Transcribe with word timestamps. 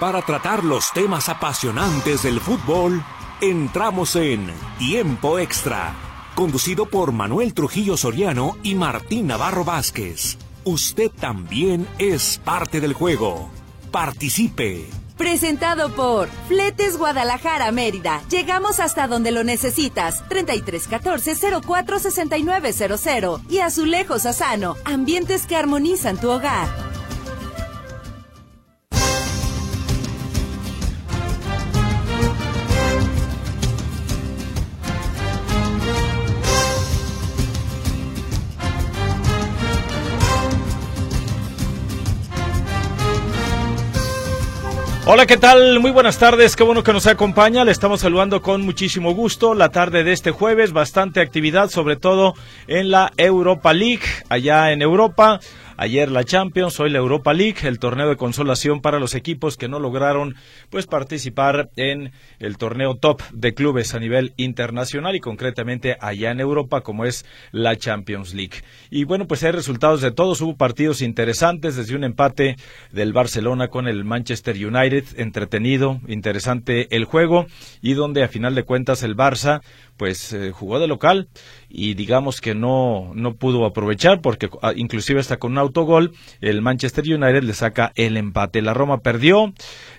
Para 0.00 0.22
tratar 0.22 0.64
los 0.64 0.92
temas 0.92 1.28
apasionantes 1.28 2.24
del 2.24 2.40
fútbol, 2.40 3.04
entramos 3.40 4.16
en 4.16 4.50
Tiempo 4.76 5.38
Extra, 5.38 5.94
conducido 6.34 6.86
por 6.86 7.12
Manuel 7.12 7.54
Trujillo 7.54 7.96
Soriano 7.96 8.56
y 8.64 8.74
Martín 8.74 9.28
Navarro 9.28 9.64
Vázquez. 9.64 10.36
Usted 10.64 11.12
también 11.12 11.86
es 11.98 12.40
parte 12.44 12.80
del 12.80 12.92
juego. 12.92 13.48
Participe. 13.92 14.84
Presentado 15.16 15.90
por 15.94 16.28
Fletes 16.48 16.98
Guadalajara 16.98 17.70
Mérida. 17.70 18.20
Llegamos 18.28 18.80
hasta 18.80 19.06
donde 19.06 19.30
lo 19.30 19.44
necesitas. 19.44 20.28
3314 20.28 21.60
04 21.64 21.98
6900 22.00 23.42
y 23.48 23.60
Azulejos 23.60 24.26
Asano. 24.26 24.74
Ambientes 24.84 25.46
que 25.46 25.54
armonizan 25.54 26.16
tu 26.16 26.30
hogar. 26.30 26.83
Hola, 45.14 45.26
¿qué 45.26 45.36
tal? 45.36 45.78
Muy 45.78 45.92
buenas 45.92 46.18
tardes, 46.18 46.56
qué 46.56 46.64
bueno 46.64 46.82
que 46.82 46.92
nos 46.92 47.06
acompaña. 47.06 47.64
Le 47.64 47.70
estamos 47.70 48.00
saludando 48.00 48.42
con 48.42 48.62
muchísimo 48.62 49.14
gusto 49.14 49.54
la 49.54 49.68
tarde 49.68 50.02
de 50.02 50.10
este 50.10 50.32
jueves, 50.32 50.72
bastante 50.72 51.20
actividad, 51.20 51.70
sobre 51.70 51.94
todo 51.94 52.34
en 52.66 52.90
la 52.90 53.12
Europa 53.16 53.72
League, 53.72 54.02
allá 54.28 54.72
en 54.72 54.82
Europa. 54.82 55.38
Ayer 55.76 56.08
la 56.08 56.22
Champions, 56.22 56.78
hoy 56.78 56.90
la 56.90 56.98
Europa 56.98 57.34
League, 57.34 57.66
el 57.66 57.80
torneo 57.80 58.08
de 58.08 58.16
consolación 58.16 58.80
para 58.80 59.00
los 59.00 59.16
equipos 59.16 59.56
que 59.56 59.66
no 59.66 59.80
lograron 59.80 60.36
pues 60.70 60.86
participar 60.86 61.70
en 61.74 62.12
el 62.38 62.58
torneo 62.58 62.94
top 62.94 63.20
de 63.32 63.54
clubes 63.54 63.92
a 63.92 63.98
nivel 63.98 64.34
internacional 64.36 65.16
y 65.16 65.20
concretamente 65.20 65.96
allá 66.00 66.30
en 66.30 66.38
Europa 66.38 66.82
como 66.82 67.04
es 67.04 67.26
la 67.50 67.76
Champions 67.76 68.34
League. 68.34 68.62
Y 68.88 69.02
bueno, 69.02 69.26
pues 69.26 69.42
hay 69.42 69.50
resultados 69.50 70.00
de 70.00 70.12
todos, 70.12 70.40
hubo 70.42 70.56
partidos 70.56 71.02
interesantes 71.02 71.74
desde 71.74 71.96
un 71.96 72.04
empate 72.04 72.54
del 72.92 73.12
Barcelona 73.12 73.66
con 73.66 73.88
el 73.88 74.04
Manchester 74.04 74.54
United, 74.54 75.04
entretenido, 75.16 76.00
interesante 76.06 76.94
el 76.94 77.04
juego 77.04 77.46
y 77.82 77.94
donde 77.94 78.22
a 78.22 78.28
final 78.28 78.54
de 78.54 78.62
cuentas 78.62 79.02
el 79.02 79.16
Barça 79.16 79.60
pues 79.96 80.32
eh, 80.32 80.50
jugó 80.50 80.78
de 80.78 80.86
local 80.86 81.28
y 81.68 81.94
digamos 81.94 82.40
que 82.40 82.54
no, 82.54 83.12
no 83.14 83.34
pudo 83.34 83.64
aprovechar 83.64 84.20
porque 84.20 84.48
ah, 84.62 84.72
inclusive 84.74 85.20
hasta 85.20 85.38
con 85.38 85.52
un 85.52 85.58
autogol 85.58 86.12
el 86.40 86.62
Manchester 86.62 87.04
United 87.04 87.42
le 87.42 87.54
saca 87.54 87.92
el 87.94 88.16
empate. 88.16 88.62
La 88.62 88.74
Roma 88.74 88.98
perdió, 88.98 89.52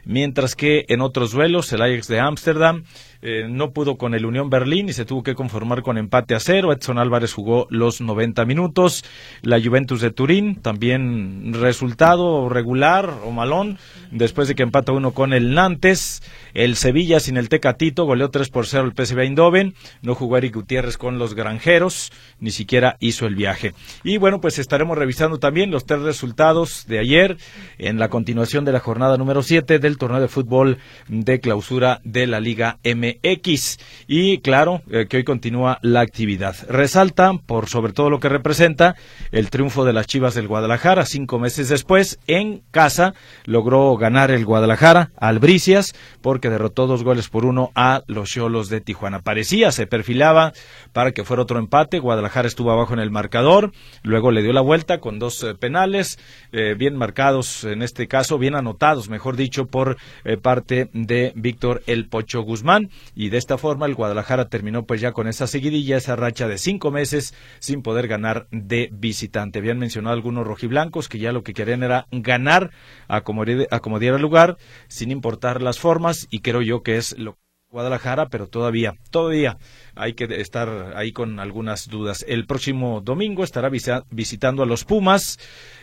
mientras 0.04 0.56
que 0.56 0.86
en 0.90 1.02
otros 1.02 1.32
duelos 1.32 1.72
el 1.74 1.82
Ajax 1.82 2.08
de 2.08 2.20
Ámsterdam 2.20 2.84
eh, 3.28 3.48
no 3.50 3.72
pudo 3.72 3.98
con 3.98 4.14
el 4.14 4.24
Unión 4.24 4.52
Berlín 4.52 4.88
y 4.88 4.94
se 4.94 5.04
tuvo 5.04 5.24
que 5.24 5.34
conformar 5.34 5.82
con 5.82 5.98
empate 5.98 6.36
a 6.36 6.40
cero. 6.40 6.72
Edson 6.72 7.00
Álvarez 7.00 7.34
jugó 7.34 7.66
los 7.72 8.00
90 8.00 8.46
minutos. 8.46 9.04
La 9.42 9.60
Juventus 9.60 10.00
de 10.00 10.12
Turín 10.12 10.58
también 10.62 11.52
resultado 11.56 12.50
regular 12.50 13.12
o 13.24 13.32
malón 13.32 13.80
después 14.12 14.48
de 14.48 14.54
que 14.54 14.62
empata 14.62 14.92
uno 14.92 15.12
con 15.12 15.34
el 15.34 15.56
Nantes. 15.56 16.22
El 16.54 16.76
Sevilla 16.76 17.20
sin 17.20 17.38
el 17.38 17.50
Tecatito 17.50 18.06
goleó 18.06 18.30
3 18.30 18.48
por 18.50 18.68
0 18.68 18.92
el 18.96 19.06
PSV 19.06 19.20
Eindhoven. 19.22 19.74
No 20.04 20.14
jugó 20.14 20.38
Eric 20.38 20.54
Gutiérrez 20.54 21.00
con 21.00 21.18
los 21.18 21.34
granjeros, 21.34 22.12
ni 22.40 22.52
siquiera 22.52 22.96
hizo 23.00 23.26
el 23.26 23.34
viaje. 23.34 23.74
Y 24.04 24.18
bueno, 24.18 24.40
pues 24.40 24.60
estaremos 24.60 25.00
revisando 25.00 25.40
también 25.40 25.72
los 25.72 25.88
tres 25.88 26.02
resultados 26.02 26.86
de 26.88 27.00
ayer 27.00 27.38
en 27.80 27.98
la 27.98 28.10
continuación 28.10 28.66
de 28.66 28.72
la 28.72 28.80
jornada 28.80 29.18
número 29.18 29.42
7 29.42 29.80
del 29.80 29.98
torneo 29.98 30.22
de 30.22 30.28
fútbol 30.28 30.78
de 31.08 31.40
clausura 31.40 32.02
de 32.04 32.28
la 32.28 32.40
Liga 32.40 32.78
M 32.84 33.15
X 33.24 33.80
y 34.08 34.40
claro 34.40 34.82
eh, 34.90 35.08
que 35.08 35.18
hoy 35.18 35.24
continúa 35.24 35.80
la 35.82 36.02
actividad. 36.02 36.56
Resalta 36.70 37.34
por 37.46 37.70
sobre 37.70 37.94
todo 37.94 38.10
lo 38.10 38.20
que 38.20 38.30
representa 38.30 38.96
el 39.32 39.50
triunfo 39.50 39.86
de 39.86 39.94
las 39.94 40.08
Chivas 40.08 40.36
del 40.36 40.48
Guadalajara 40.48 41.06
cinco 41.06 41.40
meses 41.40 41.70
después 41.70 42.20
en 42.28 42.62
casa 42.72 43.14
logró 43.46 43.96
ganar 43.98 44.32
el 44.32 44.46
Guadalajara 44.46 45.12
al 45.18 45.40
Bricias 45.40 45.96
porque 46.22 46.50
derrotó 46.50 46.88
dos 46.88 47.04
goles 47.04 47.30
por 47.30 47.46
uno 47.46 47.72
a 47.76 48.04
los 48.08 48.30
Cholos 48.30 48.70
de 48.70 48.82
Tijuana. 48.82 49.20
Parecía, 49.20 49.72
se 49.72 49.88
perfilaba 49.88 50.54
para 50.94 51.12
que 51.12 51.24
fuera 51.24 51.44
otro 51.44 51.60
empate. 51.60 52.00
Guadalajara 52.00 52.48
estuvo 52.48 52.72
abajo 52.72 52.94
en 52.94 53.00
el 53.00 53.12
marcador, 53.12 53.72
luego 54.04 54.32
le 54.32 54.42
dio 54.42 54.54
la 54.54 54.62
vuelta 54.62 55.00
con 55.00 55.20
dos 55.20 55.44
eh, 55.44 55.56
penales 55.56 56.20
eh, 56.52 56.76
bien 56.78 56.96
marcados 56.96 57.64
en 57.64 57.82
este 57.82 58.08
caso, 58.08 58.38
bien 58.38 58.56
anotados, 58.56 59.10
mejor 59.10 59.36
dicho, 59.36 59.66
por 59.66 59.98
parte 60.42 60.90
de 60.94 61.32
Víctor 61.36 61.84
El 61.88 62.08
Pocho 62.08 62.42
Guzmán 62.42 62.90
y 63.14 63.30
de 63.30 63.38
esta 63.38 63.58
forma 63.58 63.86
el 63.86 63.96
Guadalajara 63.96 64.50
terminó 64.50 64.86
pues 64.86 65.02
ya 65.02 65.12
con 65.12 65.28
esa 65.28 65.48
seguidilla, 65.48 65.98
esa 65.98 66.16
racha 66.16 66.48
de 66.48 66.58
cinco 66.58 66.92
meses 66.92 67.34
sin 67.60 67.82
poder 67.82 68.08
ganar 68.08 68.48
de 68.52 68.90
visitante. 68.92 69.60
Habían 69.60 69.80
mencionado 69.80 70.16
algunos 70.16 70.48
rojiblancos 70.48 71.10
que 71.10 71.20
ya 71.20 71.32
lo 71.32 71.44
que 71.44 71.54
querían 71.54 71.84
era 71.84 72.08
ganar, 72.12 72.72
acomodar, 73.08 73.68
acomodar 73.72 74.16
el 74.16 74.22
lugar, 74.22 74.58
sin 74.88 75.12
importar 75.12 75.62
las 75.62 75.80
formas, 75.80 76.28
y 76.30 76.40
creo 76.40 76.62
yo 76.62 76.84
que 76.84 76.98
es 76.98 77.18
lo 77.18 77.38
Guadalajara, 77.76 78.30
pero 78.30 78.48
todavía, 78.48 78.96
todavía 79.12 79.58
hay 79.96 80.14
que 80.14 80.24
estar 80.40 80.94
ahí 80.96 81.12
con 81.12 81.42
algunas 81.42 81.90
dudas. 81.90 82.24
El 82.26 82.46
próximo 82.46 83.02
domingo 83.02 83.44
estará 83.44 83.70
visitando 83.70 84.64
a 84.64 84.66
los 84.66 84.86
Pumas, 84.86 85.38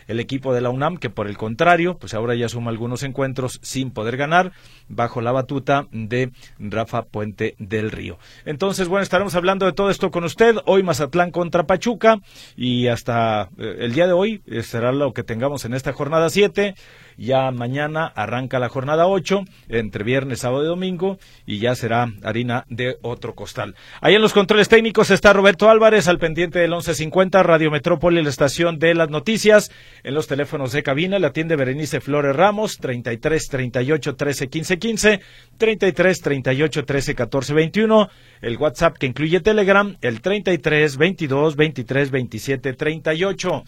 el 0.07 0.19
equipo 0.19 0.55
de 0.55 0.61
la 0.61 0.71
UNAM, 0.71 0.97
que 0.97 1.11
por 1.11 1.27
el 1.27 1.37
contrario, 1.37 1.95
pues 1.99 2.15
ahora 2.15 2.33
ya 2.33 2.49
suma 2.49 2.71
algunos 2.71 3.03
encuentros 3.03 3.59
sin 3.61 3.91
poder 3.91 4.17
ganar, 4.17 4.53
bajo 4.89 5.21
la 5.21 5.31
batuta 5.31 5.85
de 5.91 6.31
Rafa 6.57 7.03
Puente 7.03 7.53
del 7.59 7.91
Río. 7.91 8.17
Entonces, 8.45 8.87
bueno, 8.87 9.03
estaremos 9.03 9.35
hablando 9.35 9.67
de 9.67 9.73
todo 9.73 9.91
esto 9.91 10.09
con 10.09 10.23
usted. 10.23 10.55
Hoy 10.65 10.81
Mazatlán 10.81 11.29
contra 11.29 11.67
Pachuca 11.67 12.17
y 12.55 12.87
hasta 12.87 13.49
eh, 13.59 13.77
el 13.81 13.93
día 13.93 14.07
de 14.07 14.13
hoy 14.13 14.41
eh, 14.47 14.63
será 14.63 14.91
lo 14.91 15.13
que 15.13 15.21
tengamos 15.21 15.63
en 15.65 15.75
esta 15.75 15.93
jornada 15.93 16.31
7. 16.31 16.73
Ya 17.17 17.51
mañana 17.51 18.05
arranca 18.05 18.59
la 18.59 18.69
jornada 18.69 19.07
8, 19.07 19.43
entre 19.69 20.03
viernes, 20.03 20.39
sábado 20.39 20.63
y 20.63 20.67
domingo, 20.67 21.17
y 21.45 21.59
ya 21.59 21.75
será 21.75 22.11
harina 22.23 22.65
de 22.69 22.97
otro 23.01 23.35
costal. 23.35 23.75
Ahí 24.01 24.15
en 24.15 24.21
los 24.21 24.33
controles 24.33 24.69
técnicos 24.69 25.11
está 25.11 25.33
Roberto 25.33 25.69
Álvarez, 25.69 26.07
al 26.07 26.19
pendiente 26.19 26.59
del 26.59 26.71
1150, 26.71 27.43
Radio 27.43 27.71
Metrópoli, 27.71 28.21
la 28.23 28.29
estación 28.29 28.79
de 28.79 28.95
las 28.95 29.09
noticias. 29.09 29.71
En 30.03 30.13
los 30.13 30.27
teléfonos 30.27 30.71
de 30.71 30.83
cabina 30.83 31.19
la 31.19 31.27
atiende 31.27 31.55
Berenice 31.55 32.01
Flores 32.01 32.35
Ramos, 32.35 32.77
33 32.77 33.47
38 33.47 34.15
13 34.15 34.49
15 34.49 34.79
15, 34.79 35.21
33 35.57 36.21
38 36.21 36.85
13 36.85 37.15
14 37.15 37.53
21. 37.53 38.09
El 38.41 38.57
WhatsApp 38.57 38.97
que 38.97 39.05
incluye 39.05 39.39
Telegram, 39.39 39.95
el 40.01 40.21
33 40.21 40.97
22 40.97 41.55
23 41.55 42.11
27 42.11 42.73
38. 42.73 43.63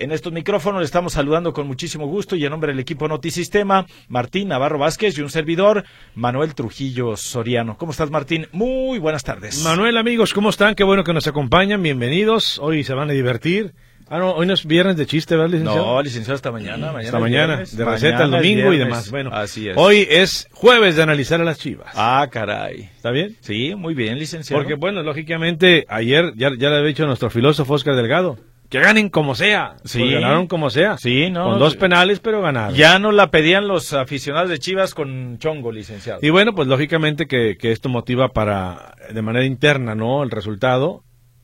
En 0.00 0.12
estos 0.12 0.32
micrófonos 0.32 0.80
le 0.80 0.86
estamos 0.86 1.12
saludando 1.12 1.52
con 1.52 1.66
muchísimo 1.66 2.06
gusto 2.06 2.34
y 2.34 2.42
en 2.42 2.50
nombre 2.50 2.72
del 2.72 2.80
equipo 2.80 3.06
Notisistema, 3.06 3.84
Martín 4.08 4.48
Navarro 4.48 4.78
Vázquez 4.78 5.18
y 5.18 5.20
un 5.20 5.28
servidor, 5.28 5.84
Manuel 6.14 6.54
Trujillo 6.54 7.18
Soriano. 7.18 7.76
¿Cómo 7.76 7.92
estás, 7.92 8.10
Martín? 8.10 8.46
Muy 8.52 8.98
buenas 8.98 9.24
tardes. 9.24 9.62
Manuel, 9.62 9.98
amigos, 9.98 10.32
¿cómo 10.32 10.48
están? 10.48 10.74
Qué 10.74 10.84
bueno 10.84 11.04
que 11.04 11.12
nos 11.12 11.26
acompañan. 11.26 11.82
Bienvenidos. 11.82 12.58
Hoy 12.60 12.82
se 12.82 12.94
van 12.94 13.10
a 13.10 13.12
divertir. 13.12 13.74
Ah, 14.08 14.18
no, 14.18 14.32
hoy 14.32 14.46
no 14.46 14.54
es 14.54 14.64
viernes 14.64 14.96
de 14.96 15.04
chiste, 15.04 15.36
¿verdad, 15.36 15.50
licenciado? 15.50 15.86
No, 15.86 16.02
licenciado, 16.02 16.34
hasta 16.34 16.50
mañana. 16.50 16.92
mañana 16.92 16.98
hasta 17.00 17.18
mañana, 17.20 17.56
de 17.58 17.84
receta 17.84 18.24
el 18.24 18.30
domingo 18.30 18.72
y 18.72 18.78
demás. 18.78 19.10
Bueno, 19.10 19.30
así 19.34 19.68
es. 19.68 19.76
Hoy 19.76 20.08
es 20.10 20.48
jueves 20.50 20.96
de 20.96 21.02
analizar 21.02 21.42
a 21.42 21.44
las 21.44 21.58
chivas. 21.58 21.92
Ah, 21.94 22.26
caray. 22.32 22.88
¿Está 22.96 23.10
bien? 23.10 23.36
Sí, 23.40 23.74
muy 23.76 23.92
bien, 23.92 24.18
licenciado. 24.18 24.62
Porque, 24.62 24.76
bueno, 24.76 25.02
lógicamente, 25.02 25.84
ayer 25.88 26.32
ya, 26.36 26.48
ya 26.58 26.70
le 26.70 26.76
había 26.78 26.88
dicho 26.88 27.06
nuestro 27.06 27.28
filósofo 27.28 27.74
Oscar 27.74 27.94
Delgado, 27.94 28.38
que 28.70 28.78
ganen 28.78 29.08
como 29.08 29.34
sea. 29.34 29.76
Sí. 29.84 29.98
Pues 29.98 30.12
ganaron 30.12 30.46
como 30.46 30.70
sea. 30.70 30.96
Sí, 30.96 31.28
¿no? 31.28 31.50
Con 31.50 31.58
dos 31.58 31.76
penales, 31.76 32.20
pero 32.20 32.40
ganaron. 32.40 32.74
Ya 32.74 32.98
no 33.00 33.10
la 33.10 33.30
pedían 33.30 33.66
los 33.66 33.92
aficionados 33.92 34.48
de 34.48 34.60
Chivas 34.60 34.94
con 34.94 35.38
chongo, 35.38 35.72
licenciado. 35.72 36.20
Y 36.22 36.30
bueno, 36.30 36.54
pues 36.54 36.68
lógicamente 36.68 37.26
que, 37.26 37.58
que 37.58 37.72
esto 37.72 37.88
motiva 37.88 38.28
para, 38.28 38.94
de 39.12 39.22
manera 39.22 39.44
interna, 39.44 39.96
¿no? 39.96 40.22
El 40.22 40.30
resultado, 40.30 41.02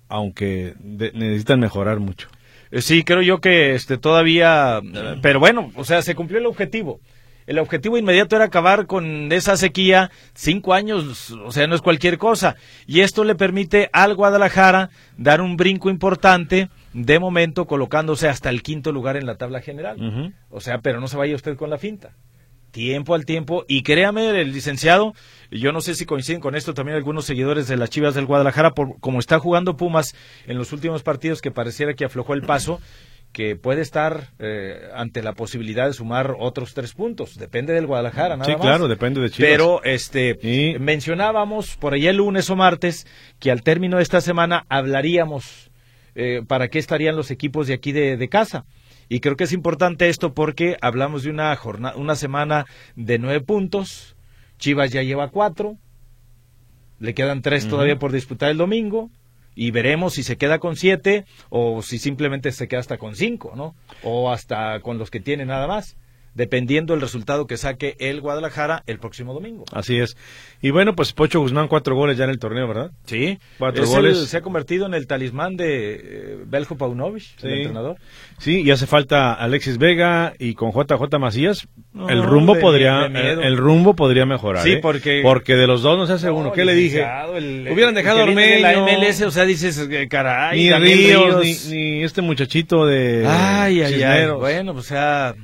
aunque 0.08 0.74
necesitan 0.80 1.58
mejorar 1.58 1.98
mucho. 1.98 2.28
Eh, 2.70 2.80
sí, 2.80 3.02
creo 3.02 3.22
yo 3.22 3.40
que 3.40 3.74
este 3.74 3.98
todavía, 3.98 4.80
pero 5.20 5.40
bueno, 5.40 5.72
o 5.74 5.84
sea, 5.84 6.02
se 6.02 6.14
cumplió 6.14 6.38
el 6.38 6.46
objetivo. 6.46 7.00
El 7.46 7.58
objetivo 7.60 7.96
inmediato 7.96 8.34
era 8.34 8.46
acabar 8.46 8.86
con 8.86 9.30
esa 9.30 9.56
sequía, 9.56 10.10
cinco 10.34 10.74
años, 10.74 11.30
o 11.30 11.52
sea, 11.52 11.66
no 11.68 11.76
es 11.76 11.82
cualquier 11.82 12.18
cosa. 12.18 12.56
Y 12.86 13.00
esto 13.00 13.22
le 13.22 13.36
permite 13.36 13.88
al 13.92 14.16
Guadalajara 14.16 14.90
dar 15.16 15.40
un 15.40 15.56
brinco 15.56 15.88
importante 15.88 16.68
de 16.98 17.18
momento 17.18 17.66
colocándose 17.66 18.26
hasta 18.26 18.48
el 18.48 18.62
quinto 18.62 18.90
lugar 18.90 19.16
en 19.18 19.26
la 19.26 19.36
tabla 19.36 19.60
general. 19.60 20.32
O 20.48 20.60
sea, 20.60 20.78
pero 20.78 20.98
no 21.00 21.08
se 21.08 21.16
vaya 21.18 21.34
usted 21.34 21.56
con 21.56 21.68
la 21.68 21.76
finta. 21.78 22.12
Tiempo 22.70 23.14
al 23.14 23.24
tiempo. 23.26 23.64
Y 23.68 23.82
créame, 23.82 24.28
el 24.40 24.52
licenciado, 24.52 25.14
yo 25.50 25.72
no 25.72 25.80
sé 25.82 25.94
si 25.94 26.04
coinciden 26.06 26.40
con 26.40 26.54
esto 26.54 26.74
también 26.74 26.96
algunos 26.96 27.24
seguidores 27.26 27.68
de 27.68 27.76
las 27.76 27.90
Chivas 27.90 28.14
del 28.14 28.26
Guadalajara, 28.26 28.70
por 28.72 28.98
como 29.00 29.18
está 29.18 29.38
jugando 29.38 29.76
Pumas 29.76 30.14
en 30.46 30.56
los 30.58 30.72
últimos 30.72 31.02
partidos 31.02 31.40
que 31.42 31.50
pareciera 31.50 31.94
que 31.94 32.04
aflojó 32.06 32.32
el 32.34 32.42
paso 32.42 32.80
que 33.32 33.56
puede 33.56 33.82
estar 33.82 34.30
eh, 34.38 34.88
ante 34.94 35.22
la 35.22 35.34
posibilidad 35.34 35.86
de 35.86 35.92
sumar 35.92 36.34
otros 36.38 36.72
tres 36.72 36.94
puntos. 36.94 37.36
Depende 37.36 37.74
del 37.74 37.86
Guadalajara, 37.86 38.36
nada 38.38 38.46
Sí, 38.46 38.52
más. 38.52 38.62
claro, 38.62 38.88
depende 38.88 39.20
de 39.20 39.28
Chivas. 39.30 39.50
Pero 39.50 39.82
este 39.84 40.38
Y- 40.42 40.78
mencionábamos 40.78 41.76
por 41.76 41.92
allá 41.92 42.08
el 42.10 42.16
lunes 42.16 42.48
o 42.48 42.56
martes 42.56 43.06
que 43.38 43.50
al 43.50 43.62
término 43.62 43.98
de 43.98 44.02
esta 44.02 44.22
semana 44.22 44.64
hablaríamos 44.70 45.70
eh, 46.16 46.42
para 46.44 46.68
qué 46.68 46.80
estarían 46.80 47.14
los 47.14 47.30
equipos 47.30 47.68
de 47.68 47.74
aquí 47.74 47.92
de, 47.92 48.16
de 48.16 48.28
casa. 48.28 48.64
Y 49.08 49.20
creo 49.20 49.36
que 49.36 49.44
es 49.44 49.52
importante 49.52 50.08
esto 50.08 50.34
porque 50.34 50.76
hablamos 50.80 51.22
de 51.22 51.30
una 51.30 51.54
jornada, 51.54 51.94
una 51.96 52.16
semana 52.16 52.66
de 52.96 53.20
nueve 53.20 53.40
puntos. 53.40 54.16
Chivas 54.58 54.90
ya 54.90 55.02
lleva 55.02 55.28
cuatro. 55.28 55.76
Le 56.98 57.14
quedan 57.14 57.42
tres 57.42 57.68
todavía 57.68 57.98
por 57.98 58.10
disputar 58.10 58.50
el 58.50 58.56
domingo. 58.56 59.10
Y 59.54 59.70
veremos 59.70 60.14
si 60.14 60.22
se 60.22 60.36
queda 60.36 60.58
con 60.58 60.76
siete 60.76 61.24
o 61.50 61.82
si 61.82 61.98
simplemente 61.98 62.50
se 62.50 62.66
queda 62.66 62.80
hasta 62.80 62.98
con 62.98 63.14
cinco, 63.14 63.52
¿no? 63.54 63.74
O 64.02 64.30
hasta 64.32 64.80
con 64.80 64.98
los 64.98 65.10
que 65.10 65.20
tiene 65.20 65.46
nada 65.46 65.66
más. 65.66 65.96
Dependiendo 66.36 66.92
del 66.92 67.00
resultado 67.00 67.46
que 67.46 67.56
saque 67.56 67.96
el 67.98 68.20
Guadalajara 68.20 68.82
el 68.86 68.98
próximo 68.98 69.32
domingo. 69.34 69.64
Así 69.72 69.98
es. 69.98 70.16
Y 70.62 70.70
bueno, 70.70 70.94
pues 70.94 71.12
Pocho 71.12 71.40
Guzmán, 71.40 71.66
cuatro 71.66 71.96
goles 71.96 72.16
ya 72.18 72.24
en 72.24 72.30
el 72.30 72.38
torneo, 72.38 72.68
¿verdad? 72.68 72.90
Sí, 73.06 73.38
Cuatro 73.58 73.84
Es 73.84 73.88
goles. 73.90 74.18
el- 74.18 74.26
se 74.26 74.36
ha 74.36 74.40
convertido 74.42 74.86
en 74.86 74.94
el 74.94 75.06
talismán 75.06 75.56
de 75.56 75.94
eh, 75.94 76.38
Beljo 76.46 76.76
Paunovic, 76.76 77.22
Sí. 77.22 77.46
el 77.46 77.52
entrenador. 77.54 77.96
Sí, 78.38 78.60
y 78.62 78.70
hace 78.70 78.86
falta 78.86 79.32
Alexis 79.32 79.78
Vega 79.78 80.34
y 80.38 80.54
con 80.54 80.72
JJ 80.72 81.18
Macías. 81.18 81.66
No, 81.92 82.08
el 82.10 82.22
rumbo 82.22 82.54
de- 82.54 82.60
podría 82.60 82.98
de 83.00 83.08
miedo. 83.08 83.40
el, 83.40 83.46
el 83.48 83.56
rumbo 83.56 83.94
podría 83.96 84.26
mejorar. 84.26 84.62
Sí, 84.62 84.72
¿eh? 84.72 84.78
porque- 84.82 85.20
porque 85.22 85.56
de 85.56 85.66
los 85.66 85.80
dos 85.82 85.96
no 85.96 86.06
se 86.06 86.12
hace 86.12 86.30
uno. 86.30 86.48
No, 86.48 86.52
¿Qué 86.52 86.64
le 86.66 86.74
dije? 86.74 87.02
el- 87.34 87.68
Hubieran 87.72 87.96
el 87.96 88.02
dejado 88.02 88.18
de 88.18 88.26
la 88.26 88.30
Ormeño. 88.70 88.84
MLS, 88.84 89.22
o 89.24 89.30
sea, 89.30 89.44
dices, 89.46 89.78
eh, 89.90 90.06
caray, 90.08 90.58
ni 90.58 90.70
Ríos, 90.72 91.40
Ríos. 91.42 91.66
Ni, 91.70 91.76
ni 91.96 92.02
este 92.04 92.20
muchachito 92.20 92.84
de 92.86 93.24
Ay, 93.26 93.80
ay, 93.82 94.02
ay. 94.02 94.26
Bueno, 94.38 94.74
pues, 94.74 94.84
o 94.86 94.88
sea, 94.88 95.34
eh, 95.36 95.40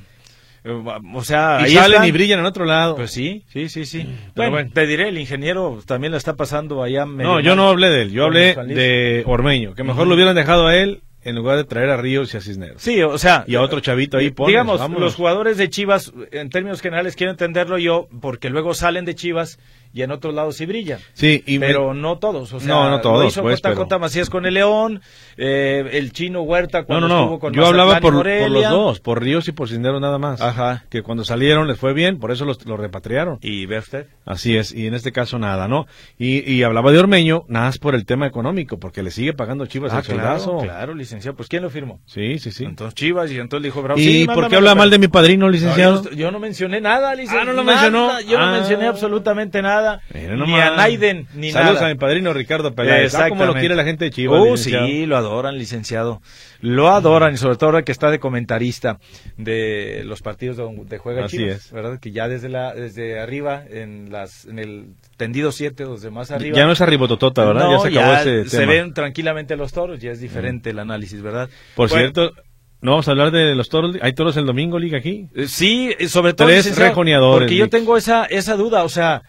o 0.65 1.25
sea, 1.25 1.59
y 1.63 1.65
ahí 1.65 1.75
salen 1.75 1.93
están. 1.93 2.09
y 2.09 2.13
brillan 2.13 2.39
en 2.41 2.47
otro 2.47 2.65
lado. 2.65 2.97
Pues 2.97 3.11
sí, 3.11 3.45
sí, 3.49 3.69
sí, 3.69 3.85
sí. 3.85 3.99
Pero 4.03 4.33
Bueno, 4.37 4.51
bueno. 4.53 4.71
te 4.73 4.87
diré, 4.87 5.09
el 5.09 5.19
ingeniero 5.19 5.81
también 5.87 6.13
la 6.13 6.19
está 6.19 6.37
pasando 6.37 6.83
allá. 6.83 7.05
no, 7.05 7.41
yo 7.41 7.51
mal. 7.51 7.57
no 7.57 7.69
hablé 7.69 7.91
de 7.91 8.03
él. 8.03 8.13
Yo 8.13 8.25
hablé 8.25 8.55
de 8.55 9.23
Ormeño. 9.27 9.75
Que 9.75 9.83
mejor 9.83 10.07
lo 10.07 10.15
hubieran 10.15 10.35
dejado 10.37 10.67
a 10.69 10.77
él 10.77 11.03
en 11.25 11.37
lugar 11.37 11.57
de 11.57 11.65
traer 11.65 11.89
a 11.91 11.97
Ríos 11.97 12.35
y 12.35 12.37
a 12.37 12.41
Cisneros. 12.41 12.83
Sí, 12.83 13.01
o 13.03 13.17
sea. 13.19 13.45
Y 13.47 13.55
a 13.55 13.61
otro 13.63 13.81
chavito 13.81 14.19
ahí, 14.19 14.31
pones, 14.31 14.49
Digamos, 14.49 14.79
vámonos. 14.81 15.01
los 15.03 15.15
jugadores 15.15 15.57
de 15.57 15.69
Chivas, 15.71 16.13
en 16.33 16.51
términos 16.51 16.81
generales, 16.81 17.15
quiero 17.17 17.31
entenderlo 17.33 17.79
yo, 17.79 18.09
porque 18.21 18.51
luego 18.51 18.75
salen 18.75 19.05
de 19.05 19.15
Chivas 19.15 19.59
y 19.93 20.03
en 20.03 20.11
otros 20.11 20.35
lados 20.35 20.57
sí 20.57 20.67
brillan. 20.67 20.99
Sí, 21.13 21.43
y 21.47 21.59
me- 21.59 21.67
pero 21.67 21.95
no 21.95 22.19
todos, 22.19 22.53
o 22.53 22.61
sea, 22.61 22.69
No, 22.69 22.91
no 22.91 23.01
todos, 23.01 23.21
lo 23.23 23.29
hizo 23.29 23.43
pues, 23.43 23.61
JJ 23.61 23.87
pero- 23.89 23.99
Macías 24.01 24.31
con 24.31 24.47
el 24.47 24.55
León, 24.55 25.01
eh, 25.37 25.85
el 25.93 26.13
chino 26.13 26.43
Huerta 26.43 26.81
No, 26.81 26.87
cuando 26.87 27.09
no, 27.09 27.15
no. 27.15 27.21
estuvo 27.23 27.39
con 27.39 27.53
Yo 27.53 27.67
hablaba 27.67 27.95
Mazatlán 27.95 28.13
por, 28.15 28.23
por 28.25 28.51
los 28.51 28.71
dos, 28.71 29.01
por 29.01 29.23
Ríos 29.23 29.49
y 29.49 29.53
por 29.53 29.69
Cisneros 29.69 30.01
nada 30.01 30.19
más. 30.19 30.41
Ajá. 30.41 30.85
Que 30.91 31.03
cuando 31.03 31.25
salieron 31.25 31.67
les 31.69 31.79
fue 31.79 31.93
bien, 31.93 32.19
por 32.19 32.31
eso 32.31 32.45
los, 32.45 32.65
los 32.67 32.79
repatriaron. 32.79 33.39
Y 33.43 33.67
ve 33.67 33.79
usted. 33.79 34.07
Así 34.25 34.57
es, 34.57 34.73
y 34.73 34.87
en 34.87 34.95
este 34.95 35.13
caso 35.13 35.39
nada, 35.39 35.69
¿no? 35.69 35.87
Y, 36.19 36.49
y 36.51 36.63
hablaba 36.63 36.93
de 36.93 36.99
Ormeño, 36.99 37.45
nada 37.49 37.67
más 37.67 37.79
por 37.79 37.95
el 37.95 38.07
tema 38.07 38.27
económico, 38.27 38.79
porque 38.79 39.03
le 39.03 39.11
sigue 39.11 39.33
pagando 39.33 39.67
Chivas 39.67 39.93
Ah, 39.93 39.99
el 39.99 40.05
soldazo. 40.05 40.59
claro, 40.59 40.63
claro, 40.63 40.95
licenciado. 40.95 41.37
Pues 41.37 41.49
¿quién 41.49 41.63
lo 41.63 41.71
firmó? 41.71 42.01
Sí, 42.07 42.39
sí, 42.39 42.51
sí. 42.53 42.65
Entonces 42.65 42.95
Chivas 42.95 43.31
y 43.33 43.39
entonces 43.39 43.65
dijo 43.65 43.83
Bravo. 43.83 43.99
¿Y 44.01 44.05
sí, 44.05 44.27
por 44.27 44.49
qué 44.49 44.57
habla 44.57 44.75
mal 44.75 44.91
de 44.91 44.99
mi 44.99 45.09
padrino, 45.09 45.47
No, 45.47 45.51
licenciado? 45.53 46.05
yo, 46.05 46.11
yo 46.13 46.31
no 46.31 46.39
mencioné 46.39 46.81
nada, 46.81 47.15
licenciado. 47.15 47.43
Ah, 47.43 47.45
¿no 47.47 47.53
lo 47.53 47.65
Nada, 47.65 47.83
mencionó? 47.83 48.21
Yo 48.21 48.39
no 48.39 48.45
Ah. 48.45 48.53
mencioné 48.53 48.87
absolutamente 48.87 49.61
nada. 49.61 49.82
Ni 50.15 50.55
a 50.61 50.77
Naiden, 50.77 51.27
ni 51.35 51.51
Saludos 51.53 51.75
nada. 51.77 51.87
a 51.87 51.89
mi 51.91 51.99
padrino 51.99 52.33
Ricardo 52.33 52.75
Peláez. 52.75 53.15
Ah, 53.15 53.29
cómo 53.29 53.45
lo 53.45 53.55
quiere 53.55 53.75
la 53.75 53.85
gente 53.85 54.05
de 54.07 54.11
Chivas, 54.11 54.41
Uh, 54.41 54.45
licenciado. 54.53 54.87
sí, 54.87 55.07
lo 55.07 55.17
adoran, 55.17 55.59
licenciado. 55.59 56.23
Lo 56.61 56.89
adoran, 56.91 57.35
y 57.35 57.37
sobre 57.37 57.57
todo 57.57 57.71
ahora 57.71 57.83
que 57.83 57.93
está 57.93 58.11
de 58.11 58.19
comentarista 58.21 58.99
de 59.37 60.03
los 60.05 60.23
partidos 60.23 60.57
donde 60.57 60.85
de 60.85 60.99
juega 60.99 61.25
Así 61.25 61.39
Chivas, 61.39 61.67
es. 61.67 61.73
¿verdad? 61.73 61.99
Que 62.01 62.13
ya 62.13 62.29
desde 62.29 62.49
la 62.49 62.75
desde 62.75 63.19
arriba, 63.21 63.63
en 63.69 64.11
las 64.11 64.45
en 64.45 64.59
el 64.59 64.95
tendido 65.17 65.53
7, 65.53 65.85
los 65.85 66.03
demás 66.03 66.31
arriba. 66.31 66.57
Ya 66.57 66.67
no 66.67 66.73
es 66.73 66.81
arribototota, 66.81 67.45
¿verdad? 67.45 67.65
No, 67.65 67.73
ya 67.85 67.91
se 67.91 67.99
acabó 67.99 68.13
ese 68.15 68.49
se 68.49 68.59
tema. 68.59 68.73
ven 68.73 68.95
tranquilamente 68.95 69.57
los 69.57 69.73
toros, 69.73 70.01
ya 70.01 70.11
es 70.13 70.21
diferente 70.21 70.71
el 70.71 70.79
análisis, 70.79 71.21
¿verdad? 71.23 71.49
Por 71.75 71.89
Bueno, 71.89 72.03
cierto, 72.13 72.33
no 72.81 72.93
vamos 72.93 73.09
a 73.09 73.11
hablar 73.13 73.31
de 73.31 73.55
los 73.55 73.69
toros. 73.69 73.97
¿Hay 74.03 74.13
toros 74.13 74.37
el 74.37 74.47
domingo, 74.47 74.79
Liga, 74.79 74.99
aquí? 74.99 75.29
Sí, 75.47 75.95
sobre 76.09 76.35
todo. 76.35 76.49
Tres 76.49 76.77
rejoneadores, 76.77 77.47
Porque 77.47 77.57
yo 77.57 77.69
tengo 77.69 77.97
esa, 77.97 78.25
esa 78.27 78.55
duda, 78.57 78.85
o 78.85 78.89
sea, 78.89 79.23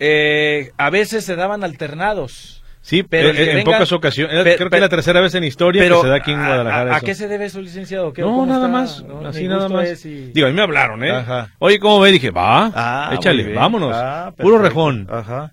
eh, 0.00 0.72
a 0.78 0.90
veces 0.90 1.24
se 1.24 1.36
daban 1.36 1.62
alternados. 1.62 2.56
Sí, 2.82 3.02
Pero 3.02 3.28
eh, 3.28 3.58
en 3.58 3.64
pocas 3.64 3.92
ocasiones. 3.92 4.42
pe- 4.42 4.56
Creo 4.56 4.70
que 4.70 4.76
es 4.76 4.80
la 4.82 4.88
tercera 4.88 5.20
vez 5.20 5.34
en 5.34 5.44
historia 5.44 5.82
Pero, 5.82 5.96
que 5.96 6.02
se 6.02 6.08
da 6.08 6.16
aquí 6.16 6.32
en 6.32 6.40
¿a- 6.40 6.46
Guadalajara. 6.46 6.90
¿A, 6.90 6.94
a 6.94 6.96
eso. 6.96 7.06
qué 7.06 7.14
se 7.14 7.28
debe 7.28 7.44
eso, 7.44 7.60
licenciado? 7.60 8.12
¿Qué- 8.14 8.22
No, 8.22 8.46
nada 8.46 8.66
está? 8.66 8.68
más, 8.68 9.04
No, 9.04 9.28
así 9.28 9.46
nada 9.46 9.68
más. 9.68 10.04
y- 10.06 10.32
Digo, 10.32 10.46
a 10.46 10.50
mí 10.50 10.56
me 10.56 10.62
hablaron, 10.62 11.04
¿eh? 11.04 11.10
Ajá. 11.10 11.50
Oye, 11.58 11.78
¿cómo 11.78 12.00
ve? 12.00 12.10
Dije, 12.10 12.30
va, 12.30 12.72
Ah, 12.74 13.10
échale, 13.14 13.52
vámonos. 13.52 13.92
Ah, 13.94 14.32
Puro 14.36 14.58
rejón. 14.58 15.06
Ajá. 15.10 15.52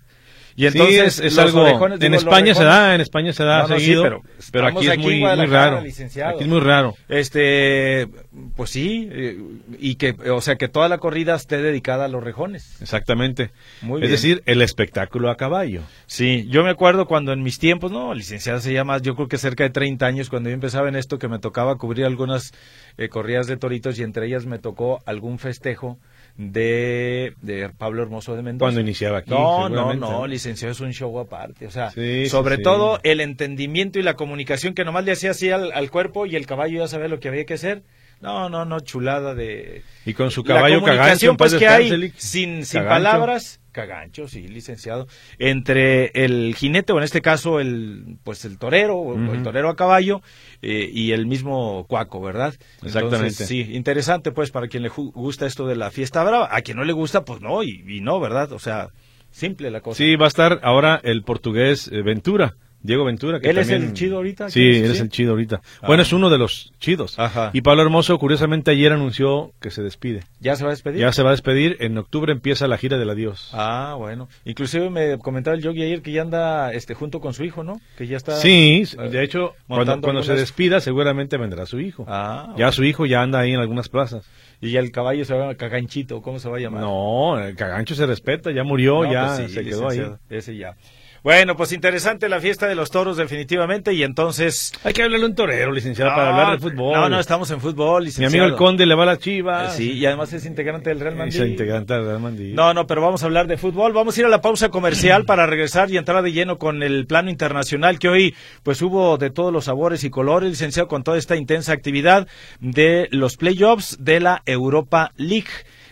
Y 0.58 0.62
Sí, 0.62 0.76
entonces, 0.76 1.20
es, 1.20 1.38
algo. 1.38 1.60
orejones, 1.60 2.00
en 2.00 2.10
digo, 2.10 2.16
España 2.16 2.52
se 2.52 2.64
da, 2.64 2.92
en 2.92 3.00
España 3.00 3.32
se 3.32 3.44
da 3.44 3.62
No, 3.62 3.68
no, 3.68 3.74
sí, 3.78 3.80
seguido. 3.84 4.02
pero 4.02 4.22
pero, 4.50 4.66
aquí 4.66 4.86
es 4.86 4.90
aquí 4.90 5.02
muy, 5.20 5.46
raro. 5.46 5.80
licenciado. 5.80 6.34
Aquí 6.34 6.42
es 6.42 6.48
muy 6.48 6.58
raro. 6.58 6.96
Este, 7.08 8.08
pues 8.56 8.70
sí, 8.70 9.08
eh, 9.08 9.38
y 9.78 9.94
que, 9.94 10.16
o 10.32 10.40
sea, 10.40 10.56
que 10.56 10.66
toda 10.66 10.88
la 10.88 10.98
corrida 10.98 11.36
esté 11.36 11.62
dedicada 11.62 12.06
a 12.06 12.08
los 12.08 12.24
rejones. 12.24 12.82
Exactamente. 12.82 13.52
Muy 13.82 13.98
es 13.98 14.00
bien. 14.00 14.10
decir, 14.10 14.42
el 14.46 14.60
espectáculo 14.60 15.30
a 15.30 15.36
caballo. 15.36 15.82
Sí, 16.06 16.48
yo 16.50 16.64
me 16.64 16.70
acuerdo 16.70 17.06
cuando 17.06 17.32
en 17.32 17.44
mis 17.44 17.60
tiempos, 17.60 17.92
no, 17.92 18.12
licenciado 18.12 18.58
se 18.58 18.72
llama, 18.72 18.98
yo 18.98 19.14
creo 19.14 19.28
que 19.28 19.38
cerca 19.38 19.62
de 19.62 19.70
30 19.70 20.06
años, 20.06 20.28
cuando 20.28 20.48
yo 20.48 20.54
empezaba 20.54 20.88
en 20.88 20.96
esto, 20.96 21.20
que 21.20 21.28
me 21.28 21.38
tocaba 21.38 21.76
cubrir 21.76 22.04
algunas 22.04 22.52
eh, 22.96 23.08
corridas 23.08 23.46
de 23.46 23.58
toritos 23.58 23.96
y 24.00 24.02
entre 24.02 24.26
ellas 24.26 24.44
me 24.44 24.58
tocó 24.58 24.98
algún 25.06 25.38
festejo 25.38 26.00
de, 26.38 27.34
de 27.42 27.68
Pablo 27.76 28.02
Hermoso 28.02 28.34
de 28.36 28.42
Mendoza. 28.42 28.66
Cuando 28.66 28.80
iniciaba 28.80 29.18
aquí, 29.18 29.30
No, 29.30 29.68
no, 29.68 29.92
no, 29.92 30.26
licenciado 30.26 30.72
es 30.72 30.80
un 30.80 30.92
show 30.92 31.18
aparte. 31.18 31.66
O 31.66 31.70
sea, 31.70 31.90
Sí, 31.90 32.28
sobre 32.28 32.56
sí. 32.56 32.62
todo 32.62 33.00
el 33.02 33.20
entendimiento 33.20 33.98
y 33.98 34.02
la 34.02 34.14
comunicación 34.14 34.72
que 34.74 34.84
nomás 34.84 35.04
le 35.04 35.12
hacía 35.12 35.32
así 35.32 35.50
al, 35.50 35.72
al 35.72 35.90
cuerpo 35.90 36.24
y 36.26 36.36
el 36.36 36.46
caballo 36.46 36.78
ya 36.78 36.88
sabía 36.88 37.08
lo 37.08 37.18
que 37.20 37.28
había 37.28 37.44
que 37.44 37.54
hacer. 37.54 37.82
No, 38.20 38.48
no, 38.48 38.64
no, 38.64 38.80
chulada 38.80 39.34
de... 39.34 39.82
Y 40.06 40.14
con 40.14 40.30
su 40.30 40.42
La 40.44 40.54
caballo 40.56 40.80
cagancho. 40.80 40.92
comunicación 40.96 41.36
pues 41.36 41.54
que 41.54 41.68
hay 41.68 42.12
sin, 42.16 42.64
sin 42.64 42.80
Cagancho. 42.82 42.88
palabras 42.88 43.60
cagancho 43.78 44.26
sí 44.26 44.48
licenciado 44.48 45.06
entre 45.38 46.10
el 46.12 46.56
jinete 46.56 46.92
o 46.92 46.98
en 46.98 47.04
este 47.04 47.22
caso 47.22 47.60
el 47.60 48.18
pues 48.24 48.44
el 48.44 48.58
torero 48.58 48.96
o 48.96 49.14
el 49.14 49.42
torero 49.44 49.70
a 49.70 49.76
caballo 49.76 50.20
eh, 50.62 50.90
y 50.92 51.12
el 51.12 51.26
mismo 51.26 51.86
cuaco 51.86 52.20
verdad 52.20 52.54
Exactamente. 52.82 53.28
Entonces, 53.28 53.46
sí 53.46 53.60
interesante 53.74 54.32
pues 54.32 54.50
para 54.50 54.66
quien 54.66 54.82
le 54.82 54.88
gusta 54.88 55.46
esto 55.46 55.68
de 55.68 55.76
la 55.76 55.92
fiesta 55.92 56.24
brava. 56.24 56.48
A 56.50 56.62
quien 56.62 56.76
no 56.76 56.82
le 56.82 56.92
gusta 56.92 57.24
pues 57.24 57.40
no 57.40 57.62
y, 57.62 57.84
y 57.86 58.00
no 58.00 58.18
verdad 58.18 58.50
o 58.52 58.58
sea 58.58 58.88
simple 59.30 59.70
la 59.70 59.80
cosa. 59.80 59.98
Sí, 59.98 60.16
va 60.16 60.24
a 60.24 60.28
estar 60.28 60.58
ahora 60.62 61.00
el 61.04 61.22
portugués 61.22 61.88
eh, 61.92 62.02
Ventura. 62.02 62.56
Diego 62.80 63.04
Ventura. 63.04 63.40
Que 63.40 63.50
¿Él 63.50 63.58
es 63.58 63.68
el 63.70 63.92
chido 63.92 64.16
ahorita? 64.16 64.50
Sí, 64.50 64.60
él 64.64 64.90
es 64.92 65.00
el 65.00 65.08
chido 65.08 65.32
ahorita. 65.32 65.60
Ah. 65.82 65.86
Bueno, 65.88 66.02
es 66.04 66.12
uno 66.12 66.30
de 66.30 66.38
los 66.38 66.72
chidos. 66.78 67.18
Ajá. 67.18 67.50
Y 67.52 67.60
Pablo 67.62 67.82
Hermoso, 67.82 68.18
curiosamente, 68.18 68.70
ayer 68.70 68.92
anunció 68.92 69.52
que 69.60 69.70
se 69.70 69.82
despide. 69.82 70.22
ya 70.40 70.54
se 70.56 70.62
va 70.64 70.70
a 70.70 70.72
despedir 70.72 71.00
Ya 71.00 71.12
se 71.12 71.22
va 71.22 71.30
a 71.30 71.32
despedir. 71.32 71.76
En 71.80 71.98
octubre 71.98 72.32
empieza 72.32 72.68
la 72.68 72.78
gira 72.78 72.96
del 72.98 73.10
adiós. 73.10 73.50
ah 73.52 73.94
bueno 73.98 74.28
inclusive 74.44 74.90
me 74.90 75.18
comentaba 75.18 75.56
el 75.56 75.62
yogi 75.62 75.82
ayer 75.82 76.02
que 76.02 76.12
ya 76.12 76.22
anda 76.22 76.72
este 76.72 76.94
junto 76.94 77.20
con 77.20 77.34
su 77.34 77.44
hijo 77.44 77.64
no 77.64 77.80
que 77.96 78.06
ya 78.06 78.16
está 78.16 78.36
sí, 78.36 78.84
eh, 78.98 79.08
de 79.08 79.22
hecho, 79.24 79.54
cuando, 79.66 80.00
cuando 80.00 80.22
se 80.22 80.34
despida, 80.34 80.80
seguramente 80.80 81.36
vendrá 81.36 81.66
su 81.66 81.80
hijo. 81.80 82.04
ah 82.08 82.54
Ya 82.56 82.70
su 82.72 82.84
hijo 82.84 83.06
ya 83.06 83.22
anda 83.22 83.40
ahí 83.40 83.52
en 83.52 83.60
algunas 83.60 83.88
plazas. 83.88 84.24
y 84.60 84.76
el 84.76 84.90
caballo 84.92 85.24
se 85.24 85.34
va 85.34 85.50
a 85.50 85.54
caganchito 85.56 86.22
cómo 86.22 86.38
se 86.38 86.48
va 86.48 86.58
a 86.58 86.60
llamar 86.60 86.80
No, 86.82 87.38
el 87.40 87.56
cagancho 87.56 87.94
se 87.94 88.06
respeta, 88.06 88.50
ya 88.52 88.62
murió, 88.64 89.04
No, 89.04 89.12
ya 89.12 89.34
pues 89.36 89.48
sí, 89.48 89.54
se 89.54 89.64
quedó 89.64 89.88
ahí. 89.88 90.02
Ese 90.30 90.56
ya. 90.56 90.76
Bueno, 91.22 91.56
pues 91.56 91.72
interesante 91.72 92.28
la 92.28 92.40
fiesta 92.40 92.66
de 92.66 92.74
los 92.74 92.90
toros 92.90 93.16
definitivamente 93.16 93.92
y 93.92 94.02
entonces... 94.02 94.72
Hay 94.84 94.92
que 94.92 95.02
hablarle 95.02 95.26
un 95.26 95.34
torero, 95.34 95.72
licenciado, 95.72 96.10
para 96.14 96.30
hablar 96.30 96.58
de 96.60 96.70
fútbol. 96.70 96.94
No, 96.94 97.08
no, 97.08 97.18
estamos 97.20 97.50
en 97.50 97.60
fútbol, 97.60 98.02
Mi 98.02 98.06
licenciado. 98.06 98.44
amigo 98.44 98.54
el 98.54 98.58
Conde 98.58 98.86
le 98.86 98.94
va 98.94 99.02
a 99.02 99.06
las 99.06 99.18
Eh, 99.18 99.22
chivas. 99.22 99.76
Sí, 99.76 99.92
y 99.92 100.06
además 100.06 100.32
es 100.32 100.44
integrante 100.46 100.90
del 100.90 101.00
Real 101.00 101.16
Madrid. 101.16 101.32
se 101.32 101.46
integrante 101.48 101.94
del 101.94 102.04
Real 102.04 102.20
Madrid. 102.20 102.54
No, 102.54 102.72
no, 102.72 102.86
pero 102.86 103.02
vamos 103.02 103.22
a 103.22 103.26
hablar 103.26 103.46
de 103.46 103.56
fútbol. 103.56 103.92
Vamos 103.92 104.16
a 104.16 104.20
ir 104.20 104.26
a 104.26 104.28
la 104.30 104.40
pausa 104.40 104.68
comercial 104.68 105.24
para 105.26 105.46
regresar 105.46 105.90
y 105.90 105.96
entrar 105.96 106.22
de 106.22 106.32
lleno 106.32 106.58
con 106.58 106.82
el 106.82 107.06
plano 107.06 107.30
internacional 107.30 107.98
que 107.98 108.08
hoy 108.08 108.34
pues 108.62 108.80
hubo 108.82 109.18
de 109.18 109.30
todos 109.30 109.52
los 109.52 109.64
sabores 109.64 110.04
y 110.04 110.10
colores, 110.10 110.48
licenciado, 110.50 110.88
con 110.88 111.02
toda 111.02 111.18
esta 111.18 111.36
intensa 111.36 111.72
actividad 111.72 112.28
de 112.60 113.08
los 113.10 113.36
playoffs 113.36 113.96
de 114.00 114.20
la 114.20 114.42
Europa 114.46 115.12
League 115.16 115.48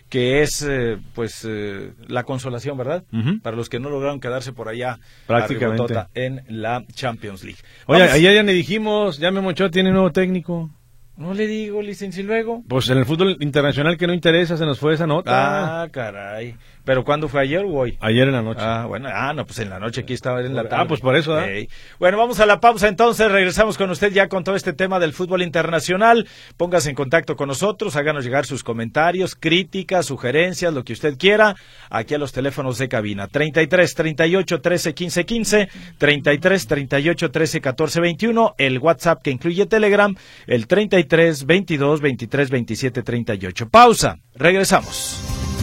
que 0.08 0.42
es 0.42 0.62
eh, 0.68 0.98
pues 1.14 1.44
eh, 1.48 1.92
la 2.06 2.22
consolación, 2.22 2.78
¿verdad? 2.78 3.04
Para 3.42 3.56
los 3.56 3.68
que 3.68 3.80
no 3.80 3.90
lograron 3.90 4.20
quedarse 4.20 4.52
por 4.52 4.68
allá 4.68 4.98
Prácticamente. 5.26 5.82
arribotota, 5.82 6.10
en 6.14 6.42
la 6.48 6.84
Champions 6.94 7.42
League. 7.44 7.58
Oye, 7.86 8.00
Vamos- 8.00 8.14
ayer 8.14 8.34
ya 8.34 8.42
le 8.42 8.52
dijimos, 8.52 9.18
ya 9.18 9.30
me 9.30 9.40
mochó, 9.40 9.70
tiene 9.70 9.90
nuevo 9.90 10.12
técnico. 10.12 10.70
No 11.16 11.32
le 11.32 11.46
digo, 11.46 11.80
licencia, 11.80 12.22
y 12.22 12.26
luego. 12.26 12.62
Pues 12.68 12.90
en 12.90 12.98
el 12.98 13.06
fútbol 13.06 13.38
internacional 13.40 13.96
que 13.96 14.06
no 14.06 14.12
interesa, 14.12 14.58
se 14.58 14.66
nos 14.66 14.78
fue 14.78 14.92
esa 14.92 15.06
nota. 15.06 15.82
Ah, 15.82 15.88
caray. 15.88 16.56
¿Pero 16.86 17.02
cuándo 17.04 17.28
fue 17.28 17.40
ayer 17.40 17.64
o 17.64 17.72
hoy? 17.72 17.98
Ayer 18.00 18.28
en 18.28 18.32
la 18.32 18.42
noche. 18.42 18.60
Ah, 18.62 18.86
bueno, 18.86 19.08
ah, 19.12 19.32
no, 19.34 19.44
pues 19.44 19.58
en 19.58 19.70
la 19.70 19.80
noche 19.80 20.02
aquí 20.02 20.14
estaba 20.14 20.40
en 20.40 20.54
la 20.54 20.62
tarde. 20.62 20.84
Ah, 20.84 20.86
pues 20.86 21.00
por 21.00 21.16
eso, 21.16 21.36
¿eh? 21.40 21.68
Bueno, 21.98 22.16
vamos 22.16 22.38
a 22.38 22.46
la 22.46 22.60
pausa 22.60 22.86
entonces, 22.86 23.28
regresamos 23.28 23.76
con 23.76 23.90
usted 23.90 24.12
ya 24.12 24.28
con 24.28 24.44
todo 24.44 24.54
este 24.54 24.72
tema 24.72 25.00
del 25.00 25.12
fútbol 25.12 25.42
internacional. 25.42 26.28
Póngase 26.56 26.90
en 26.90 26.94
contacto 26.94 27.34
con 27.34 27.48
nosotros, 27.48 27.96
háganos 27.96 28.24
llegar 28.24 28.46
sus 28.46 28.62
comentarios, 28.62 29.34
críticas, 29.34 30.06
sugerencias, 30.06 30.72
lo 30.72 30.84
que 30.84 30.92
usted 30.92 31.18
quiera, 31.18 31.56
aquí 31.90 32.14
a 32.14 32.18
los 32.18 32.30
teléfonos 32.30 32.78
de 32.78 32.88
cabina. 32.88 33.26
33 33.26 33.92
38 33.92 34.60
13 34.60 34.94
15 34.94 35.24
15, 35.24 35.68
33 35.98 36.66
38 36.68 37.30
13 37.32 37.60
14 37.62 38.00
21, 38.00 38.54
el 38.58 38.78
WhatsApp 38.78 39.22
que 39.22 39.32
incluye 39.32 39.66
Telegram, 39.66 40.14
el 40.46 40.68
33 40.68 41.46
22 41.46 42.00
23 42.00 42.48
27 42.48 43.02
38. 43.02 43.68
Pausa, 43.70 44.20
regresamos. 44.36 45.55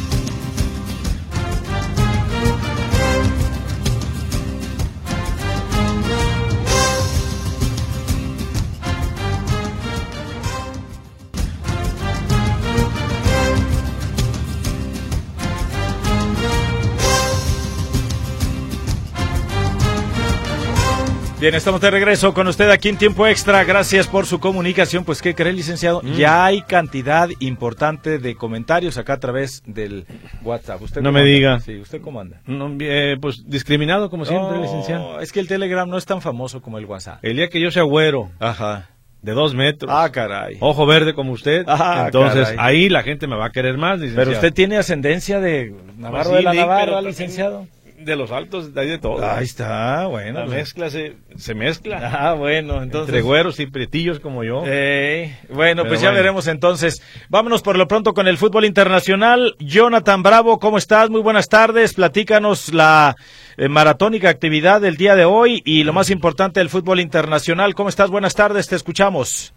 Bien, 21.43 21.55
estamos 21.55 21.81
de 21.81 21.91
regreso 21.91 22.33
con 22.33 22.47
usted 22.47 22.69
aquí 22.69 22.87
en 22.87 22.97
tiempo 22.97 23.27
extra. 23.27 23.65
Gracias 23.65 24.07
por 24.07 24.25
su 24.25 24.39
comunicación. 24.39 25.03
Pues, 25.03 25.21
¿qué 25.21 25.35
cree, 25.35 25.51
licenciado? 25.51 26.01
Mm. 26.01 26.13
Ya 26.13 26.45
hay 26.45 26.61
cantidad 26.61 27.27
importante 27.41 28.17
de 28.17 28.35
comentarios 28.35 28.97
acá 28.97 29.15
a 29.15 29.19
través 29.19 29.61
del 29.65 30.05
WhatsApp. 30.41 30.81
¿Usted 30.81 31.01
no 31.01 31.11
me 31.11 31.21
diga. 31.23 31.59
Sí, 31.59 31.81
¿usted 31.81 31.99
cómo 31.99 32.21
anda? 32.21 32.39
Eh, 32.79 33.17
pues 33.19 33.43
discriminado, 33.45 34.09
como 34.09 34.23
siempre, 34.23 34.57
licenciado. 34.57 35.19
Es 35.19 35.33
que 35.33 35.41
el 35.41 35.49
Telegram 35.49 35.89
no 35.89 35.97
es 35.97 36.05
tan 36.05 36.21
famoso 36.21 36.61
como 36.61 36.77
el 36.77 36.85
WhatsApp. 36.85 37.19
El 37.21 37.35
día 37.35 37.49
que 37.49 37.59
yo 37.59 37.71
sea 37.71 37.83
güero. 37.83 38.31
Ajá 38.39 38.87
de 39.21 39.31
dos 39.31 39.53
metros. 39.53 39.89
Ah, 39.93 40.09
caray. 40.11 40.57
Ojo 40.59 40.85
verde 40.85 41.13
como 41.13 41.31
usted. 41.31 41.63
Ah, 41.67 42.03
Entonces, 42.07 42.53
ahí 42.57 42.89
la 42.89 43.03
gente 43.03 43.25
me 43.25 43.37
va 43.37 43.47
a 43.47 43.49
querer 43.51 43.77
más, 43.77 43.99
licenciado. 43.99 44.25
Pero 44.25 44.37
usted 44.37 44.53
tiene 44.53 44.77
ascendencia 44.77 45.39
de 45.39 45.73
Navarro 45.97 46.31
pues 46.31 46.37
de 46.39 46.43
la 46.43 46.53
Navarra, 46.53 47.01
licenciado 47.01 47.65
de 48.05 48.15
los 48.15 48.31
altos, 48.31 48.71
hay 48.75 48.87
de 48.87 48.97
todo. 48.97 49.25
Ahí 49.25 49.43
está, 49.43 50.07
bueno. 50.07 50.39
La 50.39 50.45
pues. 50.45 50.57
mezcla 50.57 50.89
se, 50.89 51.15
se, 51.35 51.55
mezcla. 51.55 52.11
Ah, 52.13 52.33
bueno, 52.33 52.81
entonces. 52.81 53.09
Entre 53.09 53.21
güeros 53.21 53.59
y 53.59 53.67
pretillos 53.67 54.19
como 54.19 54.43
yo. 54.43 54.63
Eh, 54.65 55.37
bueno, 55.49 55.85
pues 55.85 56.01
ya 56.01 56.11
veremos 56.11 56.47
entonces. 56.47 57.01
Vámonos 57.29 57.61
por 57.61 57.77
lo 57.77 57.87
pronto 57.87 58.13
con 58.13 58.27
el 58.27 58.37
fútbol 58.37 58.65
internacional. 58.65 59.55
Jonathan 59.59 60.23
Bravo, 60.23 60.59
¿cómo 60.59 60.77
estás? 60.77 61.09
Muy 61.09 61.21
buenas 61.21 61.49
tardes. 61.49 61.93
Platícanos 61.93 62.73
la 62.73 63.15
eh, 63.57 63.69
maratónica 63.69 64.29
actividad 64.29 64.81
del 64.81 64.97
día 64.97 65.15
de 65.15 65.25
hoy 65.25 65.61
y 65.65 65.83
lo 65.83 65.93
más 65.93 66.09
importante 66.09 66.59
del 66.59 66.69
fútbol 66.69 66.99
internacional. 66.99 67.75
¿Cómo 67.75 67.89
estás? 67.89 68.09
Buenas 68.09 68.35
tardes, 68.35 68.67
te 68.67 68.75
escuchamos. 68.75 69.53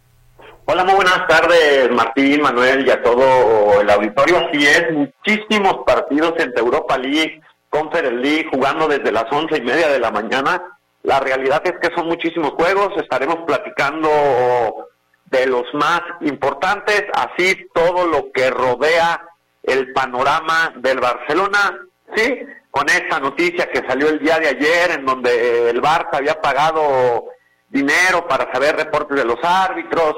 Hola, 0.68 0.82
muy 0.82 0.96
buenas 0.96 1.28
tardes, 1.28 1.88
Martín, 1.92 2.42
Manuel 2.42 2.84
y 2.84 2.90
a 2.90 3.00
todo 3.00 3.80
el 3.80 3.88
auditorio. 3.88 4.38
Así 4.38 4.66
es, 4.66 4.86
muchísimos 4.92 5.84
partidos 5.86 6.34
entre 6.38 6.60
Europa 6.60 6.98
League, 6.98 7.40
Conference 7.76 8.16
League 8.16 8.49
jugando 8.50 8.88
desde 8.88 9.12
las 9.12 9.26
once 9.30 9.59
y 9.59 9.61
media 9.61 9.88
de 9.88 9.99
la 9.99 10.11
mañana. 10.11 10.62
La 11.02 11.21
realidad 11.21 11.62
es 11.64 11.75
que 11.80 11.95
son 11.95 12.06
muchísimos 12.09 12.52
juegos, 12.52 12.97
estaremos 12.97 13.37
platicando 13.47 14.88
de 15.26 15.47
los 15.47 15.64
más 15.75 16.00
importantes, 16.23 17.04
así 17.14 17.68
todo 17.75 18.06
lo 18.06 18.33
que 18.33 18.50
rodea 18.50 19.23
el 19.62 19.92
panorama 19.92 20.73
del 20.76 21.00
Barcelona, 21.00 21.78
sí, 22.14 22.40
con 22.71 22.88
esa 22.88 23.21
noticia 23.21 23.71
que 23.71 23.87
salió 23.87 24.09
el 24.09 24.21
día 24.21 24.38
de 24.38 24.49
ayer 24.49 24.92
en 24.92 25.04
donde 25.04 25.71
el 25.71 25.83
Barça 25.83 26.14
había 26.14 26.40
pagado 26.40 27.26
dinero 27.68 28.26
para 28.26 28.50
saber 28.52 28.76
reportes 28.76 29.18
de 29.18 29.25
los 29.25 29.38
árbitros 29.42 30.14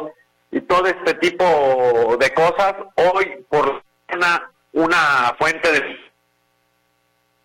y 0.51 0.61
todo 0.61 0.87
este 0.87 1.15
tipo 1.15 2.17
de 2.21 2.31
cosas. 2.35 2.75
Hoy 2.97 3.45
por 3.49 3.83
una, 4.15 4.51
una 4.73 5.35
fuente 5.39 5.73
de 5.73 6.08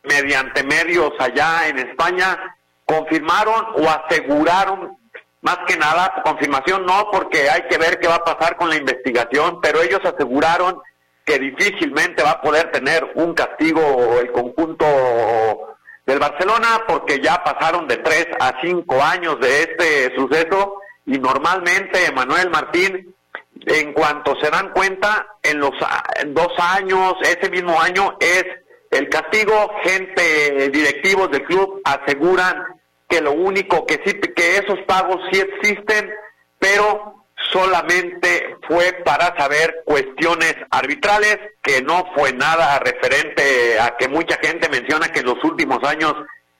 mediante 0.03 0.63
medios 0.63 1.11
allá 1.19 1.67
en 1.67 1.79
España, 1.79 2.57
confirmaron 2.85 3.65
o 3.75 3.89
aseguraron, 3.89 4.97
más 5.41 5.59
que 5.67 5.77
nada, 5.77 6.21
confirmación 6.23 6.85
no, 6.85 7.09
porque 7.11 7.49
hay 7.49 7.63
que 7.69 7.77
ver 7.77 7.99
qué 7.99 8.07
va 8.07 8.15
a 8.15 8.23
pasar 8.23 8.55
con 8.57 8.69
la 8.69 8.75
investigación, 8.75 9.59
pero 9.61 9.81
ellos 9.81 10.01
aseguraron 10.03 10.81
que 11.25 11.39
difícilmente 11.39 12.21
va 12.21 12.31
a 12.31 12.41
poder 12.41 12.71
tener 12.71 13.11
un 13.15 13.33
castigo 13.33 14.19
el 14.19 14.31
conjunto 14.31 14.85
del 16.05 16.19
Barcelona, 16.19 16.83
porque 16.87 17.19
ya 17.21 17.43
pasaron 17.43 17.87
de 17.87 17.97
tres 17.97 18.27
a 18.39 18.59
cinco 18.61 19.01
años 19.01 19.39
de 19.39 19.63
este 19.63 20.15
suceso 20.15 20.75
y 21.05 21.17
normalmente, 21.17 22.11
Manuel 22.11 22.49
Martín, 22.49 23.15
en 23.65 23.93
cuanto 23.93 24.35
se 24.41 24.49
dan 24.49 24.69
cuenta, 24.71 25.25
en 25.41 25.59
los 25.59 25.71
dos 26.27 26.53
años, 26.57 27.13
ese 27.21 27.49
mismo 27.49 27.79
año, 27.79 28.17
es 28.19 28.43
el 28.93 29.09
castigo, 29.09 29.71
gente, 29.83 30.69
directivos 30.69 31.31
del 31.31 31.43
club 31.43 31.81
aseguran 31.83 32.63
que 33.09 33.21
lo 33.21 33.33
único 33.33 33.85
que 33.85 34.01
sí, 34.05 34.13
que 34.13 34.57
esos 34.57 34.79
pagos 34.87 35.21
sí 35.31 35.39
existen, 35.39 36.11
pero 36.59 37.25
solamente 37.51 38.57
fue 38.67 38.93
para 39.05 39.37
saber 39.37 39.83
cuestiones 39.85 40.55
arbitrales, 40.71 41.37
que 41.61 41.81
no 41.81 42.05
fue 42.15 42.33
nada 42.33 42.79
referente 42.79 43.79
a 43.79 43.95
que 43.97 44.07
mucha 44.07 44.37
gente 44.41 44.69
menciona 44.69 45.09
que 45.09 45.19
en 45.19 45.27
los 45.27 45.43
últimos 45.43 45.83
años 45.83 46.13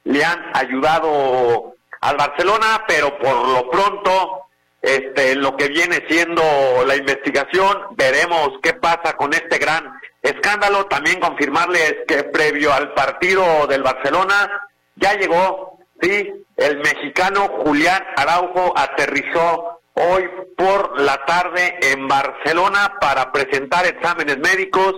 le 0.04 0.24
han 0.24 0.40
ayudado 0.54 1.74
al 2.02 2.18
Barcelona, 2.18 2.84
pero 2.88 3.18
por 3.18 3.48
lo 3.48 3.70
pronto, 3.70 4.43
este, 4.84 5.36
lo 5.36 5.58
que 5.58 5.70
viene 5.70 6.06
siendo 6.08 6.44
la 6.86 6.96
investigación, 6.96 7.96
veremos 7.96 8.52
qué 8.62 8.74
pasa 8.74 9.16
con 9.18 9.34
este 9.34 9.58
gran 9.58 10.00
Escándalo. 10.24 10.86
También 10.86 11.20
confirmarles 11.20 11.96
que 12.08 12.24
previo 12.24 12.74
al 12.74 12.94
partido 12.94 13.68
del 13.68 13.84
Barcelona 13.84 14.70
ya 14.96 15.14
llegó, 15.16 15.80
sí, 16.02 16.46
el 16.56 16.78
mexicano 16.78 17.50
Julián 17.64 18.04
Araujo 18.16 18.74
aterrizó 18.76 19.82
hoy 19.96 20.30
por 20.56 21.00
la 21.02 21.26
tarde 21.26 21.78
en 21.82 22.08
Barcelona 22.08 22.96
para 23.02 23.32
presentar 23.32 23.86
exámenes 23.86 24.38
médicos 24.40 24.96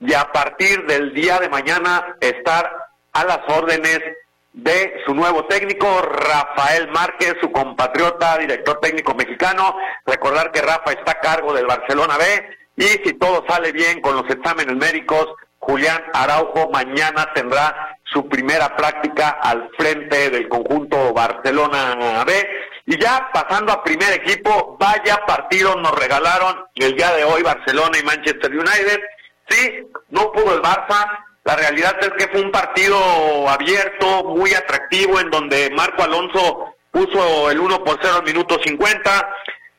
y 0.00 0.14
a 0.14 0.30
partir 0.32 0.86
del 0.86 1.12
día 1.12 1.38
de 1.40 1.48
mañana 1.48 2.16
estar 2.20 2.70
a 3.12 3.24
las 3.24 3.40
órdenes 3.48 4.00
de 4.58 5.02
su 5.06 5.14
nuevo 5.14 5.46
técnico, 5.46 5.86
Rafael 6.02 6.88
Márquez, 6.88 7.34
su 7.40 7.52
compatriota, 7.52 8.38
director 8.38 8.80
técnico 8.80 9.14
mexicano. 9.14 9.76
Recordar 10.04 10.50
que 10.50 10.60
Rafa 10.60 10.92
está 10.92 11.12
a 11.12 11.20
cargo 11.20 11.52
del 11.52 11.66
Barcelona 11.66 12.16
B 12.18 12.24
y 12.76 12.82
si 13.04 13.12
todo 13.14 13.44
sale 13.48 13.70
bien 13.70 14.00
con 14.00 14.16
los 14.16 14.28
exámenes 14.28 14.74
médicos, 14.74 15.28
Julián 15.60 16.02
Araujo 16.12 16.70
mañana 16.72 17.30
tendrá 17.34 17.96
su 18.04 18.28
primera 18.28 18.74
práctica 18.76 19.38
al 19.40 19.70
frente 19.78 20.30
del 20.30 20.48
conjunto 20.48 21.12
Barcelona 21.12 22.24
B. 22.26 22.48
Y 22.86 22.98
ya 23.00 23.28
pasando 23.32 23.72
a 23.72 23.84
primer 23.84 24.12
equipo, 24.14 24.76
vaya 24.80 25.24
partido 25.24 25.76
nos 25.76 25.92
regalaron 25.92 26.64
el 26.74 26.96
día 26.96 27.12
de 27.12 27.22
hoy 27.22 27.42
Barcelona 27.42 27.96
y 27.96 28.04
Manchester 28.04 28.50
United. 28.50 29.00
Sí, 29.48 29.86
no 30.08 30.32
pudo 30.32 30.54
el 30.54 30.62
Barça. 30.62 31.27
La 31.48 31.56
realidad 31.56 31.96
es 32.02 32.10
que 32.10 32.30
fue 32.30 32.42
un 32.42 32.50
partido 32.50 33.48
abierto, 33.48 34.22
muy 34.24 34.52
atractivo, 34.52 35.18
en 35.18 35.30
donde 35.30 35.70
Marco 35.70 36.02
Alonso 36.02 36.74
puso 36.90 37.50
el 37.50 37.58
1 37.58 37.84
por 37.84 37.98
0 38.02 38.16
al 38.18 38.22
minuto 38.22 38.60
50. 38.62 39.30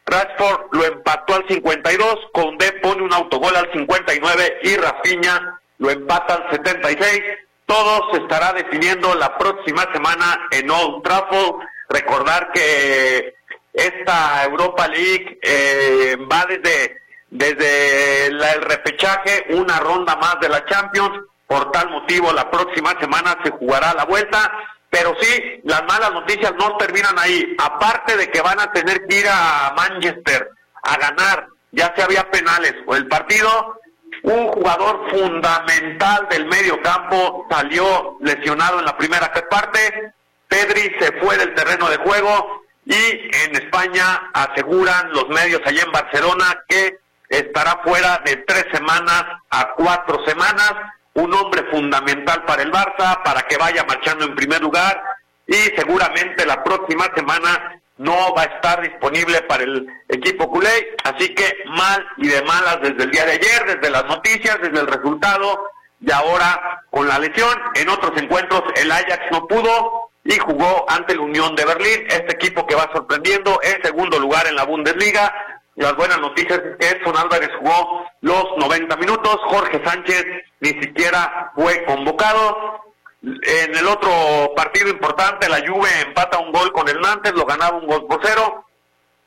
Rashford 0.03 0.61
lo 0.71 0.83
empató 0.83 1.35
al 1.35 1.45
52, 1.47 2.15
Condé 2.33 2.71
pone 2.81 3.03
un 3.03 3.13
autogol 3.13 3.55
al 3.55 3.71
59 3.71 4.61
y 4.63 4.77
Rafinha 4.77 5.59
lo 5.77 5.91
empata 5.91 6.37
al 6.37 6.49
76. 6.49 7.21
Todo 7.67 8.13
se 8.13 8.21
estará 8.21 8.51
definiendo 8.53 9.13
la 9.13 9.37
próxima 9.37 9.87
semana 9.93 10.47
en 10.49 10.71
Old 10.71 11.03
Trafford. 11.03 11.61
Recordar 11.87 12.51
que 12.51 13.35
esta 13.73 14.43
Europa 14.43 14.87
League 14.87 15.37
eh, 15.43 16.17
va 16.31 16.47
desde, 16.47 16.97
desde 17.29 18.25
el 18.25 18.61
repechaje, 18.63 19.45
una 19.49 19.77
ronda 19.77 20.15
más 20.15 20.39
de 20.39 20.49
la 20.49 20.65
Champions. 20.65 21.29
Por 21.49 21.71
tal 21.71 21.89
motivo, 21.89 22.31
la 22.31 22.49
próxima 22.49 22.97
semana 23.01 23.37
se 23.43 23.51
jugará 23.51 23.93
la 23.93 24.05
vuelta 24.05 24.49
pero 24.89 25.15
sí, 25.19 25.61
las 25.65 25.83
malas 25.83 26.11
noticias 26.11 26.51
no 26.57 26.75
terminan 26.77 27.17
ahí. 27.19 27.55
Aparte 27.59 28.17
de 28.17 28.29
que 28.31 28.41
van 28.41 28.59
a 28.59 28.71
tener 28.71 29.05
que 29.07 29.19
ir 29.19 29.27
a 29.29 29.73
Manchester 29.75 30.49
a 30.83 30.97
ganar, 30.97 31.47
ya 31.71 31.93
se 31.95 32.01
había 32.01 32.29
penales 32.31 32.73
o 32.87 32.95
el 32.95 33.07
partido, 33.07 33.79
un 34.23 34.47
jugador 34.47 35.09
fundamental 35.11 36.27
del 36.29 36.47
medio 36.47 36.81
campo 36.81 37.45
salió 37.49 38.17
lesionado 38.21 38.79
en 38.79 38.85
la 38.85 38.97
primera 38.97 39.31
parte. 39.49 40.13
Pedri 40.47 40.91
se 40.99 41.11
fue 41.19 41.37
del 41.37 41.53
terreno 41.53 41.87
de 41.89 41.97
juego 41.97 42.63
y 42.85 42.95
en 42.95 43.55
España 43.55 44.31
aseguran 44.33 45.11
los 45.11 45.29
medios 45.29 45.61
allá 45.63 45.83
en 45.83 45.91
Barcelona 45.91 46.63
que 46.67 46.97
estará 47.29 47.79
fuera 47.83 48.19
de 48.25 48.37
tres 48.37 48.65
semanas 48.73 49.25
a 49.51 49.69
cuatro 49.77 50.25
semanas, 50.25 50.73
un 51.19 51.33
hombre 51.33 51.63
fundamental 51.71 52.43
para 52.45 52.63
el 52.63 52.71
Barça, 52.71 53.21
para 53.23 53.41
que 53.43 53.57
vaya 53.57 53.83
marchando 53.83 54.25
en 54.25 54.35
primer 54.35 54.61
lugar 54.61 55.01
y 55.47 55.55
seguramente 55.75 56.45
la 56.45 56.63
próxima 56.63 57.09
semana 57.15 57.81
no 57.97 58.33
va 58.33 58.43
a 58.43 58.45
estar 58.45 58.81
disponible 58.81 59.41
para 59.41 59.63
el 59.63 59.85
equipo 60.07 60.49
culé, 60.49 60.95
así 61.03 61.33
que 61.35 61.57
mal 61.65 62.05
y 62.17 62.27
de 62.27 62.41
malas 62.43 62.79
desde 62.81 63.03
el 63.03 63.11
día 63.11 63.25
de 63.25 63.33
ayer, 63.33 63.65
desde 63.65 63.89
las 63.89 64.05
noticias, 64.05 64.57
desde 64.61 64.79
el 64.79 64.87
resultado 64.87 65.69
y 65.99 66.11
ahora 66.11 66.83
con 66.89 67.07
la 67.07 67.19
lesión. 67.19 67.59
En 67.75 67.89
otros 67.89 68.13
encuentros 68.21 68.63
el 68.75 68.91
Ajax 68.91 69.31
no 69.31 69.45
pudo 69.47 70.09
y 70.23 70.37
jugó 70.37 70.85
ante 70.87 71.15
la 71.15 71.21
Unión 71.21 71.55
de 71.55 71.65
Berlín, 71.65 72.05
este 72.09 72.33
equipo 72.33 72.65
que 72.65 72.75
va 72.75 72.89
sorprendiendo 72.93 73.59
en 73.63 73.81
segundo 73.83 74.17
lugar 74.19 74.47
en 74.47 74.55
la 74.55 74.63
Bundesliga. 74.63 75.58
Las 75.79 75.95
buenas 75.95 76.19
noticias 76.19 76.59
es 76.59 76.75
que 76.77 76.89
Edson 76.89 77.15
Álvarez 77.15 77.49
jugó 77.57 78.05
los 78.19 78.43
90 78.57 78.97
minutos, 78.97 79.37
Jorge 79.45 79.81
Sánchez 79.85 80.25
ni 80.59 80.71
siquiera 80.71 81.53
fue 81.55 81.85
convocado. 81.85 82.83
En 83.23 83.73
el 83.73 83.87
otro 83.87 84.11
partido 84.57 84.89
importante, 84.89 85.47
la 85.47 85.65
Juve 85.65 85.87
empata 86.05 86.37
un 86.39 86.51
gol 86.51 86.73
con 86.73 86.89
el 86.89 86.99
Nantes, 86.99 87.31
lo 87.31 87.45
ganaba 87.45 87.77
un 87.77 87.87
gol 87.87 88.05
por 88.07 88.19
cero. 88.21 88.65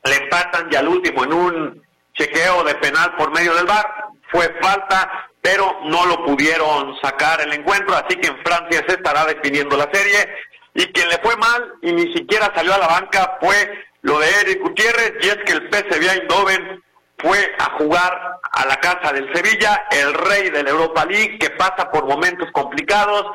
Le 0.03 0.15
empatan 0.15 0.69
ya 0.69 0.81
al 0.81 0.89
último 0.89 1.23
en 1.23 1.33
un 1.33 1.83
chequeo 2.13 2.63
de 2.65 2.75
penal 2.75 3.15
por 3.15 3.31
medio 3.31 3.55
del 3.55 3.65
bar. 3.65 3.87
Fue 4.31 4.47
falta, 4.61 5.27
pero 5.41 5.79
no 5.85 6.05
lo 6.05 6.23
pudieron 6.23 6.95
sacar 7.01 7.41
el 7.41 7.51
encuentro, 7.51 7.95
así 7.95 8.15
que 8.17 8.27
en 8.27 8.37
Francia 8.43 8.85
se 8.87 8.93
estará 8.93 9.25
definiendo 9.25 9.75
la 9.75 9.89
serie. 9.91 10.29
Y 10.75 10.85
quien 10.91 11.09
le 11.09 11.17
fue 11.17 11.35
mal 11.35 11.73
y 11.81 11.93
ni 11.93 12.13
siquiera 12.13 12.51
salió 12.53 12.75
a 12.75 12.77
la 12.77 12.87
banca 12.89 13.39
fue 13.41 13.85
lo 14.03 14.19
de 14.19 14.29
Eric 14.41 14.61
Gutiérrez, 14.61 15.13
y 15.21 15.27
es 15.27 15.37
que 15.45 15.53
el 15.53 15.69
PSV 15.69 16.09
Eindhoven 16.09 16.83
fue 17.17 17.55
a 17.59 17.77
jugar 17.77 18.39
a 18.51 18.65
la 18.65 18.77
casa 18.77 19.11
del 19.11 19.33
Sevilla, 19.33 19.85
el 19.91 20.13
rey 20.13 20.49
de 20.49 20.63
la 20.63 20.69
Europa 20.69 21.05
League, 21.05 21.39
que 21.39 21.49
pasa 21.49 21.89
por 21.91 22.05
momentos 22.05 22.49
complicados, 22.51 23.25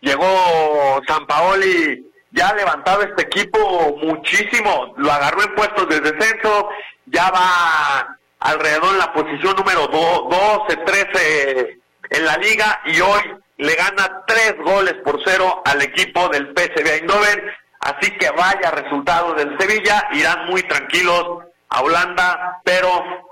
llegó 0.00 1.00
San 1.06 1.26
Paoli 1.26 2.08
ya 2.30 2.48
ha 2.48 2.54
levantado 2.54 3.02
este 3.02 3.22
equipo 3.22 3.96
muchísimo, 4.02 4.94
lo 4.96 5.10
agarró 5.10 5.42
en 5.42 5.54
puestos 5.54 5.88
de 5.88 6.00
descenso, 6.00 6.68
ya 7.06 7.30
va 7.30 8.18
alrededor 8.40 8.92
en 8.92 8.98
la 8.98 9.12
posición 9.12 9.56
número 9.56 9.86
12, 9.88 10.76
13 10.76 11.78
en 12.10 12.24
la 12.24 12.36
liga 12.36 12.80
y 12.86 13.00
hoy 13.00 13.22
le 13.56 13.74
gana 13.74 14.24
tres 14.26 14.54
goles 14.58 14.94
por 15.04 15.20
cero 15.24 15.62
al 15.64 15.82
equipo 15.82 16.28
del 16.28 16.54
PSV 16.54 16.86
Eindhoven, 16.86 17.42
así 17.80 18.10
que 18.18 18.30
vaya 18.30 18.70
resultado 18.70 19.34
del 19.34 19.56
Sevilla, 19.58 20.08
irán 20.12 20.46
muy 20.46 20.62
tranquilos 20.62 21.44
a 21.70 21.82
Holanda, 21.82 22.60
pero 22.64 22.88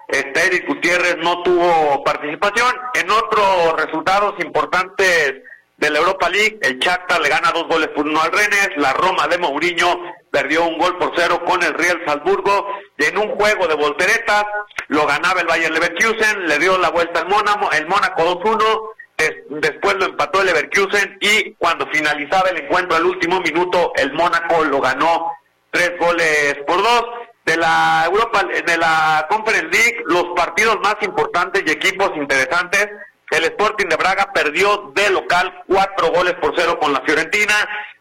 este 0.08 0.46
Eric 0.46 0.66
Gutiérrez 0.68 1.16
no 1.18 1.42
tuvo 1.42 2.04
participación. 2.04 2.74
En 2.94 3.10
otros 3.10 3.74
resultados 3.76 4.34
importantes 4.40 5.34
de 5.76 5.90
la 5.90 5.98
Europa 5.98 6.28
League, 6.30 6.58
el 6.62 6.78
Shakhtar 6.78 7.20
le 7.20 7.28
gana 7.28 7.52
dos 7.52 7.66
goles 7.68 7.88
por 7.88 8.06
uno 8.06 8.20
al 8.20 8.32
Rennes, 8.32 8.70
la 8.76 8.92
Roma 8.94 9.26
de 9.26 9.38
Mourinho 9.38 10.00
perdió 10.30 10.66
un 10.66 10.78
gol 10.78 10.96
por 10.98 11.12
cero 11.16 11.42
con 11.44 11.62
el 11.62 11.74
Real 11.74 12.00
Salzburgo, 12.06 12.66
y 12.98 13.04
en 13.04 13.18
un 13.18 13.36
juego 13.36 13.66
de 13.66 13.74
volteretas 13.74 14.44
lo 14.88 15.06
ganaba 15.06 15.40
el 15.40 15.46
Bayern 15.46 15.74
Leverkusen, 15.74 16.46
le 16.46 16.58
dio 16.58 16.78
la 16.78 16.90
vuelta 16.90 17.20
al 17.20 17.28
Mónaco, 17.28 17.70
el 17.72 17.86
Mónaco 17.86 18.40
2-1, 18.40 18.90
después 19.48 19.96
lo 19.96 20.06
empató 20.06 20.40
el 20.40 20.46
Leverkusen 20.46 21.18
y 21.20 21.54
cuando 21.54 21.86
finalizaba 21.88 22.50
el 22.50 22.64
encuentro 22.64 22.96
al 22.96 23.06
último 23.06 23.40
minuto, 23.40 23.92
el 23.96 24.12
Mónaco 24.12 24.64
lo 24.64 24.80
ganó 24.80 25.32
tres 25.70 25.92
goles 25.98 26.58
por 26.66 26.82
dos. 26.82 27.04
De 27.44 27.56
la 27.56 28.02
Europa, 28.06 28.42
de 28.44 28.76
la 28.76 29.24
Conference 29.30 29.68
League, 29.68 30.02
los 30.06 30.24
partidos 30.34 30.80
más 30.82 30.96
importantes 31.02 31.62
y 31.64 31.70
equipos 31.70 32.10
interesantes 32.16 32.88
el 33.30 33.44
Sporting 33.44 33.88
de 33.88 33.96
Braga 33.96 34.32
perdió 34.32 34.92
de 34.94 35.10
local 35.10 35.62
cuatro 35.66 36.10
goles 36.10 36.34
por 36.34 36.54
cero 36.56 36.78
con 36.78 36.92
la 36.92 37.00
Fiorentina. 37.02 37.54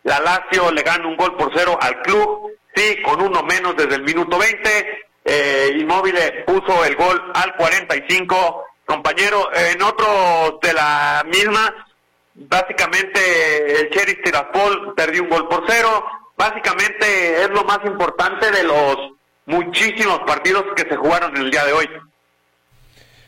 La 0.03 0.19
Lazio 0.19 0.71
le 0.71 0.83
gana 0.83 1.07
un 1.07 1.17
gol 1.17 1.35
por 1.35 1.51
cero 1.55 1.77
al 1.81 1.99
club, 2.01 2.51
sí, 2.75 3.01
con 3.01 3.21
uno 3.21 3.41
menos 3.41 3.75
desde 3.75 3.95
el 3.95 4.03
minuto 4.03 4.37
20. 4.37 5.05
Eh, 5.25 5.77
Inmóvil 5.79 6.15
puso 6.45 6.85
el 6.85 6.95
gol 6.95 7.31
al 7.33 7.55
45. 7.55 8.64
Compañero, 8.85 9.49
en 9.53 9.81
otro 9.81 10.59
de 10.61 10.73
la 10.73 11.23
misma, 11.25 11.73
básicamente 12.35 13.81
el 13.81 13.89
Cherry 13.89 14.21
Tiraspol 14.21 14.93
perdió 14.95 15.23
un 15.23 15.29
gol 15.29 15.47
por 15.47 15.63
cero. 15.67 16.05
Básicamente 16.37 17.41
es 17.43 17.49
lo 17.49 17.63
más 17.63 17.79
importante 17.85 18.51
de 18.51 18.63
los 18.63 18.97
muchísimos 19.45 20.19
partidos 20.19 20.65
que 20.75 20.87
se 20.87 20.95
jugaron 20.95 21.35
el 21.37 21.49
día 21.49 21.65
de 21.65 21.73
hoy. 21.73 21.89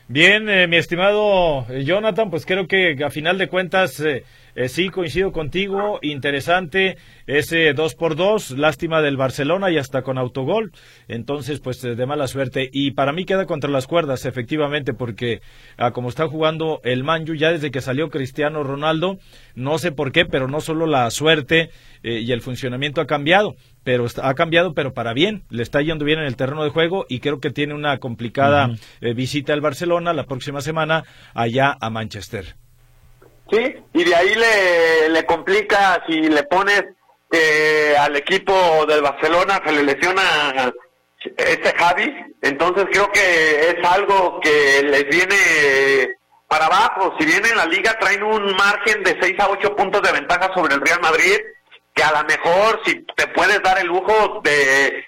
Bien, 0.06 0.48
eh, 0.48 0.66
mi 0.66 0.76
estimado 0.76 1.66
eh, 1.68 1.84
Jonathan, 1.84 2.30
pues 2.30 2.46
creo 2.46 2.66
que 2.66 2.96
a 3.04 3.10
final 3.10 3.36
de 3.36 3.48
cuentas 3.48 4.00
eh, 4.00 4.24
sí 4.66 4.88
coincido 4.88 5.30
contigo, 5.30 6.00
interesante 6.02 6.96
ese 7.26 7.72
2 7.72 7.94
por 7.94 8.16
2 8.16 8.52
lástima 8.58 9.00
del 9.00 9.16
Barcelona 9.16 9.70
y 9.70 9.78
hasta 9.78 10.02
con 10.02 10.18
autogol, 10.18 10.72
entonces 11.06 11.60
pues 11.60 11.80
de 11.80 12.06
mala 12.06 12.26
suerte. 12.26 12.68
Y 12.72 12.92
para 12.92 13.12
mí 13.12 13.24
queda 13.24 13.46
contra 13.46 13.70
las 13.70 13.86
cuerdas 13.86 14.24
efectivamente 14.26 14.94
porque 14.94 15.40
ah, 15.76 15.92
como 15.92 16.08
está 16.08 16.26
jugando 16.26 16.80
el 16.82 17.04
Manju 17.04 17.34
ya 17.34 17.52
desde 17.52 17.70
que 17.70 17.80
salió 17.80 18.08
Cristiano 18.08 18.64
Ronaldo, 18.64 19.18
no 19.54 19.78
sé 19.78 19.92
por 19.92 20.10
qué, 20.10 20.24
pero 20.24 20.48
no 20.48 20.60
solo 20.60 20.86
la 20.86 21.10
suerte 21.10 21.70
y 22.02 22.30
el 22.32 22.40
funcionamiento 22.40 23.00
ha 23.00 23.06
cambiado, 23.06 23.56
pero 23.84 24.06
ha 24.22 24.34
cambiado, 24.34 24.74
pero 24.74 24.92
para 24.92 25.12
bien. 25.12 25.44
Le 25.50 25.62
está 25.62 25.80
yendo 25.82 26.04
bien 26.04 26.20
en 26.20 26.26
el 26.26 26.36
terreno 26.36 26.64
de 26.64 26.70
juego 26.70 27.06
y 27.08 27.20
creo 27.20 27.40
que 27.40 27.50
tiene 27.50 27.74
una 27.74 27.98
complicada 27.98 28.70
eh, 29.00 29.14
visita 29.14 29.52
al 29.52 29.60
Barcelona 29.60 30.12
la 30.12 30.24
próxima 30.24 30.60
semana 30.60 31.04
allá 31.34 31.76
a 31.80 31.90
Manchester. 31.90 32.56
Sí, 33.50 33.76
y 33.94 34.04
de 34.04 34.14
ahí 34.14 34.34
le, 34.34 35.08
le 35.08 35.24
complica 35.24 36.02
si 36.06 36.20
le 36.20 36.42
pones 36.44 36.84
eh, 37.30 37.94
al 37.98 38.16
equipo 38.16 38.84
del 38.86 39.02
Barcelona, 39.02 39.60
se 39.64 39.72
le 39.72 39.82
lesiona 39.82 40.72
este 41.36 41.74
Javi, 41.76 42.14
entonces 42.42 42.86
creo 42.90 43.10
que 43.10 43.70
es 43.70 43.76
algo 43.84 44.40
que 44.40 44.82
les 44.82 45.08
viene 45.08 46.16
para 46.46 46.66
abajo. 46.66 47.14
Si 47.18 47.26
bien 47.26 47.44
en 47.44 47.56
la 47.56 47.66
liga 47.66 47.98
traen 47.98 48.22
un 48.22 48.54
margen 48.54 49.02
de 49.02 49.16
6 49.20 49.34
a 49.40 49.48
8 49.48 49.76
puntos 49.76 50.02
de 50.02 50.12
ventaja 50.12 50.50
sobre 50.54 50.74
el 50.74 50.80
Real 50.80 51.00
Madrid, 51.00 51.38
que 51.94 52.02
a 52.02 52.12
lo 52.12 52.24
mejor 52.24 52.80
si 52.84 53.04
te 53.16 53.26
puedes 53.28 53.62
dar 53.62 53.78
el 53.78 53.86
lujo 53.86 54.40
de 54.44 55.04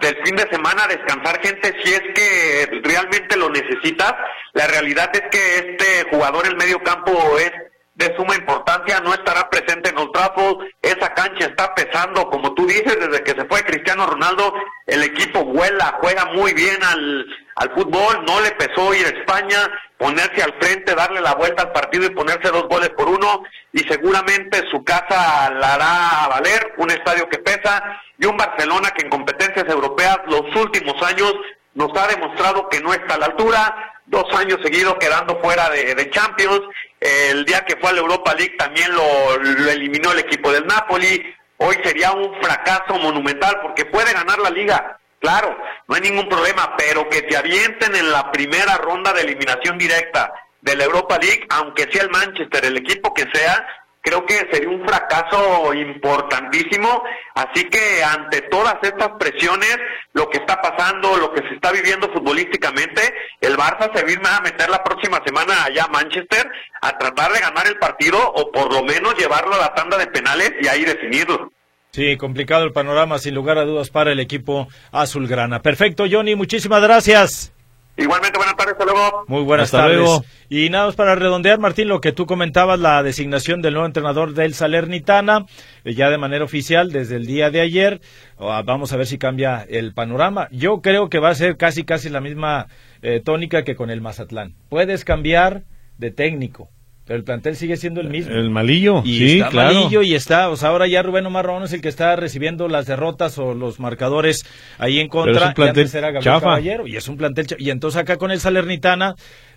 del 0.00 0.16
fin 0.24 0.34
de 0.34 0.48
semana 0.50 0.88
descansar 0.88 1.40
gente 1.40 1.72
si 1.82 1.94
es 1.94 2.02
que 2.14 2.80
realmente 2.82 3.36
lo 3.36 3.48
necesitas. 3.48 4.12
La 4.52 4.66
realidad 4.66 5.10
es 5.14 5.22
que 5.30 5.58
este 5.58 6.10
jugador 6.10 6.46
en 6.46 6.56
medio 6.56 6.80
campo 6.82 7.12
es 7.38 7.52
de 7.94 8.14
suma 8.16 8.34
importancia, 8.34 9.00
no 9.00 9.14
estará 9.14 9.48
presente 9.48 9.90
en 9.90 9.98
Old 9.98 10.12
Trafford, 10.12 10.66
esa 10.82 11.14
cancha 11.14 11.46
está 11.46 11.74
pesando, 11.74 12.28
como 12.28 12.52
tú 12.54 12.66
dices, 12.66 12.98
desde 12.98 13.22
que 13.22 13.32
se 13.32 13.46
fue 13.46 13.64
Cristiano 13.64 14.06
Ronaldo, 14.06 14.52
el 14.86 15.02
equipo 15.04 15.44
vuela, 15.44 15.98
juega 16.00 16.24
muy 16.26 16.52
bien 16.54 16.82
al, 16.82 17.24
al 17.54 17.70
fútbol, 17.72 18.24
no 18.26 18.40
le 18.40 18.50
pesó 18.52 18.92
ir 18.94 19.06
a 19.06 19.10
España, 19.10 19.70
ponerse 19.96 20.42
al 20.42 20.54
frente, 20.60 20.94
darle 20.94 21.20
la 21.20 21.34
vuelta 21.34 21.62
al 21.62 21.72
partido 21.72 22.06
y 22.06 22.10
ponerse 22.10 22.50
dos 22.50 22.64
goles 22.68 22.90
por 22.90 23.08
uno, 23.08 23.44
y 23.72 23.78
seguramente 23.80 24.64
su 24.72 24.82
casa 24.82 25.50
la 25.52 25.74
hará 25.74 26.28
valer, 26.28 26.74
un 26.78 26.90
estadio 26.90 27.28
que 27.28 27.38
pesa, 27.38 28.00
y 28.18 28.26
un 28.26 28.36
Barcelona 28.36 28.90
que 28.90 29.04
en 29.04 29.10
competencias 29.10 29.68
europeas 29.68 30.18
los 30.26 30.42
últimos 30.56 31.00
años 31.02 31.32
nos 31.74 31.90
ha 31.96 32.06
demostrado 32.06 32.68
que 32.68 32.80
no 32.80 32.92
está 32.92 33.14
a 33.14 33.18
la 33.18 33.26
altura, 33.26 33.94
dos 34.06 34.32
años 34.34 34.58
seguidos 34.62 34.96
quedando 34.98 35.40
fuera 35.40 35.68
de, 35.70 36.10
Champions, 36.10 36.60
el 37.00 37.44
día 37.44 37.64
que 37.64 37.76
fue 37.76 37.90
a 37.90 37.94
la 37.94 38.00
Europa 38.00 38.34
League 38.34 38.56
también 38.56 38.94
lo, 38.94 39.70
eliminó 39.70 40.12
el 40.12 40.20
equipo 40.20 40.52
del 40.52 40.66
Napoli. 40.66 41.34
Hoy 41.56 41.76
sería 41.82 42.12
un 42.12 42.34
fracaso 42.42 42.98
monumental 42.98 43.60
porque 43.62 43.84
puede 43.86 44.12
ganar 44.12 44.38
la 44.38 44.50
liga, 44.50 44.98
claro, 45.20 45.56
no 45.88 45.94
hay 45.94 46.02
ningún 46.02 46.28
problema, 46.28 46.76
pero 46.76 47.08
que 47.08 47.22
te 47.22 47.36
avienten 47.36 47.94
en 47.94 48.10
la 48.10 48.30
primera 48.30 48.76
ronda 48.76 49.12
de 49.12 49.22
eliminación 49.22 49.78
directa 49.78 50.32
de 50.60 50.76
la 50.76 50.84
Europa 50.84 51.18
League, 51.18 51.46
aunque 51.50 51.90
sea 51.90 52.02
el 52.02 52.10
Manchester, 52.10 52.64
el 52.64 52.78
equipo 52.78 53.12
que 53.14 53.26
sea, 53.32 53.66
creo 54.04 54.24
que 54.26 54.34
sería 54.52 54.68
un 54.68 54.86
fracaso 54.86 55.72
importantísimo. 55.72 57.02
Así 57.34 57.64
que 57.64 58.04
ante 58.04 58.42
todas 58.42 58.76
estas 58.82 59.08
presiones, 59.18 59.78
lo 60.12 60.28
que 60.28 60.38
está 60.38 60.60
pasando, 60.60 61.16
lo 61.16 61.32
que 61.32 61.40
se 61.48 61.54
está 61.54 61.72
viviendo 61.72 62.12
futbolísticamente, 62.12 63.02
el 63.40 63.56
Barça 63.56 63.90
se 63.94 64.04
va 64.04 64.36
a 64.36 64.42
meter 64.42 64.68
la 64.68 64.84
próxima 64.84 65.20
semana 65.26 65.64
allá 65.64 65.84
a 65.84 65.88
Manchester 65.88 66.48
a 66.82 66.98
tratar 66.98 67.32
de 67.32 67.40
ganar 67.40 67.66
el 67.66 67.78
partido 67.78 68.18
o 68.20 68.52
por 68.52 68.72
lo 68.72 68.82
menos 68.82 69.16
llevarlo 69.18 69.54
a 69.54 69.58
la 69.58 69.74
tanda 69.74 69.96
de 69.96 70.06
penales 70.06 70.52
y 70.60 70.68
ahí 70.68 70.84
definirlo. 70.84 71.50
Sí, 71.92 72.16
complicado 72.16 72.64
el 72.64 72.72
panorama, 72.72 73.18
sin 73.18 73.34
lugar 73.34 73.56
a 73.56 73.64
dudas, 73.64 73.88
para 73.88 74.12
el 74.12 74.20
equipo 74.20 74.68
azulgrana. 74.92 75.62
Perfecto, 75.62 76.04
Johnny, 76.10 76.34
muchísimas 76.34 76.82
gracias. 76.82 77.53
Igualmente, 77.96 78.38
buenas 78.38 78.56
tardes, 78.56 78.72
hasta 78.72 78.84
luego. 78.84 79.24
Muy 79.28 79.42
buenas 79.44 79.66
Hasta 79.66 79.78
tardes. 79.78 79.98
luego. 79.98 80.24
Y 80.48 80.68
nada 80.68 80.86
más 80.86 80.96
para 80.96 81.14
redondear, 81.14 81.60
Martín, 81.60 81.86
lo 81.88 82.00
que 82.00 82.10
tú 82.12 82.26
comentabas, 82.26 82.80
la 82.80 83.02
designación 83.04 83.62
del 83.62 83.74
nuevo 83.74 83.86
entrenador 83.86 84.34
del 84.34 84.54
Salernitana, 84.54 85.46
eh, 85.84 85.94
ya 85.94 86.10
de 86.10 86.18
manera 86.18 86.44
oficial 86.44 86.90
desde 86.90 87.16
el 87.16 87.26
día 87.26 87.50
de 87.50 87.60
ayer. 87.60 88.00
Ah, 88.38 88.62
Vamos 88.64 88.92
a 88.92 88.96
ver 88.96 89.06
si 89.06 89.16
cambia 89.16 89.64
el 89.68 89.94
panorama. 89.94 90.48
Yo 90.50 90.80
creo 90.82 91.08
que 91.08 91.20
va 91.20 91.28
a 91.30 91.34
ser 91.36 91.56
casi, 91.56 91.84
casi 91.84 92.08
la 92.08 92.20
misma 92.20 92.66
eh, 93.02 93.20
tónica 93.24 93.62
que 93.62 93.76
con 93.76 93.90
el 93.90 94.00
Mazatlán. 94.00 94.54
Puedes 94.68 95.04
cambiar 95.04 95.62
de 95.98 96.10
técnico, 96.10 96.70
pero 97.06 97.18
el 97.18 97.24
plantel 97.24 97.56
sigue 97.56 97.76
siendo 97.76 98.00
el 98.00 98.08
mismo. 98.08 98.32
El 98.34 98.50
malillo, 98.50 99.02
Y 99.04 99.18
sí, 99.18 99.38
está 99.38 99.50
claro. 99.50 99.74
malillo 99.74 100.02
y 100.02 100.14
está, 100.14 100.48
o 100.48 100.56
sea, 100.56 100.70
ahora 100.70 100.86
ya 100.86 101.02
Rubén 101.02 101.26
Omar 101.26 101.44
Román 101.44 101.64
es 101.64 101.72
el 101.72 101.80
que 101.82 101.88
está 101.88 102.16
recibiendo 102.16 102.66
las 102.68 102.86
derrotas 102.86 103.36
o 103.38 103.52
los 103.54 103.78
marcadores 103.80 104.46
ahí 104.78 105.00
en 105.00 105.08
Pero 105.10 105.22
es 105.24 105.32
contra. 105.32 105.48
un 105.48 105.54
plantel 105.54 105.76
y 105.76 105.80
antes 105.82 105.94
era 105.94 106.06
Gabriel 106.08 106.24
chafa. 106.24 106.40
Caballero 106.46 106.86
y 106.86 106.96
es 106.96 107.06
un 107.08 107.16
plantel 107.16 107.46
y 107.58 107.70
entonces 107.70 108.00
acá 108.00 108.16
con 108.16 108.30
el 108.30 108.40
Salernitana 108.40 109.16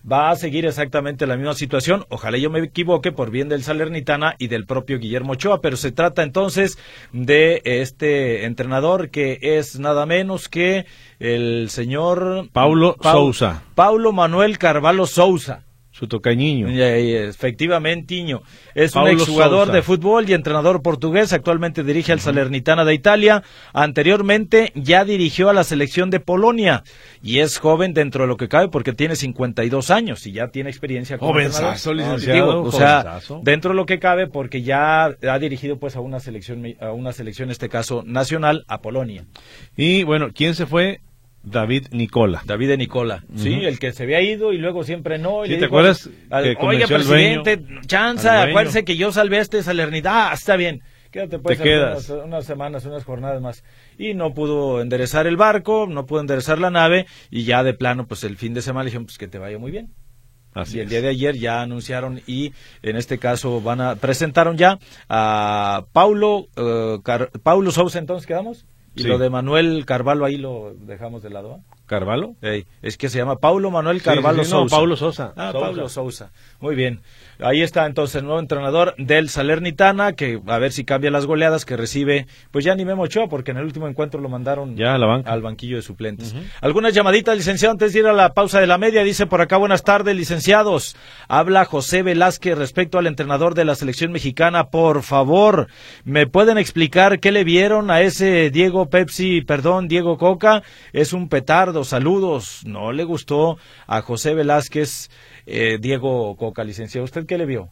va 0.10 0.30
a 0.30 0.36
seguir 0.36 0.66
exactamente 0.66 1.26
la 1.28 1.36
misma 1.38 1.54
situación. 1.54 2.06
Ojalá 2.10 2.38
yo 2.38 2.50
me 2.50 2.60
equivoque 2.60 3.12
por 3.12 3.32
bien 3.32 3.50
del 3.50 3.64
Salernitana 3.64 4.36
y 4.38 4.48
del 4.48 4.66
propio 4.66 5.00
Guillermo 5.00 5.34
Ochoa, 5.34 5.62
pero 5.62 5.78
se 5.78 5.92
trata 5.92 6.24
entonces 6.24 6.78
de 7.14 7.62
este 7.64 8.46
entrenador 8.46 9.10
que 9.10 9.40
es 9.42 9.80
nada 9.80 10.06
menos 10.06 10.50
que 10.50 10.86
el 11.20 11.70
señor 11.70 12.50
Paulo 12.52 12.96
Sousa. 13.02 13.64
Paulo 13.76 14.12
Manuel 14.12 14.58
Carvalho 14.58 15.06
Sousa. 15.06 15.64
Su 15.98 16.08
tocañiño. 16.08 16.68
Efectivamente. 16.70 18.08
Es 18.76 18.96
un 18.96 19.08
exjugador 19.08 19.66
Sousa. 19.66 19.72
de 19.74 19.82
fútbol 19.82 20.30
y 20.30 20.34
entrenador 20.34 20.82
portugués. 20.82 21.34
Actualmente 21.34 21.84
dirige 21.84 22.12
al 22.12 22.20
Salernitana 22.20 22.86
de 22.86 22.94
Italia. 22.94 23.44
Anteriormente 23.74 24.72
ya 24.76 25.06
dirigió 25.06 25.50
a 25.50 25.54
la 25.54 25.64
selección 25.64 26.10
de 26.10 26.20
Polonia. 26.20 26.84
Y 27.24 27.40
es 27.40 27.58
joven 27.58 27.94
dentro 27.94 28.24
de 28.24 28.28
lo 28.28 28.38
que 28.38 28.48
cabe 28.48 28.68
porque 28.70 28.94
tiene 28.94 29.16
52 29.16 29.90
años 29.90 30.28
y 30.28 30.34
ya 30.34 30.50
tiene 30.50 30.70
experiencia 30.70 31.18
como 31.18 31.32
Jovenzazo, 31.34 31.92
entrenador. 31.92 32.16
licenciado, 32.20 32.62
o 32.64 32.72
sea, 32.72 33.02
jovenzazo. 33.02 33.42
dentro 33.44 33.72
de 33.72 33.76
lo 33.78 33.86
que 33.86 34.00
cabe 34.00 34.28
porque 34.28 34.62
ya 34.62 35.06
ha 35.06 35.40
dirigido 35.40 35.80
pues 35.80 35.96
a 35.96 36.00
una 36.02 36.20
selección, 36.20 36.64
a 36.80 36.92
una 36.92 37.12
selección 37.12 37.48
en 37.48 37.52
este 37.52 37.70
caso 37.70 38.04
nacional, 38.06 38.66
a 38.68 38.82
Polonia. 38.82 39.26
Y 39.76 40.04
bueno, 40.04 40.28
¿quién 40.34 40.54
se 40.54 40.66
fue? 40.66 41.02
David 41.44 41.88
Nicola. 41.92 42.42
David 42.46 42.68
de 42.70 42.78
Nicola, 42.78 43.24
sí, 43.36 43.54
el 43.54 43.80
que 43.80 43.94
se 43.94 44.04
había 44.04 44.22
ido 44.22 44.52
y 44.52 44.58
luego 44.58 44.84
siempre 44.84 45.18
no. 45.18 45.46
y 45.46 45.48
Sí, 45.48 45.54
le 45.54 45.60
¿te 45.60 45.66
dijo 45.66 45.76
acuerdas 45.78 46.10
al- 46.30 46.44
que 46.58 46.66
Oiga, 46.66 46.88
presidente, 46.88 47.58
dueño? 47.58 47.82
chanza, 47.86 48.44
acuérdese 48.44 48.84
que 48.84 48.98
yo 48.98 49.12
salvé 49.14 49.38
a 49.38 49.42
este 49.42 49.64
Salernitana. 49.64 50.32
Ah, 50.32 50.34
está 50.34 50.58
bien, 50.58 50.82
quédate 51.12 51.40
pues 51.40 51.58
Te 51.58 51.64
aquí 51.64 51.70
quedas. 51.70 52.10
Unas, 52.10 52.26
unas 52.26 52.46
semanas, 52.46 52.86
unas 52.86 53.06
jornadas 53.06 53.42
más. 53.42 53.64
Y 53.98 54.14
no 54.14 54.34
pudo 54.34 54.82
enderezar 54.82 55.26
el 55.26 55.38
barco, 55.38 55.88
no 55.88 56.06
pudo 56.06 56.20
enderezar 56.20 56.60
la 56.60 56.70
nave 56.70 57.06
y 57.32 57.44
ya 57.46 57.64
de 57.64 57.74
plano, 57.74 58.08
pues 58.08 58.24
el 58.26 58.36
fin 58.36 58.54
de 58.54 58.62
semana 58.62 58.84
le 58.84 58.90
dijeron, 58.90 59.06
pues 59.06 59.18
que 59.18 59.28
te 59.30 59.38
vaya 59.40 59.58
muy 59.58 59.72
bien. 59.72 59.94
Así 60.54 60.78
y 60.78 60.80
el 60.80 60.86
es. 60.86 60.90
día 60.90 61.02
de 61.02 61.10
ayer 61.10 61.36
ya 61.38 61.62
anunciaron 61.62 62.20
y 62.28 62.52
en 62.82 62.96
este 62.98 63.20
caso 63.20 63.62
van 63.62 63.80
a 63.80 63.96
presentaron 63.96 64.58
ya 64.58 64.80
a 65.08 65.86
Paulo 65.94 66.48
eh, 66.56 66.98
Car- 67.04 67.30
Paulo 67.44 67.70
Sousa 67.72 68.00
entonces 68.00 68.26
quedamos 68.26 68.66
y 68.98 69.04
Sí. 69.04 69.08
lo 69.08 69.18
de 69.18 69.30
Manuel 69.30 69.86
Carvalho 69.86 70.26
ahí 70.26 70.38
lo 70.38 70.74
dejamos 70.80 71.22
de 71.24 71.30
lado. 71.30 71.62
¿Carvalho? 71.86 72.36
Ey, 72.42 72.66
es 72.82 72.98
que 72.98 73.08
se 73.10 73.18
llama 73.18 73.38
Paulo 73.38 73.72
Manuel 73.72 74.02
Carvalho 74.02 74.44
sí, 74.44 74.50
sí, 74.50 74.52
no, 74.56 74.62
Sousa. 74.62 74.76
Paulo 74.76 74.96
Sosa. 74.98 75.34
Ah, 75.38 75.52
Sousa. 75.54 75.66
Paulo 75.66 75.90
Sousa. 75.90 76.32
Muy 76.60 76.76
bien. 76.76 77.00
Ahí 77.40 77.62
está 77.62 77.86
entonces 77.86 78.16
el 78.18 78.26
nuevo 78.26 78.40
entrenador 78.40 78.96
del 78.98 79.30
Salernitana, 79.30 80.14
que 80.14 80.42
a 80.48 80.58
ver 80.58 80.72
si 80.72 80.84
cambia 80.86 81.12
las 81.12 81.26
goleadas 81.26 81.66
que 81.66 81.78
recibe, 81.78 82.26
pues 82.52 82.66
ya 82.66 82.74
ni 82.76 82.84
Memo 82.86 83.04
Ochoa, 83.04 83.28
porque 83.28 83.52
en 83.52 83.58
el 83.58 83.66
último 83.66 83.88
encuentro 83.88 84.20
lo 84.20 84.30
mandaron 84.30 84.76
Ya 84.76 84.96
a 84.96 84.98
la 84.98 85.06
banca. 85.06 85.32
al 85.32 85.42
banquillo 85.42 85.76
de 85.76 85.82
suplentes. 85.82 86.34
Algunas 86.62 86.94
llamaditas, 86.94 87.36
licenciado, 87.38 87.72
antes 87.74 87.94
de 87.94 88.00
ir 88.00 88.08
a 88.08 88.14
la 88.14 88.34
pausa 88.34 88.60
de 88.60 88.68
la 88.68 88.78
media, 88.78 89.04
dice 89.04 89.26
por 89.28 89.42
acá, 89.42 89.58
buenas 89.58 89.84
tardes, 89.84 90.16
licenciados. 90.16 90.96
Habla 91.28 91.66
José 91.66 92.02
Velázquez 92.04 92.58
respecto 92.58 92.98
al 92.98 93.08
entrenador 93.08 93.54
de 93.54 93.66
la 93.66 93.76
selección 93.76 94.12
mexicana. 94.12 94.66
Por 94.70 95.04
favor, 95.04 95.68
¿me 96.06 96.28
pueden 96.28 96.58
explicar 96.58 97.20
qué 97.20 97.32
le 97.32 97.44
vieron 97.44 97.92
a 97.92 98.02
ese 98.02 98.50
Diego 98.50 98.90
Pepsi, 98.90 99.42
perdón, 99.42 99.88
Diego 99.88 100.18
Coca? 100.18 100.64
Es 100.94 101.14
un 101.14 101.30
petardo, 101.30 101.84
saludos. 101.84 102.62
No 102.66 102.92
le 102.92 103.04
gustó 103.04 103.58
a 103.86 104.02
José 104.02 104.34
Velázquez, 104.34 105.10
eh, 105.48 105.78
Diego 105.82 106.36
Coca, 106.36 106.64
licenciado. 106.64 107.06
¿Usted 107.06 107.26
qué 107.26 107.38
le 107.38 107.46
vio? 107.46 107.70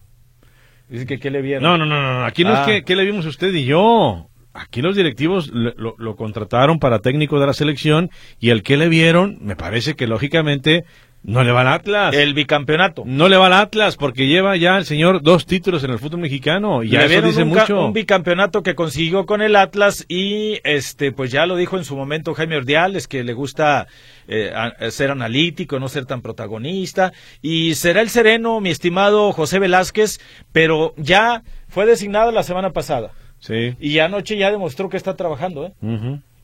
Dice 0.89 1.05
que 1.05 1.19
qué 1.19 1.29
le 1.31 1.41
vieron. 1.41 1.63
No, 1.63 1.77
no, 1.77 1.85
no, 1.85 2.01
no. 2.19 2.25
Aquí 2.25 2.43
no 2.43 2.51
Ah. 2.53 2.61
es 2.61 2.65
que, 2.67 2.83
que 2.83 2.95
le 2.95 3.05
vimos 3.05 3.25
usted 3.25 3.53
y 3.53 3.65
yo. 3.65 4.29
Aquí 4.53 4.81
los 4.81 4.95
directivos 4.95 5.49
lo, 5.51 5.73
lo- 5.75 5.95
lo 5.97 6.15
contrataron 6.15 6.79
para 6.79 6.99
técnico 6.99 7.39
de 7.41 7.47
la 7.47 7.53
selección 7.53 8.09
y 8.39 8.51
el 8.51 8.63
que 8.63 8.77
le 8.77 8.87
vieron, 8.87 9.37
me 9.41 9.55
parece 9.57 9.95
que 9.95 10.07
lógicamente 10.07 10.85
no 11.23 11.43
le 11.43 11.51
va 11.51 11.61
al 11.61 11.67
Atlas. 11.69 12.15
El 12.15 12.33
bicampeonato. 12.35 13.01
No 13.05 13.27
le 13.27 13.35
va 13.35 13.47
al 13.47 13.53
Atlas 13.53 13.97
porque 13.97 14.27
lleva 14.27 14.55
ya 14.55 14.77
el 14.77 14.85
señor 14.85 15.21
dos 15.23 15.45
títulos 15.47 15.83
en 15.83 15.89
el 15.91 15.99
fútbol 15.99 16.21
mexicano 16.21 16.83
y 16.83 16.89
ya 16.91 16.99
Le 17.07 17.17
eso 17.17 17.25
dice 17.27 17.43
un, 17.43 17.49
mucho. 17.49 17.87
un 17.87 17.93
bicampeonato 17.93 18.61
que 18.63 18.75
consiguió 18.75 19.25
con 19.25 19.41
el 19.41 19.55
Atlas 19.57 20.05
y 20.07 20.59
este 20.63 21.11
pues 21.11 21.31
ya 21.31 21.47
lo 21.47 21.55
dijo 21.57 21.77
en 21.77 21.83
su 21.83 21.97
momento 21.97 22.33
Jaime 22.35 22.55
Ordiales 22.57 23.07
que 23.09 23.23
le 23.25 23.33
gusta 23.33 23.87
eh, 24.27 24.51
a- 24.55 24.91
ser 24.91 25.11
analítico, 25.11 25.79
no 25.79 25.87
ser 25.87 26.05
tan 26.05 26.21
protagonista 26.21 27.13
y 27.41 27.75
será 27.75 28.01
el 28.01 28.09
sereno 28.09 28.59
mi 28.61 28.69
estimado 28.69 29.31
José 29.33 29.59
Velázquez, 29.59 30.19
pero 30.51 30.93
ya 30.97 31.43
fue 31.67 31.85
designado 31.85 32.31
la 32.31 32.43
semana 32.43 32.71
pasada 32.71 33.11
Sí. 33.39 33.75
y 33.79 33.99
anoche 33.99 34.37
ya 34.37 34.49
demostró 34.51 34.89
que 34.89 34.97
está 34.97 35.15
trabajando, 35.15 35.67
¿eh? 35.67 35.73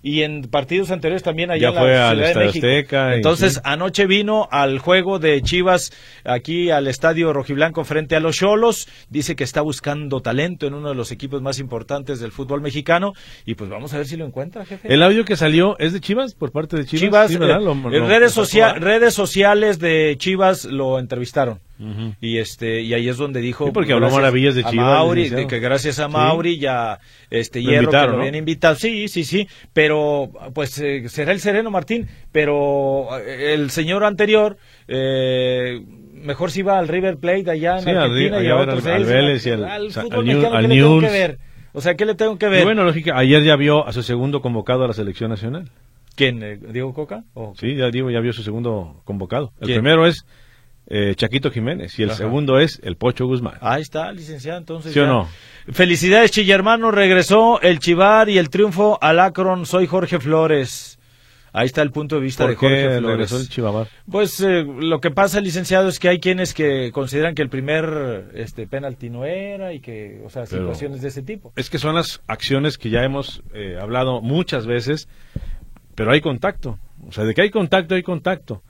Y 0.04 0.24
en 0.24 0.44
partidos 0.44 0.90
anteriores 0.92 1.22
también 1.24 1.52
allá 1.52 1.62
Ya 1.62 1.68
en 1.70 1.76
la 1.76 1.82
fue 1.82 1.98
al 1.98 2.18
Ciudad 2.18 2.34
de 2.34 2.46
México. 2.46 2.66
Azteca 2.68 3.16
Entonces, 3.16 3.54
sí. 3.54 3.60
anoche 3.64 4.08
vino 4.08 4.48
al 4.52 4.80
juego 4.80 5.20
de 5.20 5.42
Chivas 5.42 5.92
aquí 6.24 6.70
al 6.72 6.88
Estadio 6.88 7.34
Rojiblanco 7.34 7.84
frente 7.84 8.16
a 8.16 8.20
los 8.20 8.36
Cholos. 8.38 8.88
Dice 9.10 9.36
que 9.36 9.44
está 9.44 9.62
buscando 9.62 10.22
talento 10.22 10.66
en 10.66 10.74
uno 10.74 10.90
de 10.90 10.96
los 10.96 11.12
equipos 11.12 11.42
más 11.42 11.60
importantes 11.60 12.20
del 12.20 12.32
fútbol 12.32 12.62
mexicano 12.62 13.14
y 13.46 13.56
pues 13.56 13.70
vamos 13.70 13.94
a 13.94 13.98
ver 13.98 14.08
si 14.08 14.18
lo 14.18 14.26
encuentra, 14.26 14.66
jefe. 14.66 14.92
El 14.94 15.04
audio 15.04 15.24
que 15.26 15.36
salió 15.36 15.78
es 15.80 15.94
de 15.94 16.00
Chivas 16.00 16.34
por 16.34 16.52
parte 16.52 16.78
de 16.78 16.86
Chivas. 16.86 17.30
Chivas, 17.30 17.32
eh, 17.32 17.38
Lo- 17.40 17.72
en 17.74 18.00
lo- 18.00 18.08
redes, 18.08 18.36
redes 18.80 19.14
sociales 19.14 19.78
de 19.80 20.16
Chivas 20.18 20.66
lo 20.66 20.98
entrevistaron. 21.00 21.60
Y 22.22 22.38
este 22.38 22.82
y 22.82 22.94
ahí 22.94 23.10
es 23.10 23.18
donde 23.18 23.42
dijo 23.42 23.66
Sí, 23.66 23.72
porque 23.74 23.94
habló 23.94 24.10
maravillas 24.12 24.54
de 24.56 24.64
Chivas, 24.64 24.86
Mauri, 24.86 25.30
de 25.30 25.48
que 25.48 25.60
gracias 25.60 26.00
a 26.00 26.06
Sí. 26.08 26.12
Mauri 26.12 26.60
ya 26.60 27.00
este 27.30 27.62
Lo 27.62 27.72
Hierro 27.72 27.90
que 27.92 27.98
lo 27.98 28.12
¿no? 28.14 28.18
habían 28.20 28.36
invitado. 28.36 28.76
Sí, 28.76 29.08
sí, 29.08 29.24
sí, 29.24 29.48
pero 29.74 30.32
pues 30.54 30.78
eh, 30.80 31.10
será 31.10 31.32
el 31.32 31.40
sereno 31.40 31.72
Martín, 31.72 32.08
pero 32.32 33.08
eh, 33.20 33.54
el 33.54 33.72
señor 33.72 34.04
anterior 34.04 34.58
eh, 34.88 35.82
mejor 36.14 36.52
si 36.52 36.60
iba 36.60 36.78
al 36.78 36.88
River 36.88 37.18
Plate 37.18 37.50
allá 37.52 37.78
en 37.78 37.84
Sí, 37.84 37.90
al 37.90 37.98
Argentina 37.98 38.40
Ri- 38.40 38.46
y 38.46 38.48
a 38.50 38.56
otros 38.58 38.86
al- 38.86 38.94
al 38.94 39.06
Vélez 39.06 39.46
y 39.46 39.50
al- 39.50 39.64
al 39.64 39.72
al 39.86 39.92
fútbol 39.92 40.26
mexicano, 40.26 40.56
al 40.56 40.62
¿qué 40.64 40.68
le 40.68 40.76
tengo 40.76 41.00
que 41.00 41.02
News. 41.08 41.12
ver? 41.14 41.38
O 41.74 41.82
sea, 41.82 41.96
¿qué 41.96 42.06
le 42.06 42.16
tengo 42.16 42.38
que 42.38 42.46
Y 42.48 42.50
ver? 42.50 42.64
bueno, 42.66 42.84
lógica, 42.84 43.18
ayer 43.18 43.44
ya 43.44 43.56
vio 43.56 43.88
a 43.88 43.94
su 43.94 44.04
segundo 44.04 44.42
convocado 44.42 44.84
a 44.84 44.88
la 44.88 44.94
selección 44.94 45.30
nacional. 45.30 45.70
¿Quién? 46.16 46.44
eh, 46.44 46.58
¿Diego 46.72 46.94
Coca? 46.94 47.24
¿O 47.34 47.54
Sí, 47.58 47.76
ya 47.76 47.90
digo, 47.90 48.12
ya 48.12 48.20
vio 48.20 48.34
su 48.34 48.44
segundo 48.44 49.02
convocado. 49.06 49.54
El 49.62 49.68
¿Quién? 49.68 49.78
primero 49.80 50.06
es 50.06 50.26
eh, 50.94 51.16
Chaquito 51.16 51.50
Jiménez 51.52 51.98
y 51.98 52.04
el 52.04 52.10
Ajá. 52.10 52.18
segundo 52.18 52.60
es 52.60 52.82
el 52.84 52.98
Pocho 52.98 53.26
Guzmán. 53.26 53.54
Ahí 53.62 53.82
está, 53.82 54.12
licenciado, 54.12 54.58
entonces. 54.60 54.92
¿Sí 54.92 55.00
o 55.00 55.04
ya. 55.04 55.08
no? 55.10 55.30
Felicidades, 55.72 56.32
Chillermano. 56.32 56.92
Regresó 56.92 57.62
el 57.62 57.80
Chivar 57.80 58.28
y 58.30 58.38
el 58.38 58.50
triunfo 58.50 58.98
al 59.02 59.20
Akron. 59.20 59.66
Soy 59.66 59.88
Jorge 59.88 60.20
Flores. 60.20 60.98
Ahí 61.54 61.66
está 61.66 61.82
el 61.82 61.92
punto 61.92 62.16
de 62.16 62.22
vista 62.22 62.44
¿Por 62.46 62.52
de 62.52 62.56
Jorge 62.56 62.76
qué 62.76 62.84
Flores. 63.00 63.04
regresó 63.10 63.38
el 63.38 63.50
Chivamar? 63.50 63.88
Pues 64.10 64.40
eh, 64.42 64.64
lo 64.66 65.00
que 65.02 65.12
pasa, 65.12 65.42
licenciado, 65.42 65.90
es 65.90 66.00
que 66.00 66.08
hay 66.08 66.20
quienes 66.20 66.54
que 66.54 66.92
consideran 66.94 67.36
que 67.36 67.42
el 67.42 67.50
primer 67.50 68.30
este 68.34 68.68
penalti 68.68 69.10
no 69.10 69.26
era 69.26 69.74
y 69.74 69.82
que, 69.82 70.22
o 70.26 70.30
sea, 70.30 70.44
Pero- 70.50 70.62
situaciones 70.64 71.02
de 71.02 71.10
ese 71.10 71.22
tipo. 71.24 71.52
Es 71.58 71.70
que 71.70 71.78
son 71.78 71.96
las 71.96 72.22
acciones 72.28 72.78
que 72.78 72.90
ya 72.90 73.04
hemos 73.04 73.44
eh, 73.54 73.78
hablado 73.82 74.22
muchas 74.22 74.66
veces, 74.66 75.10
pero 75.96 76.12
hay 76.12 76.22
contacto. 76.22 76.80
O 77.08 77.12
sea, 77.12 77.26
de 77.26 77.34
que 77.34 77.42
hay 77.42 77.50
contacto, 77.50 77.96
hay 77.96 78.04
contacto. 78.04 78.62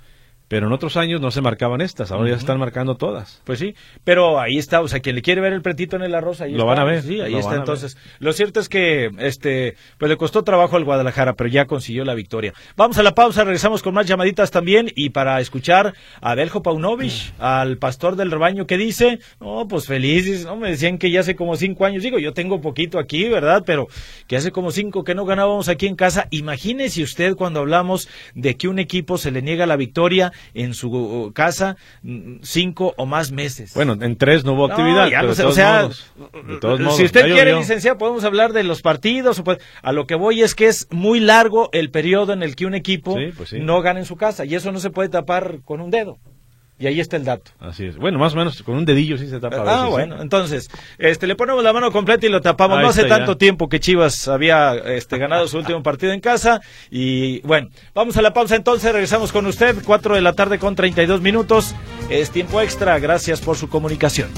Pero 0.51 0.67
en 0.67 0.73
otros 0.73 0.97
años 0.97 1.21
no 1.21 1.31
se 1.31 1.39
marcaban 1.39 1.79
estas, 1.79 2.11
ahora 2.11 2.27
ya 2.27 2.35
se 2.35 2.41
están 2.41 2.59
marcando 2.59 2.95
todas. 2.97 3.41
Pues 3.45 3.57
sí, 3.57 3.73
pero 4.03 4.37
ahí 4.37 4.57
está, 4.57 4.81
o 4.81 4.87
sea, 4.89 4.99
quien 4.99 5.15
le 5.15 5.21
quiere 5.21 5.39
ver 5.39 5.53
el 5.53 5.61
pretito 5.61 5.95
en 5.95 6.01
el 6.01 6.13
arroz, 6.13 6.41
ahí 6.41 6.51
Lo 6.51 6.57
está. 6.57 6.65
van 6.65 6.79
a 6.79 6.83
ver, 6.83 7.03
Sí, 7.03 7.21
ahí 7.21 7.35
está. 7.35 7.55
Entonces, 7.55 7.95
lo 8.19 8.33
cierto 8.33 8.59
es 8.59 8.67
que, 8.67 9.11
este, 9.19 9.77
pues 9.97 10.09
le 10.09 10.17
costó 10.17 10.43
trabajo 10.43 10.75
al 10.75 10.83
Guadalajara, 10.83 11.35
pero 11.35 11.49
ya 11.49 11.67
consiguió 11.67 12.03
la 12.03 12.15
victoria. 12.15 12.53
Vamos 12.75 12.97
a 12.97 13.03
la 13.03 13.15
pausa, 13.15 13.45
regresamos 13.45 13.81
con 13.81 13.93
más 13.93 14.07
llamaditas 14.07 14.51
también 14.51 14.91
y 14.93 15.11
para 15.11 15.39
escuchar 15.39 15.93
a 16.19 16.35
Beljo 16.35 16.61
Paunovic, 16.61 17.31
al 17.39 17.77
pastor 17.77 18.17
del 18.17 18.29
rebaño, 18.29 18.67
que 18.67 18.75
dice, 18.75 19.19
no, 19.39 19.69
pues 19.69 19.87
felices, 19.87 20.43
no, 20.43 20.57
me 20.57 20.71
decían 20.71 20.97
que 20.97 21.11
ya 21.11 21.21
hace 21.21 21.37
como 21.37 21.55
cinco 21.55 21.85
años, 21.85 22.03
digo, 22.03 22.19
yo 22.19 22.33
tengo 22.33 22.59
poquito 22.59 22.99
aquí, 22.99 23.29
¿verdad? 23.29 23.63
Pero 23.65 23.87
que 24.27 24.35
hace 24.35 24.51
como 24.51 24.71
cinco 24.71 25.05
que 25.05 25.15
no 25.15 25.23
ganábamos 25.23 25.69
aquí 25.69 25.87
en 25.87 25.95
casa. 25.95 26.27
Imagínese 26.29 27.03
usted 27.03 27.37
cuando 27.37 27.61
hablamos 27.61 28.09
de 28.35 28.57
que 28.57 28.67
un 28.67 28.79
equipo 28.79 29.17
se 29.17 29.31
le 29.31 29.41
niega 29.41 29.65
la 29.65 29.77
victoria 29.77 30.33
en 30.53 30.73
su 30.73 31.31
casa 31.33 31.77
mm, 32.03 32.37
cinco 32.41 32.93
o 32.97 33.05
más 33.05 33.31
meses. 33.31 33.73
Bueno, 33.73 33.97
en 33.99 34.15
tres 34.17 34.43
no 34.43 34.53
hubo 34.53 34.65
actividad. 34.65 35.07
o 35.25 35.51
sea, 35.51 35.89
si 36.95 37.03
usted 37.03 37.31
quiere, 37.31 37.55
licenciado, 37.55 37.97
podemos 37.97 38.23
hablar 38.23 38.53
de 38.53 38.63
los 38.63 38.81
partidos. 38.81 39.41
a 39.81 39.91
lo 39.91 40.05
que 40.05 40.15
voy 40.15 40.41
es 40.41 40.55
que 40.55 40.67
es 40.67 40.87
muy 40.91 41.19
largo 41.19 41.69
el 41.73 41.91
periodo 41.91 42.33
en 42.33 42.43
el 42.43 42.55
que 42.55 42.65
un 42.65 42.75
equipo 42.75 43.17
pues 43.37 43.53
no 43.53 43.81
gana 43.81 43.99
en 43.99 44.05
su 44.05 44.15
casa 44.15 44.45
y 44.45 44.55
eso 44.55 44.71
no 44.71 44.79
se 44.79 44.89
puede 44.89 45.09
tapar 45.09 45.59
con 45.63 45.81
un 45.81 45.91
dedo. 45.91 46.19
Y 46.81 46.87
ahí 46.87 46.99
está 46.99 47.15
el 47.15 47.23
dato. 47.23 47.51
Así 47.59 47.85
es. 47.85 47.97
Bueno, 47.97 48.17
más 48.17 48.33
o 48.33 48.37
menos 48.37 48.63
con 48.63 48.75
un 48.75 48.85
dedillo 48.85 49.15
sí 49.15 49.27
se 49.27 49.39
tapa. 49.39 49.63
ah, 49.67 49.87
bueno. 49.87 50.19
Entonces, 50.19 50.67
este, 50.97 51.27
le 51.27 51.35
ponemos 51.35 51.63
la 51.63 51.73
mano 51.73 51.91
completa 51.91 52.25
y 52.25 52.29
lo 52.29 52.41
tapamos. 52.41 52.81
no 52.81 52.87
hace 52.87 53.03
tanto 53.03 53.37
tiempo 53.37 53.69
que 53.69 53.79
Chivas 53.79 54.27
había 54.27 54.73
este, 54.73 55.19
ganado 55.19 55.47
su 55.47 55.59
último 55.59 55.83
partido 55.83 56.11
en 56.11 56.21
casa. 56.21 56.59
Y 56.89 57.41
bueno, 57.41 57.69
vamos 57.93 58.17
a 58.17 58.23
la 58.23 58.33
pausa 58.33 58.55
entonces. 58.55 58.91
Regresamos 58.91 59.31
con 59.31 59.45
usted. 59.45 59.75
Cuatro 59.85 60.15
de 60.15 60.21
la 60.21 60.33
tarde 60.33 60.57
con 60.57 60.73
32 60.73 61.21
minutos. 61.21 61.75
Es 62.09 62.31
tiempo 62.31 62.59
extra. 62.61 62.97
Gracias 62.97 63.41
por 63.41 63.57
su 63.57 63.69
comunicación. 63.69 64.29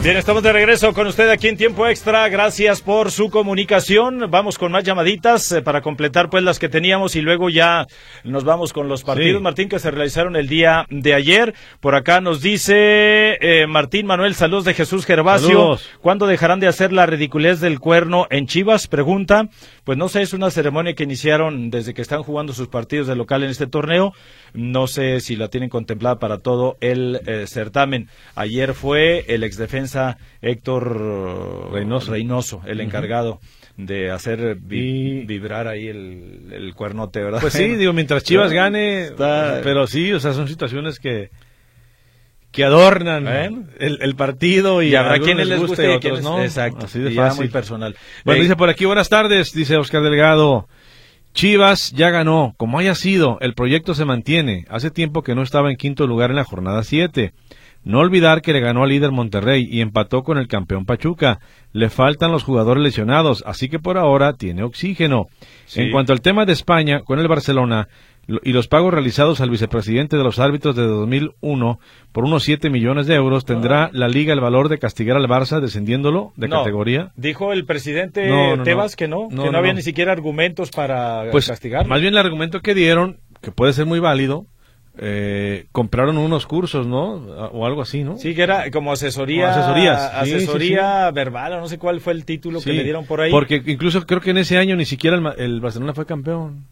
Bien, 0.00 0.16
estamos 0.16 0.44
de 0.44 0.52
regreso 0.52 0.94
con 0.94 1.08
usted 1.08 1.28
aquí 1.28 1.48
en 1.48 1.56
tiempo 1.56 1.84
extra. 1.88 2.28
Gracias 2.28 2.82
por 2.82 3.10
su 3.10 3.30
comunicación. 3.30 4.30
Vamos 4.30 4.56
con 4.56 4.70
más 4.70 4.84
llamaditas 4.84 5.50
eh, 5.50 5.60
para 5.60 5.82
completar 5.82 6.30
pues 6.30 6.44
las 6.44 6.60
que 6.60 6.68
teníamos 6.68 7.16
y 7.16 7.20
luego 7.20 7.50
ya 7.50 7.84
nos 8.22 8.44
vamos 8.44 8.72
con 8.72 8.88
los 8.88 9.02
partidos, 9.02 9.42
Martín, 9.42 9.68
que 9.68 9.80
se 9.80 9.90
realizaron 9.90 10.36
el 10.36 10.46
día 10.46 10.86
de 10.88 11.14
ayer. 11.14 11.52
Por 11.80 11.96
acá 11.96 12.20
nos 12.20 12.40
dice 12.40 13.38
eh, 13.40 13.66
Martín 13.66 14.06
Manuel, 14.06 14.36
saludos 14.36 14.66
de 14.66 14.74
Jesús 14.74 15.04
Gervasio. 15.04 15.78
¿Cuándo 16.00 16.28
dejarán 16.28 16.60
de 16.60 16.68
hacer 16.68 16.92
la 16.92 17.04
ridiculez 17.04 17.58
del 17.58 17.80
cuerno 17.80 18.28
en 18.30 18.46
Chivas? 18.46 18.86
Pregunta. 18.86 19.48
Pues 19.82 19.98
no 19.98 20.08
sé, 20.08 20.22
es 20.22 20.32
una 20.32 20.50
ceremonia 20.50 20.94
que 20.94 21.02
iniciaron 21.02 21.70
desde 21.70 21.92
que 21.92 22.02
están 22.02 22.22
jugando 22.22 22.52
sus 22.52 22.68
partidos 22.68 23.08
de 23.08 23.16
local 23.16 23.42
en 23.42 23.50
este 23.50 23.66
torneo. 23.66 24.12
No 24.52 24.86
sé 24.86 25.18
si 25.20 25.34
la 25.34 25.48
tienen 25.48 25.70
contemplada 25.70 26.20
para 26.20 26.38
todo 26.38 26.76
el 26.80 27.20
eh, 27.26 27.46
certamen. 27.48 28.08
Ayer 28.36 28.74
fue 28.74 29.24
el 29.28 29.42
exdefensa 29.42 29.87
Héctor 30.42 31.72
Reynoso, 31.72 32.62
el 32.66 32.80
encargado 32.80 33.40
de 33.76 34.10
hacer 34.10 34.56
vibrar 34.56 35.68
ahí 35.68 35.88
el, 35.88 36.72
cuernote, 36.74 37.22
¿verdad? 37.22 37.40
Pues 37.40 37.52
sí, 37.52 37.76
digo, 37.76 37.92
mientras 37.92 38.24
Chivas 38.24 38.52
gane, 38.52 39.10
pero 39.16 39.86
sí, 39.86 40.12
o 40.12 40.20
sea, 40.20 40.32
son 40.32 40.48
situaciones 40.48 40.98
que 40.98 41.30
que 42.50 42.64
adornan 42.64 43.68
el, 43.78 44.14
partido 44.16 44.82
y, 44.82 44.94
habrá 44.94 45.18
quienes 45.18 45.48
les 45.48 45.60
guste 45.60 45.84
y 45.84 45.94
otros 45.94 46.22
no. 46.22 46.42
Exacto, 46.42 46.86
así 46.86 46.98
de 46.98 47.10
fácil. 47.12 47.42
muy 47.42 47.48
personal. 47.48 47.94
Bueno, 48.24 48.42
dice 48.42 48.56
por 48.56 48.68
aquí, 48.68 48.84
buenas 48.84 49.08
tardes, 49.08 49.52
dice 49.52 49.76
Oscar 49.76 50.02
Delgado. 50.02 50.66
Chivas 51.34 51.92
ya 51.92 52.10
ganó, 52.10 52.54
como 52.56 52.78
haya 52.78 52.94
sido, 52.94 53.38
el 53.40 53.54
proyecto 53.54 53.94
se 53.94 54.04
mantiene. 54.04 54.64
Hace 54.70 54.90
tiempo 54.90 55.22
que 55.22 55.34
no 55.34 55.42
estaba 55.42 55.70
en 55.70 55.76
quinto 55.76 56.06
lugar 56.06 56.30
en 56.30 56.36
la 56.36 56.44
jornada 56.44 56.82
7. 56.82 57.32
No 57.84 58.00
olvidar 58.00 58.42
que 58.42 58.52
le 58.52 58.60
ganó 58.60 58.82
al 58.82 58.90
líder 58.90 59.12
Monterrey 59.12 59.66
y 59.70 59.80
empató 59.80 60.22
con 60.22 60.36
el 60.38 60.48
campeón 60.48 60.84
Pachuca. 60.84 61.38
Le 61.72 61.88
faltan 61.90 62.32
los 62.32 62.44
jugadores 62.44 62.82
lesionados, 62.82 63.42
así 63.46 63.68
que 63.68 63.78
por 63.78 63.98
ahora 63.98 64.34
tiene 64.34 64.62
oxígeno. 64.62 65.26
En 65.74 65.90
cuanto 65.90 66.12
al 66.12 66.20
tema 66.20 66.44
de 66.44 66.52
España, 66.52 67.00
con 67.00 67.18
el 67.18 67.28
Barcelona 67.28 67.88
y 68.42 68.52
los 68.52 68.68
pagos 68.68 68.92
realizados 68.92 69.40
al 69.40 69.48
vicepresidente 69.48 70.16
de 70.18 70.22
los 70.22 70.38
árbitros 70.38 70.76
de 70.76 70.86
2001 70.86 71.80
por 72.12 72.24
unos 72.24 72.42
7 72.42 72.68
millones 72.68 73.06
de 73.06 73.14
euros, 73.14 73.46
¿tendrá 73.46 73.84
ah. 73.84 73.90
la 73.92 74.08
liga 74.08 74.34
el 74.34 74.40
valor 74.40 74.68
de 74.68 74.78
castigar 74.78 75.16
al 75.16 75.26
Barça 75.26 75.60
descendiéndolo 75.60 76.32
de 76.36 76.48
categoría? 76.50 77.12
Dijo 77.16 77.52
el 77.52 77.64
presidente 77.64 78.30
Tebas 78.64 78.96
que 78.96 79.08
no, 79.08 79.28
que 79.28 79.50
no, 79.50 79.58
había 79.58 79.72
ni 79.72 79.82
siquiera 79.82 80.12
argumentos 80.12 80.70
para 80.70 81.30
pues, 81.30 81.48
castigar. 81.48 81.86
Más 81.86 82.02
bien 82.02 82.12
el 82.12 82.18
argumento 82.18 82.60
que 82.60 82.74
dieron, 82.74 83.18
que 83.40 83.50
puede 83.50 83.72
ser 83.72 83.86
muy 83.86 83.98
válido, 83.98 84.44
eh, 85.00 85.66
compraron 85.70 86.18
unos 86.18 86.46
cursos, 86.46 86.86
¿no? 86.86 87.14
O 87.14 87.64
algo 87.66 87.82
así, 87.82 88.02
¿no? 88.02 88.18
Sí, 88.18 88.34
que 88.34 88.42
era 88.42 88.70
como 88.70 88.92
asesoría. 88.92 89.50
asesorías. 89.50 90.12
asesoría 90.12 91.10
verbal, 91.12 91.52
o 91.52 91.60
no 91.60 91.68
sé 91.68 91.78
cuál 91.78 92.00
fue 92.00 92.12
el 92.12 92.24
título 92.24 92.60
que 92.60 92.72
le 92.72 92.82
dieron 92.82 93.06
por 93.06 93.20
ahí. 93.20 93.30
Porque 93.30 93.62
incluso 93.66 94.04
creo 94.06 94.20
que 94.20 94.30
en 94.30 94.38
ese 94.38 94.58
año 94.58 94.74
ni 94.74 94.84
siquiera 94.84 95.16
el, 95.36 95.60
Barcelona 95.60 95.94
fue 95.94 96.04
campeón. 96.04 96.66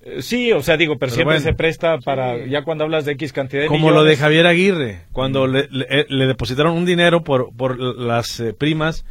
Eh, 0.00 0.22
sí, 0.22 0.52
o 0.52 0.60
sea, 0.62 0.76
digo, 0.76 0.98
pero, 0.98 1.12
siempre 1.12 1.38
se 1.38 1.54
presta 1.54 1.98
para, 1.98 2.44
ya 2.46 2.62
cuando 2.62 2.82
hablas 2.82 3.04
de 3.04 3.12
X 3.12 3.32
cantidad 3.32 3.62
de 3.62 3.68
Como 3.68 3.92
lo 3.92 4.02
de 4.02 4.16
Javier 4.16 4.46
Aguirre, 4.46 5.02
cuando 5.12 5.46
le, 5.46 5.68
le, 5.70 6.26
depositaron 6.26 6.76
un 6.76 6.84
dinero 6.84 7.22
por, 7.22 7.54
por 7.56 7.78
las 7.78 8.40
eh, 8.40 8.52
primas. 8.52 9.04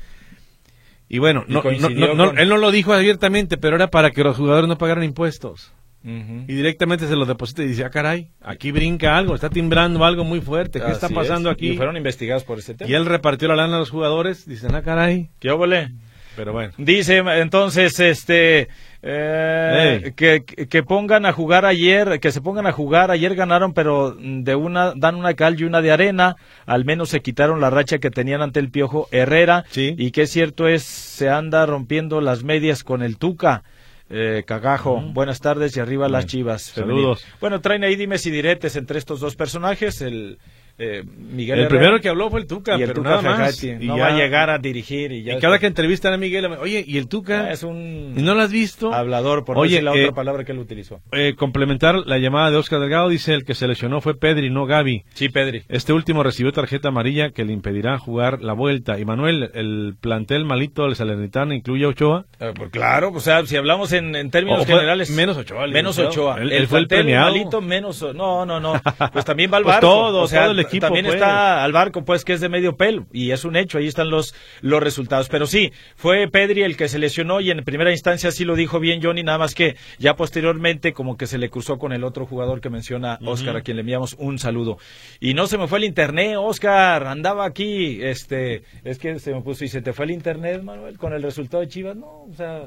Y 1.07 1.19
bueno, 1.19 1.45
no, 1.47 1.62
él 1.63 2.49
no 2.49 2.57
lo 2.57 2.71
dijo 2.71 2.91
abiertamente, 2.91 3.57
pero 3.57 3.77
era 3.77 3.88
para 3.88 4.12
que 4.12 4.23
los 4.25 4.36
jugadores 4.36 4.67
no 4.67 4.77
pagaran 4.77 5.05
impuestos. 5.05 5.73
Y 6.08 6.54
directamente 6.54 7.06
se 7.06 7.15
lo 7.17 7.26
deposita 7.26 7.63
y 7.63 7.67
dice, 7.67 7.84
ah, 7.84 7.89
caray, 7.89 8.30
aquí 8.41 8.72
brinca 8.72 9.17
algo, 9.17 9.36
está 9.36 9.50
timbrando 9.50 10.06
algo 10.06 10.24
muy 10.24 10.39
fuerte, 10.39 10.80
¿qué 10.80 10.91
está 10.91 11.10
pasando 11.10 11.50
aquí? 11.50 11.72
Y 11.72 11.78
fueron 11.78 11.98
investigados 11.98 12.46
por 12.46 12.60
ese 12.60 12.76
tema. 12.76 12.89
Y 12.89 12.93
él 12.93 13.06
repartió 13.06 13.50
la 13.50 13.58
lana 13.58 13.76
a 13.76 13.80
los 13.80 13.89
jugadores, 13.89 14.48
dicen, 14.48 14.74
ah, 14.74 14.82
caray. 14.82 15.30
¿Qué 15.39 15.52
óvole? 15.52 15.91
Pero 16.38 16.54
bueno. 16.54 16.72
Dice 16.78 17.17
entonces, 17.17 18.00
este, 18.00 18.70
eh, 19.02 20.13
que, 20.15 20.43
que, 20.43 20.84
pongan 20.84 21.26
a 21.26 21.34
jugar 21.34 21.65
ayer, 21.65 22.20
que 22.20 22.32
se 22.32 22.41
pongan 22.41 22.67
a 22.67 22.72
jugar, 22.72 23.10
ayer 23.12 23.36
ganaron, 23.36 23.74
pero 23.74 24.15
de 24.17 24.56
una, 24.56 24.93
dan 24.96 25.15
una 25.15 25.34
cal 25.34 25.60
y 25.60 25.63
una 25.63 25.82
de 25.82 25.91
arena, 25.91 26.36
al 26.65 26.86
menos 26.86 27.10
se 27.10 27.22
quitaron 27.22 27.60
la 27.60 27.72
racha 27.72 27.98
que 27.98 28.12
tenían 28.12 28.41
ante 28.41 28.60
el 28.60 28.70
Piojo 28.70 29.08
Herrera, 29.12 29.65
y 29.76 30.12
que 30.12 30.28
cierto 30.28 30.67
es, 30.67 30.84
se 30.84 31.28
anda 31.28 31.65
rompiendo 31.65 32.22
las 32.22 32.43
medias 32.43 32.84
con 32.84 33.02
el 33.02 33.17
Tuca. 33.17 33.63
Eh, 34.10 34.43
Cagajo, 34.46 35.02
buenas 35.02 35.41
tardes 35.41 35.76
y 35.76 35.80
arriba 35.80 36.08
las 36.08 36.26
chivas. 36.26 36.62
Saludos. 36.62 37.26
Bueno, 37.41 37.60
traen 37.60 37.84
ahí 37.84 37.96
dimes 37.96 38.26
y 38.26 38.32
diretes 38.32 38.76
entre 38.76 39.00
estos 39.00 39.20
dos 39.20 39.36
personajes. 39.36 40.02
El, 40.02 40.39
eh, 40.80 41.04
Miguel 41.04 41.60
el 41.60 41.68
primero 41.68 42.00
que 42.00 42.08
habló 42.08 42.30
fue 42.30 42.40
el 42.40 42.46
Tuca, 42.46 42.78
pero 42.78 43.02
nada 43.02 43.22
más. 43.22 43.63
Y 43.63 43.74
no 43.74 43.98
va 43.98 44.08
a 44.08 44.18
llegar 44.18 44.52
a 44.52 44.60
dirigir. 44.60 45.12
Y, 45.12 45.24
ya 45.24 45.40
cada 45.40 45.58
que 45.58 45.66
entrevistan 45.66 46.13
a 46.13 46.18
Miguel, 46.18 46.46
oye, 46.46 46.84
¿y 46.86 46.98
el 46.98 47.08
Tuca? 47.08 47.52
Es 47.52 47.63
un. 47.63 48.13
¿Y 48.16 48.22
no 48.22 48.36
lo 48.36 48.42
has 48.42 48.52
visto? 48.52 48.94
Hablador, 48.94 49.44
por 49.44 49.58
oye, 49.58 49.82
la 49.82 49.92
otra 49.92 50.04
eh, 50.04 50.12
palabra 50.13 50.44
que 50.44 50.52
él 50.52 50.60
utilizó. 50.60 51.02
Eh, 51.12 51.34
complementar 51.36 51.96
la 52.06 52.20
llamada 52.20 52.52
de 52.52 52.58
Oscar 52.58 52.80
Delgado, 52.80 53.10
dice 53.10 53.34
el 53.34 53.44
que 53.44 53.56
se 53.56 53.68
lesionó 53.68 54.02
fue 54.02 54.20
Pedri, 54.20 54.52
no 54.52 54.68
Gaby. 54.68 55.04
Sí, 55.16 55.30
Pedri. 55.30 55.63
Este 55.68 55.94
último 55.94 56.22
recibió 56.22 56.52
tarjeta 56.52 56.90
amarilla 56.90 57.32
que 57.32 57.44
le 57.44 57.54
impedirá 57.54 57.98
jugar 57.98 58.44
la 58.44 58.54
vuelta. 58.54 59.00
Y 59.00 59.06
Manuel, 59.06 59.50
el 59.56 59.96
plantel 60.00 60.46
malito 60.46 60.84
del 60.84 60.96
Salernitana 60.96 61.56
incluye 61.56 61.86
a 61.86 61.90
Ochoa. 61.90 62.26
pues 62.38 62.70
claro, 62.70 63.12
o 63.13 63.20
sea, 63.20 63.44
si 63.48 63.58
hablamos 63.58 63.94
en, 63.94 64.30
términos 64.30 64.66
generales. 64.68 65.10
Menos 65.10 65.38
Ochoa. 65.38 65.66
Menos 65.66 65.98
Ochoa. 65.98 66.38
Él, 66.40 66.68
fue 66.68 66.80
el 66.80 66.88
premiado. 66.88 67.32
malito, 67.32 67.62
menos. 67.62 68.06
No, 68.13 68.46
no, 68.46 68.60
no. 68.60 68.74
Pues 69.13 69.26
también 69.26 69.52
va 69.52 69.58
al 69.58 69.63
pues 69.63 69.76
barco. 69.76 69.88
todo, 69.88 70.22
o 70.22 70.28
sea, 70.28 70.44
todo 70.44 70.52
el 70.52 70.66
equipo. 70.67 70.86
También 70.86 71.06
está 71.06 71.63
al 71.63 71.71
barco, 71.71 72.03
pues 72.06 72.23
que 72.23 72.34
es 72.34 72.41
de 72.41 72.49
medio 72.49 72.77
pelo, 72.77 73.08
y 73.12 73.32
es 73.32 73.45
un 73.45 73.56
hecho, 73.56 73.77
ahí 73.77 73.88
están 73.88 74.10
los, 74.10 74.36
los 74.62 74.82
resultados. 74.82 75.30
Pero 75.30 75.47
sí, 75.47 75.71
fue 75.95 76.27
Pedri 76.27 76.63
el 76.63 76.77
que 76.77 76.88
se 76.88 76.99
lesionó 76.99 77.41
y 77.41 77.51
en 77.51 77.63
primera 77.63 77.91
instancia 77.91 78.32
sí 78.32 78.45
lo 78.45 78.56
dijo 78.56 78.80
bien 78.80 79.01
Johnny, 79.01 79.23
nada 79.23 79.38
más 79.38 79.56
que 79.56 79.75
ya 79.99 80.15
posteriormente 80.15 80.93
como 80.93 81.17
que 81.17 81.27
se 81.27 81.38
le 81.38 81.49
cruzó 81.49 81.77
con 81.77 81.93
el 81.93 82.03
otro 82.03 82.25
jugador 82.25 82.62
que 82.62 82.69
menciona 82.69 83.19
Oscar, 83.25 83.58
a 83.58 83.62
quien 83.62 83.77
le 83.77 83.82
enviamos 83.82 84.15
un 84.19 84.39
saludo. 84.39 84.77
Y 85.19 85.34
no 85.34 85.47
se 85.47 85.58
me 85.58 85.67
fue 85.67 85.80
el 85.80 85.86
internet, 85.86 86.36
Oscar, 86.38 87.08
andaba 87.08 87.45
aquí, 87.45 87.99
este, 88.01 88.63
es 88.84 88.99
que 88.99 89.19
se 89.19 89.34
me 89.34 89.41
puso, 89.41 89.65
y 89.65 89.67
se 89.67 89.82
te 89.82 89.93
fue 89.93 90.06
el 90.06 90.12
internet, 90.12 90.62
Manuel, 90.63 90.97
con 90.97 91.13
el 91.13 91.23
resultado 91.23 91.62
de 91.62 91.69
Chivas, 91.69 91.95
no, 91.95 92.25
o 92.30 92.34
sea... 92.36 92.65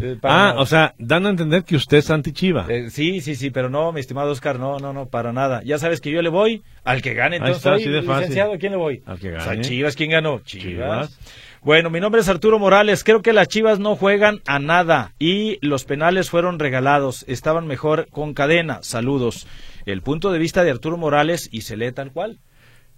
Eh, 0.00 0.18
ah, 0.22 0.54
o 0.58 0.66
sea, 0.66 0.94
dando 0.98 1.28
a 1.28 1.32
entender 1.32 1.64
que 1.64 1.76
usted 1.76 1.98
es 1.98 2.10
anti-Chiva. 2.10 2.66
Eh, 2.68 2.90
sí, 2.90 3.20
sí, 3.20 3.34
sí, 3.34 3.50
pero 3.50 3.68
no, 3.68 3.92
mi 3.92 4.00
estimado 4.00 4.30
Oscar, 4.30 4.58
no, 4.58 4.78
no, 4.78 4.92
no, 4.92 5.06
para 5.06 5.32
nada. 5.32 5.62
Ya 5.64 5.78
sabes 5.78 6.00
que 6.00 6.10
yo 6.10 6.22
le 6.22 6.28
voy 6.28 6.62
al 6.84 7.02
que 7.02 7.14
gane, 7.14 7.36
entonces, 7.36 7.66
Ahí 7.66 7.86
licenciado, 7.86 8.54
¿a 8.54 8.58
quién 8.58 8.72
le 8.72 8.78
voy? 8.78 9.02
Al 9.06 9.18
que 9.18 9.30
gane. 9.30 9.62
Chivas, 9.62 9.94
¿quién 9.94 10.10
ganó? 10.10 10.40
Chivas. 10.40 11.18
Bueno, 11.62 11.90
mi 11.90 12.00
nombre 12.00 12.20
es 12.20 12.28
Arturo 12.28 12.58
Morales. 12.58 13.04
Creo 13.04 13.22
que 13.22 13.32
las 13.32 13.46
Chivas 13.46 13.78
no 13.78 13.94
juegan 13.94 14.40
a 14.46 14.58
nada 14.58 15.14
y 15.20 15.58
los 15.64 15.84
penales 15.84 16.28
fueron 16.28 16.58
regalados. 16.58 17.24
Estaban 17.28 17.68
mejor 17.68 18.08
con 18.10 18.34
cadena. 18.34 18.80
Saludos. 18.82 19.46
El 19.86 20.02
punto 20.02 20.32
de 20.32 20.40
vista 20.40 20.64
de 20.64 20.72
Arturo 20.72 20.96
Morales 20.96 21.48
y 21.52 21.60
se 21.60 21.76
lee 21.76 21.92
tal 21.92 22.10
cual. 22.10 22.40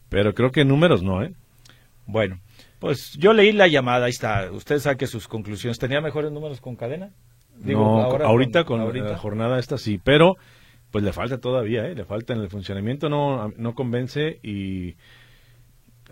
Pero 0.09 0.35
creo 0.35 0.51
que 0.51 0.65
números 0.65 1.03
no, 1.03 1.23
¿eh? 1.23 1.35
Bueno, 2.07 2.41
pues 2.85 3.13
yo 3.13 3.33
leí 3.33 3.51
la 3.53 3.67
llamada, 3.67 4.05
ahí 4.05 4.11
está. 4.11 4.53
Usted 4.53 4.79
saque 4.79 5.07
sus 5.07 5.27
conclusiones. 5.27 5.79
¿Tenía 5.79 6.03
mejores 6.03 6.31
números 6.31 6.61
con 6.61 6.77
cadena? 6.77 7.13
Digo, 7.57 7.83
ahorita 7.83 8.65
con, 8.65 8.81
la 9.03 9.17
jornada 9.17 9.59
esta 9.59 9.79
sí, 9.79 9.99
pero 10.05 10.37
pues 10.91 11.03
le 11.03 11.15
falta 11.15 11.39
todavía, 11.39 11.87
¿eh? 11.87 11.95
le 11.95 12.05
falta 12.05 12.35
en 12.35 12.41
el 12.41 12.51
funcionamiento, 12.51 13.09
no, 13.09 13.55
no 13.57 13.75
convence 13.75 14.39
y 14.43 14.97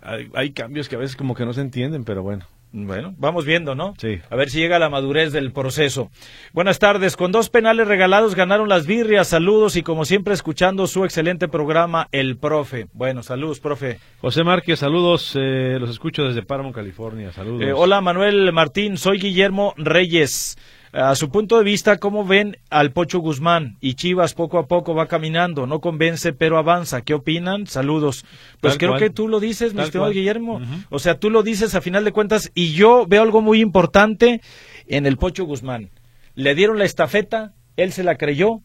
hay, 0.01 0.49
cambios 0.53 0.89
que 0.89 0.95
a 0.95 0.97
veces 0.97 1.15
como 1.15 1.35
que 1.35 1.45
no 1.45 1.53
se 1.53 1.61
entienden, 1.61 2.05
pero 2.05 2.23
bueno. 2.23 2.47
Bueno, 2.75 3.13
vamos 3.19 3.45
viendo, 3.45 3.75
¿no? 3.75 3.93
Sí. 3.99 4.19
A 4.31 4.35
ver 4.35 4.49
si 4.49 4.57
llega 4.57 4.79
la 4.79 4.89
madurez 4.89 5.31
del 5.31 5.51
proceso. 5.51 6.09
Buenas 6.53 6.79
tardes. 6.79 7.15
Con 7.15 7.31
dos 7.31 7.51
penales 7.51 7.87
regalados 7.87 8.33
ganaron 8.33 8.67
las 8.67 8.87
birrias. 8.87 9.27
Saludos 9.27 9.75
y 9.75 9.83
como 9.83 10.05
siempre 10.05 10.33
escuchando 10.33 10.87
su 10.87 11.05
excelente 11.05 11.47
programa, 11.47 12.07
El 12.11 12.35
Profe. 12.35 12.87
Bueno, 12.93 13.21
saludos, 13.21 13.59
profe. 13.59 13.99
José 14.21 14.43
Márquez, 14.43 14.79
saludos. 14.79 15.33
eh, 15.35 15.77
los 15.79 15.91
escucho 15.91 16.23
desde 16.23 16.41
Paramount, 16.41 16.75
California. 16.75 17.31
Saludos. 17.31 17.61
Eh, 17.61 17.73
hola, 17.73 18.01
Manuel 18.01 18.51
Martín. 18.51 18.97
Soy 18.97 19.19
Guillermo 19.19 19.75
Reyes. 19.77 20.57
A 20.93 21.15
su 21.15 21.29
punto 21.29 21.57
de 21.57 21.63
vista, 21.63 21.97
¿cómo 21.97 22.23
ven 22.23 22.57
al 22.69 22.91
Pocho 22.91 23.17
Guzmán? 23.17 23.77
Y 23.81 23.95
Chivas 23.95 24.35
poco 24.35 24.59
a 24.59 24.67
poco 24.67 24.93
va 24.93 25.07
caminando, 25.07 25.65
no 25.65 25.79
convence, 25.81 26.33
pero 26.33 26.59
avanza. 26.59 27.01
¿Qué 27.01 27.15
opinan? 27.15 27.65
Saludos. 27.65 28.25
Pues 28.61 28.73
Tal 28.73 28.77
creo 28.77 28.91
cual. 28.91 29.01
que 29.01 29.09
tú 29.09 29.27
lo 29.27 29.39
dices, 29.39 29.73
mi 29.73 29.81
estimado. 29.81 30.11
Guillermo. 30.11 30.61
O 30.91 30.99
sea, 30.99 31.17
tú 31.17 31.31
lo 31.31 31.41
dices 31.41 31.73
a 31.73 31.81
final 31.81 32.05
de 32.05 32.11
cuentas 32.11 32.51
y 32.53 32.73
yo 32.73 33.07
veo 33.07 33.23
algo 33.23 33.41
muy 33.41 33.59
importante 33.59 34.41
en 34.87 35.07
el 35.07 35.17
Pocho 35.17 35.45
Guzmán. 35.45 35.89
Le 36.35 36.53
dieron 36.53 36.77
la 36.77 36.85
estafeta, 36.85 37.53
él 37.75 37.91
se 37.91 38.03
la 38.03 38.15
creyó. 38.15 38.61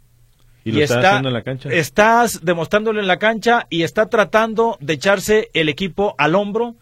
y 0.65 0.73
lo 0.73 0.83
está, 0.83 0.99
haciendo 1.01 1.29
en 1.29 1.35
la 1.35 1.43
cancha. 1.43 1.71
Estás 1.71 2.45
demostrándolo 2.45 3.01
en 3.01 3.07
la 3.07 3.17
cancha 3.19 3.67
y 3.71 3.85
está 3.85 4.11
tratando 4.11 4.77
de 4.81 4.93
echarse 4.93 5.49
el 5.55 5.71
equipo 5.71 6.15
al 6.19 6.35
hombro. 6.35 6.77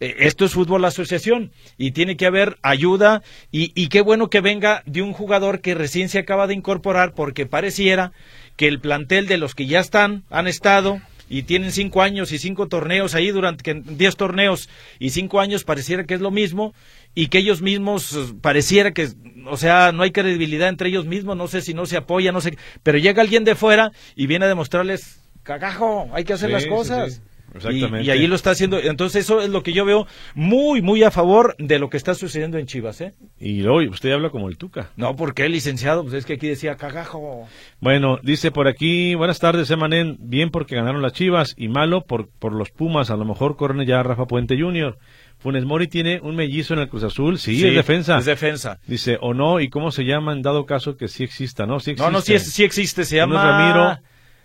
Eh, 0.00 0.16
Esto 0.20 0.44
es 0.44 0.52
fútbol 0.52 0.84
asociación 0.84 1.52
y 1.78 1.92
tiene 1.92 2.16
que 2.16 2.26
haber 2.26 2.56
ayuda 2.62 3.22
y, 3.52 3.72
y 3.80 3.88
qué 3.88 4.00
bueno 4.00 4.30
que 4.30 4.40
venga 4.40 4.82
de 4.86 5.02
un 5.02 5.12
jugador 5.12 5.60
que 5.60 5.74
recién 5.74 6.08
se 6.08 6.18
acaba 6.18 6.46
de 6.46 6.54
incorporar 6.54 7.12
porque 7.14 7.46
pareciera 7.46 8.12
que 8.56 8.66
el 8.68 8.80
plantel 8.80 9.26
de 9.26 9.38
los 9.38 9.54
que 9.54 9.66
ya 9.66 9.80
están, 9.80 10.24
han 10.30 10.46
estado 10.46 11.00
y 11.28 11.44
tienen 11.44 11.70
cinco 11.70 12.02
años 12.02 12.32
y 12.32 12.38
cinco 12.38 12.66
torneos 12.66 13.14
ahí 13.14 13.30
durante 13.30 13.72
diez 13.84 14.16
torneos 14.16 14.68
y 14.98 15.10
cinco 15.10 15.38
años 15.40 15.62
pareciera 15.64 16.04
que 16.04 16.14
es 16.14 16.20
lo 16.20 16.30
mismo 16.32 16.74
y 17.14 17.28
que 17.28 17.38
ellos 17.38 17.62
mismos 17.62 18.34
pareciera 18.40 18.92
que, 18.92 19.08
o 19.46 19.56
sea, 19.56 19.92
no 19.92 20.02
hay 20.02 20.10
credibilidad 20.10 20.68
entre 20.68 20.88
ellos 20.88 21.06
mismos, 21.06 21.36
no 21.36 21.46
sé 21.46 21.60
si 21.60 21.72
no 21.74 21.86
se 21.86 21.96
apoya, 21.96 22.32
no 22.32 22.40
sé, 22.40 22.56
pero 22.82 22.98
llega 22.98 23.22
alguien 23.22 23.44
de 23.44 23.54
fuera 23.54 23.92
y 24.16 24.26
viene 24.26 24.46
a 24.46 24.48
demostrarles, 24.48 25.20
cagajo, 25.44 26.08
hay 26.12 26.24
que 26.24 26.32
hacer 26.32 26.48
Sí, 26.48 26.52
las 26.52 26.62
sí, 26.64 26.68
cosas. 26.68 27.14
sí. 27.14 27.20
Exactamente. 27.54 28.02
Y, 28.02 28.06
y 28.06 28.10
ahí 28.10 28.26
lo 28.26 28.34
está 28.36 28.50
haciendo. 28.50 28.78
Entonces, 28.78 29.24
eso 29.24 29.40
es 29.40 29.48
lo 29.50 29.62
que 29.62 29.72
yo 29.72 29.84
veo 29.84 30.06
muy, 30.34 30.82
muy 30.82 31.02
a 31.02 31.10
favor 31.10 31.54
de 31.58 31.78
lo 31.78 31.90
que 31.90 31.96
está 31.96 32.14
sucediendo 32.14 32.58
en 32.58 32.66
Chivas, 32.66 33.00
¿eh? 33.00 33.14
Y 33.38 33.62
luego 33.62 33.90
usted 33.90 34.12
habla 34.12 34.30
como 34.30 34.48
el 34.48 34.56
Tuca. 34.56 34.90
No, 34.96 35.16
porque 35.16 35.48
licenciado, 35.48 36.02
pues 36.02 36.14
es 36.14 36.26
que 36.26 36.34
aquí 36.34 36.48
decía 36.48 36.76
cagajo. 36.76 37.46
Bueno, 37.80 38.18
dice 38.22 38.50
por 38.50 38.68
aquí, 38.68 39.14
buenas 39.14 39.38
tardes, 39.38 39.70
Emanen, 39.70 40.16
bien 40.20 40.50
porque 40.50 40.76
ganaron 40.76 41.02
las 41.02 41.12
Chivas 41.12 41.54
y 41.56 41.68
malo 41.68 42.02
por, 42.04 42.28
por 42.28 42.52
los 42.54 42.70
Pumas, 42.70 43.10
a 43.10 43.16
lo 43.16 43.24
mejor 43.24 43.56
corren 43.56 43.86
ya 43.86 44.00
a 44.00 44.02
Rafa 44.02 44.26
Puente 44.26 44.56
Jr. 44.60 44.98
Funes 45.38 45.64
Mori 45.64 45.88
tiene 45.88 46.20
un 46.22 46.36
mellizo 46.36 46.74
en 46.74 46.80
el 46.80 46.88
Cruz 46.90 47.02
Azul, 47.02 47.38
sí, 47.38 47.66
es 47.66 47.74
defensa. 47.74 48.18
Es 48.18 48.26
defensa. 48.26 48.78
Dice, 48.86 49.16
o 49.22 49.32
no, 49.32 49.58
y 49.60 49.70
cómo 49.70 49.90
se 49.90 50.04
llama 50.04 50.34
en 50.34 50.42
dado 50.42 50.66
caso 50.66 50.96
que 50.98 51.08
sí 51.08 51.24
exista, 51.24 51.64
¿no? 51.64 51.80
Sí 51.80 51.92
existe. 51.92 52.10
No, 52.10 52.18
no, 52.18 52.20
sí, 52.20 52.34
es- 52.34 52.52
sí 52.52 52.62
existe, 52.62 53.04
se 53.06 53.16
llama... 53.16 53.42
Ramiro 53.42 53.98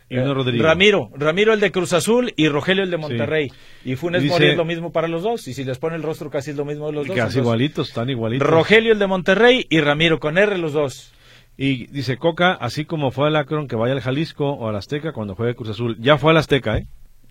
y 0.10 0.18
uno 0.18 0.32
Eh, 0.32 0.34
Rodrigo. 0.34 0.64
Ramiro, 0.64 1.10
Ramiro 1.16 1.54
el 1.54 1.60
de 1.60 1.72
Cruz 1.72 1.94
Azul 1.94 2.34
y 2.36 2.48
Rogelio 2.48 2.84
el 2.84 2.92
de 2.92 2.98
Monterrey. 2.98 3.52
Y 3.84 3.96
Funes 3.96 4.22
Dice- 4.22 4.34
Mori 4.34 4.48
es 4.48 4.58
lo 4.58 4.66
mismo 4.66 4.92
para 4.92 5.08
los 5.08 5.24
dos. 5.24 5.48
Y 5.48 5.54
si 5.54 5.64
les 5.64 5.78
pone 5.80 5.96
el 5.96 6.04
rostro 6.04 6.30
casi 6.30 6.52
es 6.52 6.58
lo 6.58 6.66
mismo 6.66 6.88
de 6.88 6.94
los 6.94 7.08
dos. 7.08 7.16
Casi 7.16 7.40
igualitos, 7.40 7.90
están 7.90 8.10
igualitos. 8.10 8.48
Rogelio 8.48 8.92
el 8.94 9.00
de 9.00 9.08
Monterrey 9.08 9.66
y 9.70 9.80
Ramiro 9.82 10.20
con 10.20 10.38
R 10.38 10.58
los 10.58 10.74
dos. 10.74 11.12
Y 11.58 11.88
dice 11.88 12.18
Coca, 12.18 12.52
así 12.54 12.84
como 12.86 13.12
fue 13.12 13.28
al 13.28 13.36
Akron, 13.38 13.68
que 13.68 13.76
vaya 13.78 13.94
al 13.94 14.02
Jalisco 14.02 14.50
o 14.52 14.68
al 14.68 14.76
Azteca 14.76 15.14
cuando 15.14 15.36
juegue 15.36 15.56
Cruz 15.56 15.70
Azul. 15.70 15.96
Ya 16.00 16.18
fue 16.18 16.32
al 16.32 16.38
Azteca, 16.38 16.78
¿eh? 16.78 16.86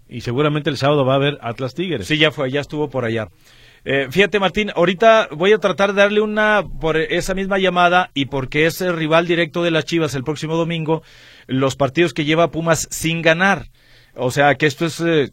Y 0.08 0.22
seguramente 0.22 0.70
el 0.70 0.76
sábado 0.76 1.04
va 1.04 1.12
a 1.14 1.16
haber 1.16 1.38
Atlas 1.42 1.74
Tigres. 1.74 2.06
Sí, 2.06 2.18
ya 2.18 2.30
fue, 2.30 2.50
ya 2.50 2.60
estuvo 2.60 2.88
por 2.88 3.04
allá. 3.04 3.28
Eh, 3.84 4.08
fíjate, 4.10 4.40
Martín, 4.40 4.70
ahorita 4.74 5.28
voy 5.32 5.52
a 5.52 5.58
tratar 5.58 5.92
de 5.92 6.00
darle 6.00 6.22
una 6.22 6.64
por 6.80 6.96
esa 6.96 7.34
misma 7.34 7.58
llamada 7.58 8.10
y 8.14 8.26
porque 8.26 8.64
es 8.64 8.80
el 8.80 8.96
rival 8.96 9.26
directo 9.26 9.62
de 9.62 9.70
las 9.70 9.84
Chivas 9.84 10.14
el 10.14 10.24
próximo 10.24 10.56
domingo, 10.56 11.02
los 11.46 11.76
partidos 11.76 12.14
que 12.14 12.24
lleva 12.24 12.50
Pumas 12.50 12.88
sin 12.90 13.20
ganar. 13.20 13.66
O 14.14 14.30
sea, 14.30 14.54
que 14.54 14.64
esto 14.64 14.86
es 14.86 15.00
eh, 15.00 15.30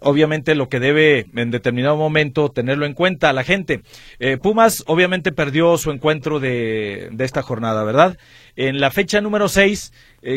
obviamente 0.00 0.54
lo 0.54 0.70
que 0.70 0.80
debe 0.80 1.26
en 1.34 1.50
determinado 1.50 1.96
momento 1.96 2.48
tenerlo 2.48 2.86
en 2.86 2.94
cuenta 2.94 3.34
la 3.34 3.44
gente. 3.44 3.82
Eh, 4.18 4.38
Pumas 4.38 4.82
obviamente 4.86 5.30
perdió 5.30 5.76
su 5.76 5.90
encuentro 5.90 6.40
de, 6.40 7.10
de 7.12 7.24
esta 7.26 7.42
jornada, 7.42 7.84
¿verdad? 7.84 8.16
En 8.56 8.80
la 8.80 8.90
fecha 8.92 9.20
número 9.20 9.48
6 9.48 9.92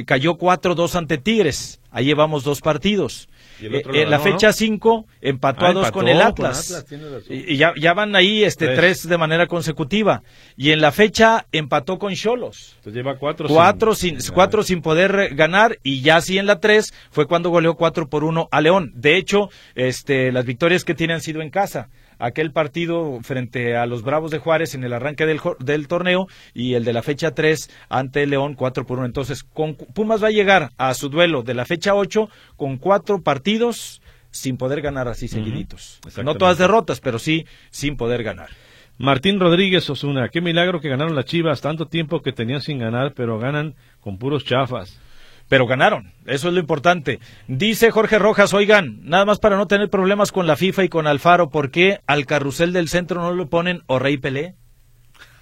cayó 0.06 0.38
4-2 0.38 0.96
ante 0.96 1.18
Tigres. 1.18 1.80
Ahí 1.92 2.06
llevamos 2.06 2.44
dos 2.44 2.60
partidos. 2.60 3.30
Otro 3.80 3.94
Eh, 3.94 4.04
en 4.04 4.10
la 4.10 4.20
fecha 4.20 4.54
5 4.54 5.06
empató 5.22 5.66
Ah, 5.66 5.70
a 5.70 5.74
dos 5.74 5.86
empató 5.88 6.00
con 6.00 6.08
el 6.08 6.18
con 6.18 6.28
Atlas. 6.28 6.66
Atlas, 6.72 6.86
tienes 6.86 7.12
razón. 7.12 7.28
y 7.36 7.54
y 7.54 7.58
ya, 7.58 7.74
ya 7.80 7.94
van 7.94 8.16
ahí 8.16 8.44
este, 8.44 8.68
Tres. 8.68 8.78
tres. 8.78 9.10
de 9.10 9.18
manera 9.18 9.48
consecutiva. 9.48 10.22
Y 10.56 10.72
en 10.72 10.82
la 10.82 10.92
fecha 10.92 11.46
empató 11.52 11.98
con 11.98 12.14
Cholos. 12.14 12.74
Entonces 12.78 12.94
lleva 12.94 13.18
cuatro. 13.18 13.48
Cuatro 13.48 13.96
sin, 13.96 14.18
cuatro 14.34 14.64
sin 14.64 14.82
poder 14.82 15.16
eh, 15.20 15.30
ganar 15.36 15.78
y 15.84 16.02
ya 16.02 16.22
sí 16.22 16.38
en 16.38 16.46
la 16.46 16.60
tres 16.60 16.94
fue 17.12 17.26
cuando 17.28 17.50
goleó 17.50 17.76
cuatro 17.76 18.08
por 18.08 18.24
uno 18.24 18.48
a 18.52 18.62
León. 18.62 18.92
De 18.96 19.18
hecho, 19.18 19.50
este, 19.76 20.32
las 20.32 20.46
victorias 20.46 20.84
que 20.84 20.94
tiene 20.94 21.14
han 21.14 21.22
sido 21.22 21.42
en 21.42 21.50
casa. 21.50 21.90
Aquel 22.20 22.52
partido 22.52 23.20
frente 23.22 23.76
a 23.76 23.86
los 23.86 24.04
Bravos 24.04 24.32
de 24.32 24.40
Juárez 24.40 24.76
en 24.76 24.84
el 24.84 24.94
arranque 24.94 25.26
del, 25.26 25.88
torneo 25.88 26.28
y 26.54 26.74
el 26.74 26.84
de 26.84 26.94
la 26.94 27.04
fecha 27.04 27.32
3 27.32 27.70
ante 27.90 28.26
León 28.26 28.56
4 28.56 28.86
por 28.86 29.00
1. 29.00 29.06
Entonces, 29.08 29.44
con, 29.44 29.76
Pumas 29.76 30.24
va 30.24 30.28
a 30.28 30.32
llegar 30.32 30.72
a 30.78 30.94
su 30.94 31.10
duelo 31.10 31.44
de 31.44 31.54
la 31.54 31.66
fecha 31.66 31.96
8 31.96 32.30
con 32.56 32.78
cuatro 32.78 33.22
partidos 33.22 34.02
sin 34.32 34.58
poder 34.58 34.82
ganar 34.82 35.08
así 35.08 35.28
seguiditos. 35.28 36.00
No 36.24 36.36
todas 36.36 36.58
derrotas, 36.58 37.00
pero 37.00 37.20
sí 37.20 37.46
sin 37.70 37.98
poder 37.98 38.24
ganar. 38.24 38.50
Martín 39.00 39.40
Rodríguez 39.40 39.88
Osuna, 39.90 40.30
qué 40.30 40.42
milagro 40.42 40.82
que 40.82 40.90
ganaron 40.90 41.16
las 41.16 41.26
Chivas, 41.26 41.62
tanto 41.62 41.86
tiempo 41.86 42.22
que 42.22 42.32
tenían 42.32 42.62
sin 42.62 42.80
ganar, 42.80 43.14
pero 43.14 43.38
ganan 43.38 43.76
con 44.00 44.18
puros 44.18 44.44
chafas. 44.44 45.00
Pero 45.48 45.68
ganaron. 45.68 46.14
Eso 46.26 46.48
es 46.48 46.54
lo 46.54 46.60
importante. 46.60 47.20
Dice 47.48 47.92
Jorge 47.92 48.20
Rojas, 48.20 48.54
oigan, 48.54 49.00
nada 49.04 49.26
más 49.26 49.40
para 49.40 49.58
no 49.58 49.68
tener 49.68 49.90
problemas 49.90 50.32
con 50.32 50.48
la 50.48 50.56
FIFA 50.56 50.84
y 50.86 50.90
con 50.90 51.08
Alfaro, 51.08 51.50
¿por 51.50 51.72
qué 51.72 52.00
al 52.08 52.26
carrusel 52.26 52.74
del 52.74 52.90
centro 52.90 53.22
no 53.22 53.34
le 53.34 53.46
ponen 53.46 53.84
o 53.88 54.00
Rey 54.00 54.18
Pelé? 54.18 54.56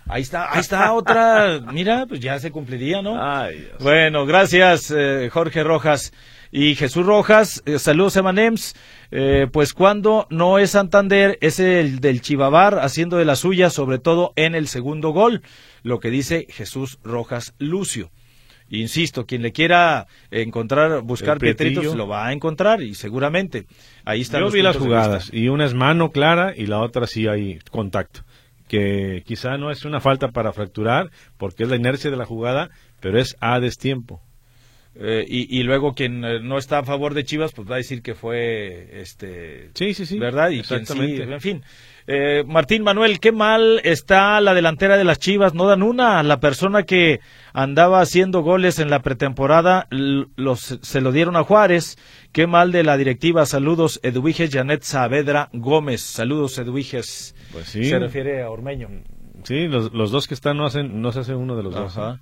Ahí 0.08 0.22
está, 0.22 0.54
ahí 0.54 0.60
está 0.60 0.94
otra. 0.94 1.60
Mira, 1.74 2.06
pues 2.08 2.20
ya 2.20 2.38
se 2.40 2.52
cumpliría, 2.52 3.02
¿no? 3.02 3.18
Ay, 3.20 3.60
Dios. 3.60 3.78
Bueno, 3.80 4.26
gracias, 4.26 4.94
eh, 4.96 5.30
Jorge 5.32 5.64
Rojas. 5.64 6.14
Y 6.52 6.76
Jesús 6.76 7.06
Rojas, 7.06 7.64
eh, 7.66 7.80
saludos 7.80 8.16
Emanems. 8.16 8.76
Eh, 9.12 9.48
pues 9.52 9.74
cuando 9.74 10.28
no 10.30 10.60
es 10.60 10.72
Santander, 10.72 11.38
es 11.42 11.60
el 11.60 12.00
del 12.00 12.22
Chivabar 12.22 12.80
haciendo 12.80 13.18
de 13.18 13.26
la 13.26 13.36
suya, 13.36 13.70
sobre 13.70 13.98
todo 13.98 14.32
en 14.36 14.54
el 14.54 14.68
segundo 14.68 15.10
gol. 15.10 15.42
Lo 15.82 16.00
que 16.00 16.12
dice 16.12 16.46
Jesús 16.50 17.00
Rojas 17.04 17.56
Lucio. 17.58 18.12
Insisto, 18.70 19.26
quien 19.26 19.42
le 19.42 19.52
quiera 19.52 20.08
encontrar, 20.32 21.02
buscar. 21.02 21.38
Pietritos, 21.38 21.96
lo 21.96 22.08
va 22.08 22.28
a 22.28 22.34
encontrar 22.34 22.82
y 22.82 22.96
seguramente 22.96 23.68
ahí 24.06 24.22
están 24.22 24.40
Yo 24.40 24.46
los 24.46 24.54
vi 24.54 24.62
las 24.62 24.78
jugadas 24.78 25.30
y 25.32 25.50
una 25.50 25.66
es 25.66 25.74
mano 25.74 26.12
clara 26.12 26.54
y 26.56 26.66
la 26.66 26.80
otra 26.80 27.06
sí 27.08 27.28
hay 27.28 27.60
contacto. 27.72 28.22
Que 28.68 29.22
quizá 29.26 29.58
no 29.58 29.70
es 29.70 29.86
una 29.86 30.00
falta 30.00 30.30
para 30.30 30.52
fracturar 30.52 31.12
porque 31.38 31.64
es 31.64 31.70
la 31.70 31.76
inercia 31.76 32.10
de 32.10 32.18
la 32.18 32.26
jugada, 32.26 32.72
pero 33.00 33.20
es 33.20 33.36
a 33.40 33.60
destiempo. 33.60 34.22
Eh, 34.98 35.26
y, 35.28 35.60
y 35.60 35.64
luego 35.64 35.94
quien 35.94 36.24
eh, 36.24 36.40
no 36.42 36.58
está 36.58 36.80
a 36.80 36.84
favor 36.84 37.14
de 37.14 37.26
Chivas, 37.26 37.52
pues 37.52 37.70
va 37.70 37.76
a 37.76 37.78
decir 37.80 38.02
que 38.02 38.16
fue 38.16 39.02
este 39.02 39.72
Sí, 39.74 39.94
sí, 39.94 40.06
sí. 40.06 40.18
¿verdad? 40.18 40.50
Y 40.52 40.62
quien 40.62 40.66
sí, 40.66 40.76
Exactamente. 40.94 41.24
en 41.24 41.42
fin. 41.42 41.64
Eh, 42.08 42.44
Martín 42.48 42.84
Manuel, 42.84 43.20
qué 43.20 43.32
mal 43.32 43.82
está 43.84 44.40
la 44.40 44.54
delantera 44.54 44.96
de 44.96 45.04
las 45.04 45.20
Chivas, 45.20 45.54
no 45.54 45.66
dan 45.68 45.84
una. 45.84 46.22
La 46.24 46.40
persona 46.40 46.84
que 46.84 47.20
andaba 47.52 48.00
haciendo 48.00 48.42
goles 48.42 48.80
en 48.80 48.90
la 48.90 49.02
pretemporada 49.02 49.88
los, 49.90 50.80
se 50.82 51.02
lo 51.02 51.12
dieron 51.12 51.36
a 51.36 51.44
Juárez. 51.44 51.98
Qué 52.32 52.48
mal 52.48 52.72
de 52.72 52.84
la 52.84 52.96
directiva. 52.96 53.46
Saludos, 53.46 54.00
Eduviges 54.04 54.50
Janet 54.54 54.84
Saavedra 54.84 55.50
Gómez. 55.52 56.02
Saludos, 56.02 56.58
Eduviges. 56.58 57.36
Pues 57.52 57.68
sí. 57.68 57.86
Se 57.86 58.00
refiere 58.00 58.44
a 58.44 58.50
Ormeño. 58.50 58.88
Sí, 59.44 59.68
los, 59.68 59.92
los 59.94 60.12
dos 60.12 60.28
que 60.28 60.36
están 60.36 60.58
no 60.58 60.66
hacen, 60.66 61.02
no 61.02 61.12
se 61.12 61.20
hace 61.20 61.36
uno 61.36 61.56
de 61.58 61.64
los 61.64 61.74
dos. 61.74 61.98
Ajá. 61.98 62.22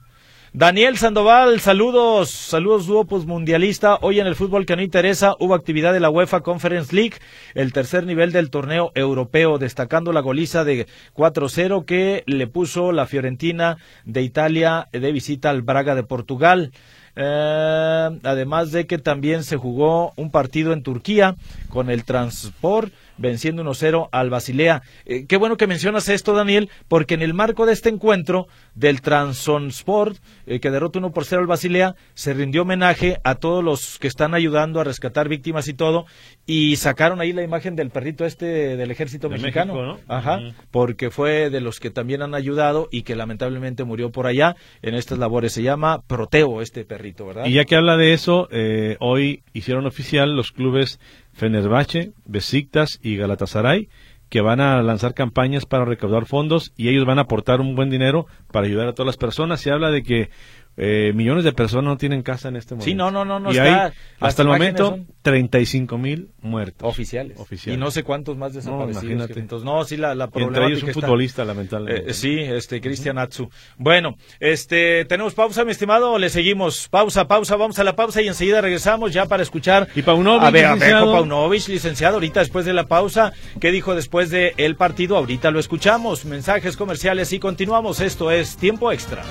Daniel 0.56 1.00
Sandoval, 1.00 1.60
saludos, 1.62 2.30
saludos 2.30 2.86
Duopus 2.86 3.26
Mundialista. 3.26 3.98
Hoy 4.02 4.20
en 4.20 4.28
el 4.28 4.36
fútbol 4.36 4.68
que 4.68 4.76
no 4.76 4.84
interesa 4.84 5.36
hubo 5.40 5.56
actividad 5.56 5.94
de 5.94 6.00
la 6.00 6.12
UEFA 6.12 6.42
Conference 6.42 6.96
League, 6.96 7.16
el 7.56 7.74
tercer 7.74 8.06
nivel 8.06 8.32
del 8.32 8.52
torneo 8.52 8.92
europeo, 8.94 9.58
destacando 9.58 10.14
la 10.14 10.22
goliza 10.22 10.64
de 10.64 10.86
4-0 11.16 11.86
que 11.86 12.22
le 12.28 12.46
puso 12.46 12.92
la 12.92 13.08
Fiorentina 13.08 13.78
de 14.06 14.22
Italia 14.22 14.90
de 14.92 15.12
visita 15.12 15.50
al 15.50 15.64
Braga 15.64 15.96
de 15.96 16.04
Portugal. 16.04 16.72
Eh, 17.16 18.20
además 18.22 18.72
de 18.72 18.86
que 18.86 19.00
también 19.00 19.44
se 19.44 19.58
jugó 19.58 20.14
un 20.18 20.30
partido 20.30 20.72
en 20.72 20.84
Turquía 20.84 21.36
con 21.70 21.90
el 21.90 22.06
Transport 22.06 22.94
venciendo 23.18 23.64
1-0 23.64 24.10
al 24.12 24.30
Basilea. 24.30 24.82
Eh, 25.06 25.26
qué 25.28 25.38
bueno 25.38 25.58
que 25.58 25.68
mencionas 25.68 26.10
esto, 26.10 26.34
Daniel, 26.34 26.70
porque 26.88 27.14
en 27.14 27.22
el 27.22 27.34
marco 27.34 27.66
de 27.66 27.74
este 27.74 27.90
encuentro 27.90 28.48
del 28.76 29.02
Transonsport, 29.02 30.18
eh, 30.46 30.60
que 30.60 30.72
derrota 30.72 31.00
1 31.00 31.12
por 31.12 31.26
0 31.26 31.42
al 31.42 31.48
Basilea, 31.48 31.96
se 32.14 32.34
rindió 32.34 32.64
homenaje 32.64 33.20
a 33.24 33.36
todos 33.36 33.64
los 33.64 34.00
que 34.00 34.08
están 34.08 34.34
ayudando 34.34 34.80
a 34.80 34.84
rescatar 34.84 35.30
víctimas 35.30 35.68
y 35.68 35.74
todo, 35.74 36.06
y 36.46 36.76
sacaron 36.76 37.22
ahí 37.22 37.32
la 37.32 37.44
imagen 37.44 37.76
del 37.76 37.90
perrito 37.90 38.26
este 38.26 38.76
del 38.76 38.92
ejército 38.92 39.30
mexicano. 39.30 39.98
Ajá, 40.08 40.40
porque 40.72 41.10
fue 41.10 41.50
de 41.50 41.62
los 41.62 41.80
que 41.80 41.90
también 41.90 42.22
han 42.22 42.36
ayudado 42.36 42.90
y 42.92 43.04
que 43.04 43.16
lamentablemente 43.16 43.84
murió 43.86 44.12
por 44.12 44.28
allá 44.28 44.56
en 44.82 44.96
estas 44.96 45.20
labores. 45.20 45.54
Se 45.54 45.64
llama 45.64 46.02
Proteo 46.06 46.62
este 46.62 46.84
perrito, 46.84 47.26
¿verdad? 47.26 47.46
Y 47.46 47.54
ya 47.54 47.66
que 47.66 47.76
habla 47.76 47.96
de 47.96 48.14
eso, 48.14 48.50
eh, 48.52 48.98
hoy 49.00 49.44
hicieron 49.54 49.86
oficial 49.86 50.36
los 50.36 50.52
clubes 50.52 51.00
Fenerbahce, 51.32 52.12
Besiktas 52.26 53.00
y 53.02 53.16
Galatasaray 53.16 53.90
que 54.34 54.42
van 54.42 54.62
a 54.62 54.82
lanzar 54.82 55.14
campañas 55.14 55.68
para 55.68 55.86
recaudar 55.86 56.26
fondos 56.26 56.74
y 56.76 56.90
ellos 56.90 57.06
van 57.06 57.20
a 57.20 57.24
aportar 57.24 57.62
un 57.62 57.76
buen 57.76 57.92
dinero 57.92 58.26
para 58.52 58.66
ayudar 58.66 58.88
a 58.88 58.94
todas 58.94 59.06
las 59.06 59.18
personas. 59.18 59.62
Se 59.62 59.70
habla 59.70 59.92
de 59.92 60.02
que 60.02 60.32
eh, 60.76 61.12
millones 61.14 61.44
de 61.44 61.54
personas 61.54 61.86
no 61.86 61.98
tienen 61.98 62.24
casa 62.24 62.50
en 62.50 62.56
este 62.56 62.74
momento. 62.74 62.86
Sí, 62.86 62.96
no, 62.96 63.12
no, 63.12 63.24
no. 63.26 63.40
no 63.40 63.54
y 63.54 63.58
hay, 63.58 63.92
hasta 64.20 64.42
el 64.42 64.48
momento, 64.48 65.00
35 65.22 65.98
mil 65.98 66.32
muertos. 66.42 66.90
Oficiales. 66.90 67.40
Oficiales. 67.40 67.78
Y 67.78 67.80
no 67.80 67.92
sé 67.92 68.04
cuántos 68.04 68.38
más 68.38 68.54
desaparecidos. 68.54 69.04
No, 69.04 69.10
imagínate. 69.10 69.40
Entonces, 69.40 69.66
no, 69.66 69.84
sí, 69.84 69.98
la, 69.98 70.16
la 70.16 70.30
Entre 70.34 70.66
ellos 70.66 70.84
un 70.84 70.94
futbolista, 70.94 71.46
lamentablemente. 71.46 72.10
Eh, 72.10 72.14
sí, 72.14 72.40
este, 72.40 72.82
Cristian 72.82 73.20
Atsu. 73.20 73.50
Bueno, 73.78 74.16
este, 74.40 75.06
tenemos 75.06 75.36
pausa, 75.36 75.64
mi 75.64 75.72
estimado, 75.72 76.18
le 76.18 76.30
seguimos. 76.30 76.90
Pausa, 76.90 77.28
pausa, 77.28 77.56
vamos 77.56 77.78
a 77.78 77.84
la 77.84 77.96
pausa 77.96 78.22
y 78.22 78.28
enseguida 78.28 78.62
regresamos 78.62 79.14
ya 79.14 79.28
para 79.28 79.44
escuchar. 79.44 79.88
Y 79.96 80.02
Paunovic, 80.02 80.44
a 80.44 80.50
ver, 80.50 80.64
licenciado. 80.74 81.12
A 81.12 81.20
Paunovic, 81.20 81.68
licenciado, 81.68 82.16
ahorita 82.16 82.40
después 82.40 82.66
de 82.66 82.74
la 82.74 82.88
pausa, 82.88 83.34
¿qué 83.60 83.72
dijo 83.72 83.94
después 83.94 84.32
del 84.32 84.54
el 84.58 84.76
partido? 84.76 85.18
Ahorita 85.18 85.52
lo 85.52 85.60
escuchamos. 85.60 86.26
Mensajes 86.26 86.78
comerciales 86.78 87.32
y 87.32 87.40
continuamos. 87.40 88.00
Esto 88.00 88.32
es 88.32 88.58
Tiempo 88.58 88.92
Extra. 88.92 89.24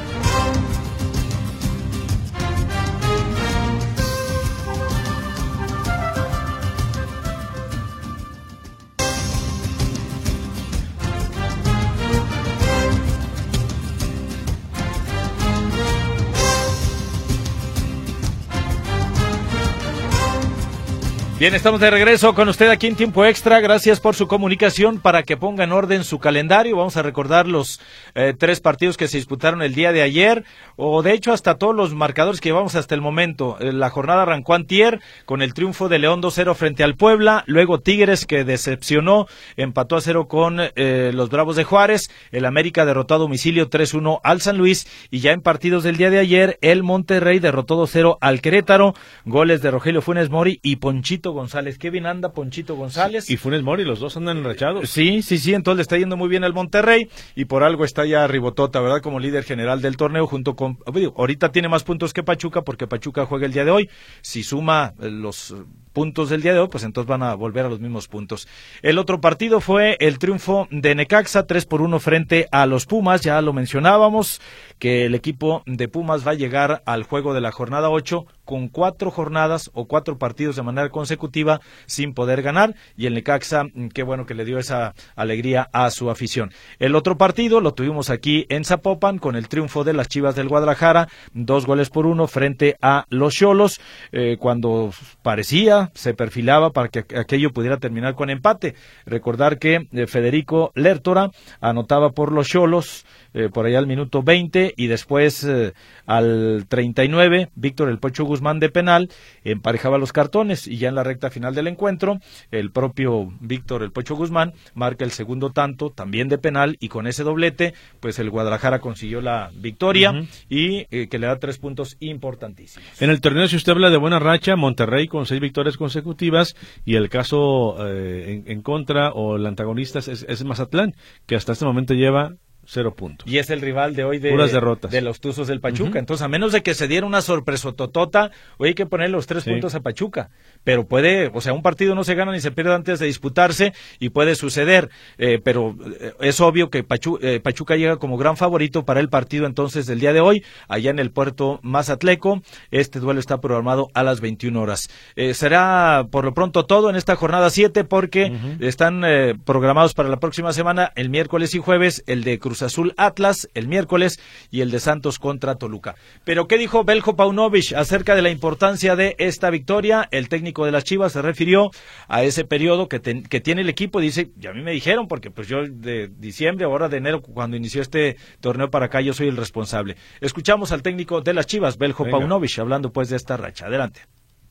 Bien, 21.42 21.56
estamos 21.56 21.80
de 21.80 21.90
regreso 21.90 22.36
con 22.36 22.48
usted 22.48 22.68
aquí 22.68 22.86
en 22.86 22.94
tiempo 22.94 23.24
extra. 23.24 23.58
Gracias 23.58 23.98
por 23.98 24.14
su 24.14 24.28
comunicación 24.28 25.00
para 25.00 25.24
que 25.24 25.36
ponga 25.36 25.64
en 25.64 25.72
orden 25.72 26.04
su 26.04 26.20
calendario. 26.20 26.76
Vamos 26.76 26.96
a 26.96 27.02
recordar 27.02 27.48
los 27.48 27.80
eh, 28.14 28.32
tres 28.38 28.60
partidos 28.60 28.96
que 28.96 29.08
se 29.08 29.16
disputaron 29.16 29.60
el 29.60 29.74
día 29.74 29.90
de 29.90 30.02
ayer, 30.02 30.44
o 30.76 31.02
de 31.02 31.14
hecho 31.14 31.32
hasta 31.32 31.56
todos 31.56 31.74
los 31.74 31.94
marcadores 31.94 32.40
que 32.40 32.50
llevamos 32.50 32.76
hasta 32.76 32.94
el 32.94 33.00
momento. 33.00 33.56
Eh, 33.58 33.72
la 33.72 33.90
jornada 33.90 34.22
arrancó 34.22 34.54
antier 34.54 35.00
con 35.24 35.42
el 35.42 35.52
triunfo 35.52 35.88
de 35.88 35.98
León 35.98 36.22
2-0 36.22 36.54
frente 36.54 36.84
al 36.84 36.94
Puebla, 36.94 37.42
luego 37.48 37.80
Tigres 37.80 38.24
que 38.24 38.44
decepcionó, 38.44 39.26
empató 39.56 39.96
a 39.96 40.00
cero 40.00 40.28
con 40.28 40.60
eh, 40.60 41.10
los 41.12 41.28
Bravos 41.28 41.56
de 41.56 41.64
Juárez, 41.64 42.08
el 42.30 42.44
América 42.44 42.84
derrotó 42.84 43.16
a 43.16 43.18
domicilio 43.18 43.68
3-1 43.68 44.20
al 44.22 44.40
San 44.42 44.58
Luis 44.58 44.86
y 45.10 45.18
ya 45.18 45.32
en 45.32 45.40
partidos 45.40 45.82
del 45.82 45.96
día 45.96 46.10
de 46.10 46.20
ayer 46.20 46.58
el 46.60 46.84
Monterrey 46.84 47.40
derrotó 47.40 47.84
2-0 47.84 48.18
al 48.20 48.40
Querétaro, 48.40 48.94
goles 49.24 49.60
de 49.60 49.72
Rogelio 49.72 50.02
Funes 50.02 50.30
Mori 50.30 50.60
y 50.62 50.76
Ponchito 50.76 51.31
González. 51.32 51.78
Qué 51.78 51.90
bien 51.90 52.06
anda 52.06 52.32
Ponchito 52.32 52.76
González. 52.76 53.28
y 53.30 53.36
Funes 53.36 53.62
Mori, 53.62 53.84
los 53.84 54.00
dos 54.00 54.16
andan 54.16 54.38
enrachados. 54.38 54.88
Sí, 54.90 55.22
sí, 55.22 55.38
sí, 55.38 55.54
entonces 55.54 55.76
le 55.76 55.82
está 55.82 55.98
yendo 55.98 56.16
muy 56.16 56.28
bien 56.28 56.44
al 56.44 56.52
Monterrey 56.54 57.08
y 57.34 57.44
por 57.46 57.62
algo 57.62 57.84
está 57.84 58.04
ya 58.04 58.26
Ribotota, 58.26 58.80
¿verdad? 58.80 59.00
Como 59.02 59.20
líder 59.20 59.44
general 59.44 59.82
del 59.82 59.96
torneo 59.96 60.26
junto 60.26 60.56
con... 60.56 60.78
Ahorita 61.16 61.52
tiene 61.52 61.68
más 61.68 61.84
puntos 61.84 62.12
que 62.12 62.22
Pachuca 62.22 62.62
porque 62.62 62.86
Pachuca 62.86 63.26
juega 63.26 63.46
el 63.46 63.52
día 63.52 63.64
de 63.64 63.70
hoy. 63.70 63.90
Si 64.20 64.42
suma 64.42 64.94
eh, 65.00 65.10
los 65.10 65.54
puntos 65.92 66.30
del 66.30 66.42
día 66.42 66.54
de 66.54 66.60
hoy, 66.60 66.68
pues 66.68 66.84
entonces 66.84 67.08
van 67.08 67.22
a 67.22 67.34
volver 67.34 67.66
a 67.66 67.68
los 67.68 67.80
mismos 67.80 68.08
puntos. 68.08 68.48
El 68.82 68.98
otro 68.98 69.20
partido 69.20 69.60
fue 69.60 69.96
el 70.00 70.18
triunfo 70.18 70.68
de 70.70 70.94
Necaxa, 70.94 71.46
3 71.46 71.66
por 71.66 71.82
1 71.82 72.00
frente 72.00 72.48
a 72.50 72.66
los 72.66 72.86
Pumas, 72.86 73.20
ya 73.20 73.40
lo 73.42 73.52
mencionábamos, 73.52 74.40
que 74.78 75.06
el 75.06 75.14
equipo 75.14 75.62
de 75.66 75.88
Pumas 75.88 76.26
va 76.26 76.32
a 76.32 76.34
llegar 76.34 76.82
al 76.86 77.04
juego 77.04 77.34
de 77.34 77.40
la 77.40 77.52
jornada 77.52 77.90
8 77.90 78.26
con 78.52 78.68
cuatro 78.68 79.10
jornadas 79.10 79.70
o 79.72 79.86
cuatro 79.86 80.18
partidos 80.18 80.56
de 80.56 80.62
manera 80.62 80.90
consecutiva 80.90 81.62
sin 81.86 82.12
poder 82.12 82.42
ganar 82.42 82.74
y 82.98 83.06
el 83.06 83.14
Necaxa, 83.14 83.64
mm, 83.64 83.88
qué 83.94 84.02
bueno 84.02 84.26
que 84.26 84.34
le 84.34 84.44
dio 84.44 84.58
esa 84.58 84.92
alegría 85.16 85.70
a 85.72 85.90
su 85.90 86.10
afición. 86.10 86.52
El 86.78 86.94
otro 86.94 87.16
partido 87.16 87.62
lo 87.62 87.72
tuvimos 87.72 88.10
aquí 88.10 88.44
en 88.50 88.66
Zapopan 88.66 89.16
con 89.16 89.36
el 89.36 89.48
triunfo 89.48 89.84
de 89.84 89.94
las 89.94 90.08
Chivas 90.08 90.34
del 90.34 90.48
Guadalajara, 90.48 91.08
dos 91.32 91.64
goles 91.64 91.88
por 91.88 92.04
uno 92.04 92.26
frente 92.26 92.76
a 92.82 93.06
los 93.08 93.34
Cholos, 93.34 93.80
eh, 94.12 94.36
cuando 94.38 94.92
parecía, 95.22 95.90
se 95.94 96.12
perfilaba 96.12 96.72
para 96.72 96.88
que 96.88 97.06
aquello 97.16 97.54
pudiera 97.54 97.78
terminar 97.78 98.14
con 98.14 98.28
empate. 98.28 98.74
Recordar 99.06 99.58
que 99.58 99.88
eh, 99.90 100.06
Federico 100.06 100.72
Lertora 100.74 101.30
anotaba 101.62 102.10
por 102.10 102.32
los 102.32 102.48
Cholos 102.48 103.06
eh, 103.34 103.48
por 103.52 103.64
allá 103.64 103.78
al 103.78 103.86
minuto 103.86 104.22
20 104.22 104.74
y 104.76 104.86
después 104.88 105.42
eh, 105.44 105.72
al 106.06 106.66
39 106.68 107.48
Víctor 107.54 107.88
El 107.88 107.98
Pocho 107.98 108.24
Guzmán 108.24 108.60
de 108.60 108.68
penal 108.68 109.08
emparejaba 109.42 109.96
los 109.96 110.12
cartones 110.12 110.66
y 110.66 110.76
ya 110.76 110.90
en 110.90 110.94
la 110.94 111.02
recta 111.02 111.30
final 111.30 111.54
del 111.54 111.66
encuentro 111.66 112.18
el 112.50 112.70
propio 112.70 113.32
Víctor 113.40 113.82
El 113.82 113.90
Pocho 113.90 114.16
Guzmán 114.16 114.52
marca 114.74 115.04
el 115.04 115.12
segundo 115.12 115.50
tanto 115.50 115.88
también 115.88 116.28
de 116.28 116.36
penal 116.36 116.76
y 116.78 116.88
con 116.88 117.06
ese 117.06 117.24
doblete 117.24 117.72
pues 118.00 118.18
el 118.18 118.28
Guadalajara 118.28 118.80
consiguió 118.80 119.22
la 119.22 119.50
victoria 119.54 120.12
y 120.50 120.86
eh, 120.90 121.08
que 121.08 121.18
le 121.18 121.26
da 121.26 121.38
tres 121.38 121.58
puntos 121.58 121.96
importantísimos. 122.00 123.00
En 123.00 123.08
el 123.08 123.22
torneo 123.22 123.48
si 123.48 123.56
usted 123.56 123.72
habla 123.72 123.88
de 123.88 123.96
buena 123.96 124.18
racha 124.18 124.56
Monterrey 124.56 125.08
con 125.08 125.24
seis 125.24 125.40
victorias 125.40 125.78
consecutivas 125.78 126.54
y 126.84 126.96
el 126.96 127.08
caso 127.08 127.76
en, 127.88 128.60
contra 128.62 129.10
o 129.12 129.36
el 129.36 129.46
antagonista 129.46 130.00
es, 130.00 130.08
es 130.08 130.44
Mazatlán 130.44 130.94
que 131.26 131.34
hasta 131.34 131.52
este 131.52 131.64
momento 131.64 131.94
lleva 131.94 132.34
Cero 132.64 132.94
puntos. 132.94 133.26
Y 133.26 133.38
es 133.38 133.50
el 133.50 133.60
rival 133.60 133.96
de 133.96 134.04
hoy 134.04 134.18
de, 134.18 134.36
derrotas. 134.36 134.90
de 134.90 135.00
los 135.00 135.20
Tuzos 135.20 135.48
del 135.48 135.60
Pachuca. 135.60 135.98
Entonces, 135.98 136.22
a 136.22 136.28
menos 136.28 136.52
de 136.52 136.62
que 136.62 136.74
se 136.74 136.86
diera 136.86 137.04
una 137.04 137.20
sorpresa 137.20 137.72
totota, 137.72 138.30
hoy 138.56 138.68
hay 138.68 138.74
que 138.74 138.86
poner 138.86 139.10
los 139.10 139.26
tres 139.26 139.44
puntos 139.44 139.74
a 139.74 139.80
Pachuca. 139.80 140.30
Pero 140.62 140.86
puede, 140.86 141.30
o 141.34 141.40
sea, 141.40 141.54
un 141.54 141.62
partido 141.62 141.96
no 141.96 142.04
se 142.04 142.14
gana 142.14 142.30
ni 142.30 142.40
se 142.40 142.52
pierde 142.52 142.72
antes 142.72 143.00
de 143.00 143.06
disputarse 143.06 143.72
y 143.98 144.10
puede 144.10 144.36
suceder. 144.36 144.90
Eh, 145.18 145.40
pero 145.42 145.76
eh, 146.00 146.12
es 146.20 146.40
obvio 146.40 146.70
que 146.70 146.84
eh, 147.20 147.40
Pachuca 147.40 147.76
llega 147.76 147.96
como 147.96 148.16
gran 148.16 148.36
favorito 148.36 148.84
para 148.84 149.00
el 149.00 149.08
partido 149.08 149.46
entonces 149.46 149.86
del 149.86 149.98
día 149.98 150.12
de 150.12 150.20
hoy, 150.20 150.44
allá 150.68 150.90
en 150.90 151.00
el 151.00 151.10
puerto 151.10 151.58
Mazatleco. 151.62 152.42
Este 152.70 153.00
duelo 153.00 153.18
está 153.18 153.40
programado 153.40 153.88
a 153.94 154.04
las 154.04 154.20
21 154.20 154.60
horas. 154.60 154.88
será 155.32 156.06
por 156.10 156.24
lo 156.24 156.32
pronto 156.32 156.64
todo 156.64 156.90
en 156.90 156.96
esta 156.96 157.16
jornada 157.16 157.50
7 157.50 157.82
porque 157.84 158.32
están 158.60 159.02
programados 159.44 159.94
para 159.94 160.08
la 160.08 160.20
próxima 160.20 160.52
semana, 160.52 160.92
el 160.94 161.10
miércoles 161.10 161.54
y 161.54 161.58
jueves, 161.58 162.04
el 162.06 162.22
de 162.22 162.38
Cruz 162.38 162.51
Cruz 162.52 162.60
Azul 162.60 162.92
Atlas 162.98 163.48
el 163.54 163.66
miércoles 163.66 164.20
y 164.50 164.60
el 164.60 164.70
de 164.70 164.78
Santos 164.78 165.18
contra 165.18 165.54
Toluca. 165.54 165.94
Pero 166.22 166.48
¿qué 166.48 166.58
dijo 166.58 166.84
Beljo 166.84 167.16
Paunovic 167.16 167.72
acerca 167.72 168.14
de 168.14 168.20
la 168.20 168.28
importancia 168.28 168.94
de 168.94 169.16
esta 169.18 169.48
victoria? 169.48 170.06
El 170.10 170.28
técnico 170.28 170.66
de 170.66 170.72
las 170.72 170.84
Chivas 170.84 171.12
se 171.12 171.22
refirió 171.22 171.70
a 172.08 172.24
ese 172.24 172.44
periodo 172.44 172.90
que, 172.90 173.00
que 173.00 173.40
tiene 173.40 173.62
el 173.62 173.70
equipo. 173.70 174.00
Dice, 174.00 174.32
y 174.38 174.46
a 174.48 174.52
mí 174.52 174.60
me 174.60 174.72
dijeron, 174.72 175.08
porque 175.08 175.30
pues 175.30 175.48
yo 175.48 175.66
de 175.66 176.10
diciembre, 176.14 176.66
ahora 176.66 176.90
de 176.90 176.98
enero, 176.98 177.22
cuando 177.22 177.56
inició 177.56 177.80
este 177.80 178.18
torneo 178.42 178.70
para 178.70 178.84
acá, 178.84 179.00
yo 179.00 179.14
soy 179.14 179.28
el 179.28 179.38
responsable. 179.38 179.96
Escuchamos 180.20 180.72
al 180.72 180.82
técnico 180.82 181.22
de 181.22 181.32
las 181.32 181.46
Chivas, 181.46 181.78
Beljo 181.78 182.04
Paunovic, 182.10 182.58
hablando 182.58 182.92
pues 182.92 183.08
de 183.08 183.16
esta 183.16 183.38
racha. 183.38 183.64
Adelante. 183.64 184.02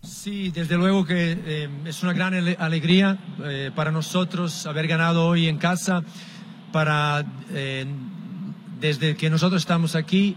Sí, 0.02 0.50
desde 0.50 0.76
luego 0.76 1.06
que 1.06 1.38
eh, 1.46 1.70
es 1.86 2.02
una 2.02 2.14
gran 2.14 2.34
alegría 2.58 3.20
eh, 3.44 3.70
para 3.76 3.92
nosotros 3.92 4.66
haber 4.66 4.88
ganado 4.88 5.28
hoy 5.28 5.48
en 5.48 5.60
casa 5.60 6.04
para, 6.72 7.26
eh, 7.52 7.86
desde 8.80 9.16
que 9.16 9.30
nosotros 9.30 9.62
estamos 9.62 9.96
aquí, 9.96 10.36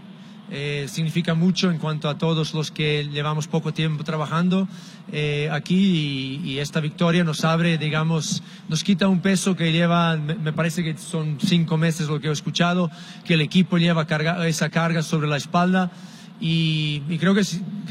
eh, 0.51 0.85
significa 0.87 1.33
mucho 1.33 1.71
en 1.71 1.79
cuanto 1.79 2.07
a 2.07 2.19
todos 2.19 2.53
los 2.53 2.69
que 2.69 3.09
llevamos 3.11 3.47
poco 3.47 3.73
tiempo 3.73 4.03
trabajando 4.03 4.67
eh, 5.11 5.49
aquí 5.51 6.39
y, 6.43 6.59
esta 6.59 6.79
victoria 6.81 7.23
nos 7.23 7.43
abre, 7.43 7.79
digamos, 7.79 8.43
nos 8.69 8.83
quita 8.83 9.07
un 9.07 9.21
peso 9.21 9.55
que 9.55 9.71
lleva, 9.71 10.15
me, 10.17 10.53
parece 10.53 10.83
que 10.83 10.95
son 10.97 11.39
cinco 11.43 11.77
meses 11.77 12.07
lo 12.07 12.21
que 12.21 12.27
he 12.27 12.31
escuchado, 12.31 12.91
que 13.25 13.33
el 13.33 13.41
equipo 13.41 13.79
lleva 13.79 14.05
carga, 14.05 14.47
esa 14.47 14.69
carga 14.69 15.01
sobre 15.01 15.27
la 15.27 15.37
espalda 15.37 15.91
y, 16.39 16.99
creo 17.17 17.33
que 17.33 17.43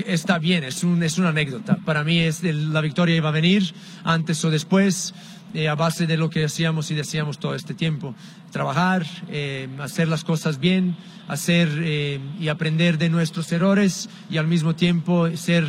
está 0.07 0.39
bien, 0.39 0.65
es, 0.65 0.85
un, 0.85 1.03
es 1.03 1.19
una 1.19 1.31
anécdota. 1.31 1.79
Para 1.85 2.05
mí 2.05 2.21
es 2.21 2.43
la 2.43 2.81
victoria 2.81 3.17
iba 3.17 3.31
a 3.31 3.33
venir 3.33 3.75
antes 4.05 4.45
o 4.45 4.51
después, 4.51 5.15
eh, 5.55 5.69
a 5.69 5.77
base 5.77 6.07
de 6.07 6.17
lo 6.17 6.31
que 6.31 6.45
hacíamos 6.45 6.91
y 6.91 6.95
decíamos 6.95 7.39
todo 7.39 7.55
este 7.55 7.75
tiempo. 7.75 8.15
Trabajar, 8.51 9.07
eh, 9.29 9.69
hacer 9.79 10.09
las 10.09 10.25
cosas 10.25 10.59
bien, 10.59 10.97
hacer 11.29 11.69
eh, 11.83 12.19
y 12.41 12.49
aprender 12.49 12.99
de 12.99 13.09
nuestros 13.09 13.51
errores 13.53 14.11
y 14.29 14.39
al 14.39 14.49
mismo 14.49 14.75
tiempo 14.75 15.29
ser 15.37 15.65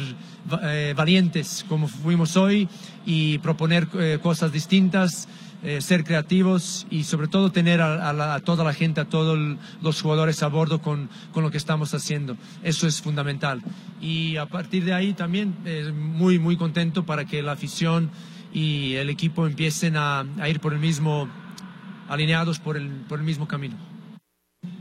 valientes 0.95 1.65
como 1.67 1.87
fuimos 1.87 2.37
hoy 2.37 2.69
y 3.03 3.39
proponer 3.39 3.87
cosas 4.21 4.51
distintas. 4.51 5.27
Ser 5.79 6.03
creativos 6.03 6.85
y 6.91 7.05
sobre 7.05 7.27
todo 7.27 7.51
tener 7.51 7.81
a, 7.81 8.39
toda 8.41 8.63
la 8.63 8.71
gente, 8.71 9.01
a 9.01 9.05
todos 9.05 9.57
los 9.81 9.99
jugadores 9.99 10.43
a 10.43 10.47
bordo 10.47 10.79
con, 10.79 11.09
con, 11.33 11.41
lo 11.41 11.49
que 11.49 11.57
estamos 11.57 11.95
haciendo. 11.95 12.37
Eso 12.61 12.85
es 12.85 13.01
fundamental. 13.01 13.63
Y 13.99 14.37
a 14.37 14.45
partir 14.45 14.85
de 14.85 14.93
ahí 14.93 15.13
también 15.13 15.55
eh, 15.65 15.91
muy, 15.91 16.37
muy 16.37 16.55
contento 16.55 17.03
para 17.07 17.25
que 17.25 17.41
la 17.41 17.53
afición 17.53 18.11
y 18.55 18.95
el 18.95 19.09
equipo 19.09 19.45
empiecen 19.45 19.97
a, 19.97 20.25
ir 20.47 20.59
por 20.59 20.73
el 20.73 20.79
mismo, 20.79 21.27
alineados 22.07 22.59
por 22.59 22.77
el, 22.77 22.89
por 23.09 23.19
el 23.19 23.25
mismo 23.25 23.47
camino. 23.47 23.75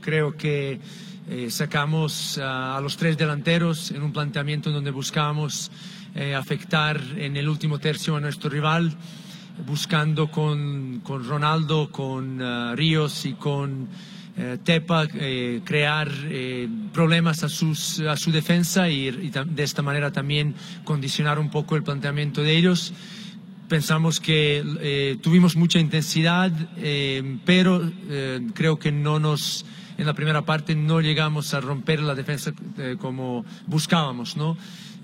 Creo 0.01 0.37
que 0.37 0.81
eh, 1.29 1.51
sacamos 1.51 2.39
a, 2.43 2.79
los 2.81 2.97
tres 2.97 3.19
delanteros 3.19 3.91
en 3.91 4.03
un 4.03 4.13
planteamiento 4.13 4.71
donde 4.71 4.91
buscamos 4.91 5.71
afectar 6.37 7.01
en 7.17 7.37
el 7.37 7.49
último 7.49 7.81
tercio 7.81 8.15
a 8.15 8.21
nuestro 8.21 8.49
rival 8.49 8.97
buscando 9.67 10.31
con, 10.31 11.01
con 11.01 11.27
Ronaldo, 11.27 11.91
con 11.91 12.41
uh, 12.41 12.75
Ríos 12.75 13.25
y 13.27 13.35
con 13.35 13.83
uh, 13.83 14.57
Tepa 14.63 15.07
eh, 15.15 15.61
crear 15.65 16.11
eh, 16.25 16.69
problemas 16.93 17.45
a, 17.45 17.49
sus, 17.49 18.01
a 18.01 18.17
su 18.17 18.33
defensa 18.33 18.89
y, 18.89 19.09
y 19.09 19.31
de 19.31 19.63
esta 19.63 19.83
manera 19.83 20.11
también 20.11 20.55
condicionar 20.85 21.39
un 21.39 21.51
poco 21.51 21.77
el 21.77 21.83
planteamiento 21.83 22.43
de 22.43 22.57
ellos. 22.57 22.93
Pensamos 23.75 24.21
que 24.21 24.63
eh, 24.83 25.17
tuvimos 25.21 25.57
mucha 25.57 25.81
intensidad, 25.81 26.53
pero 27.45 27.91
creo 28.55 28.79
que 28.79 28.93
no 28.93 29.19
nos, 29.19 29.67
en 29.99 30.07
la 30.07 30.15
primera 30.15 30.43
parte 30.43 30.77
no 30.77 31.01
llegamos 31.01 31.55
a 31.55 31.61
romper 31.61 31.99
la 31.99 32.15
defensa 32.15 32.53
como 33.01 33.45
buscábamos, 33.67 34.37
¿no? 34.37 34.57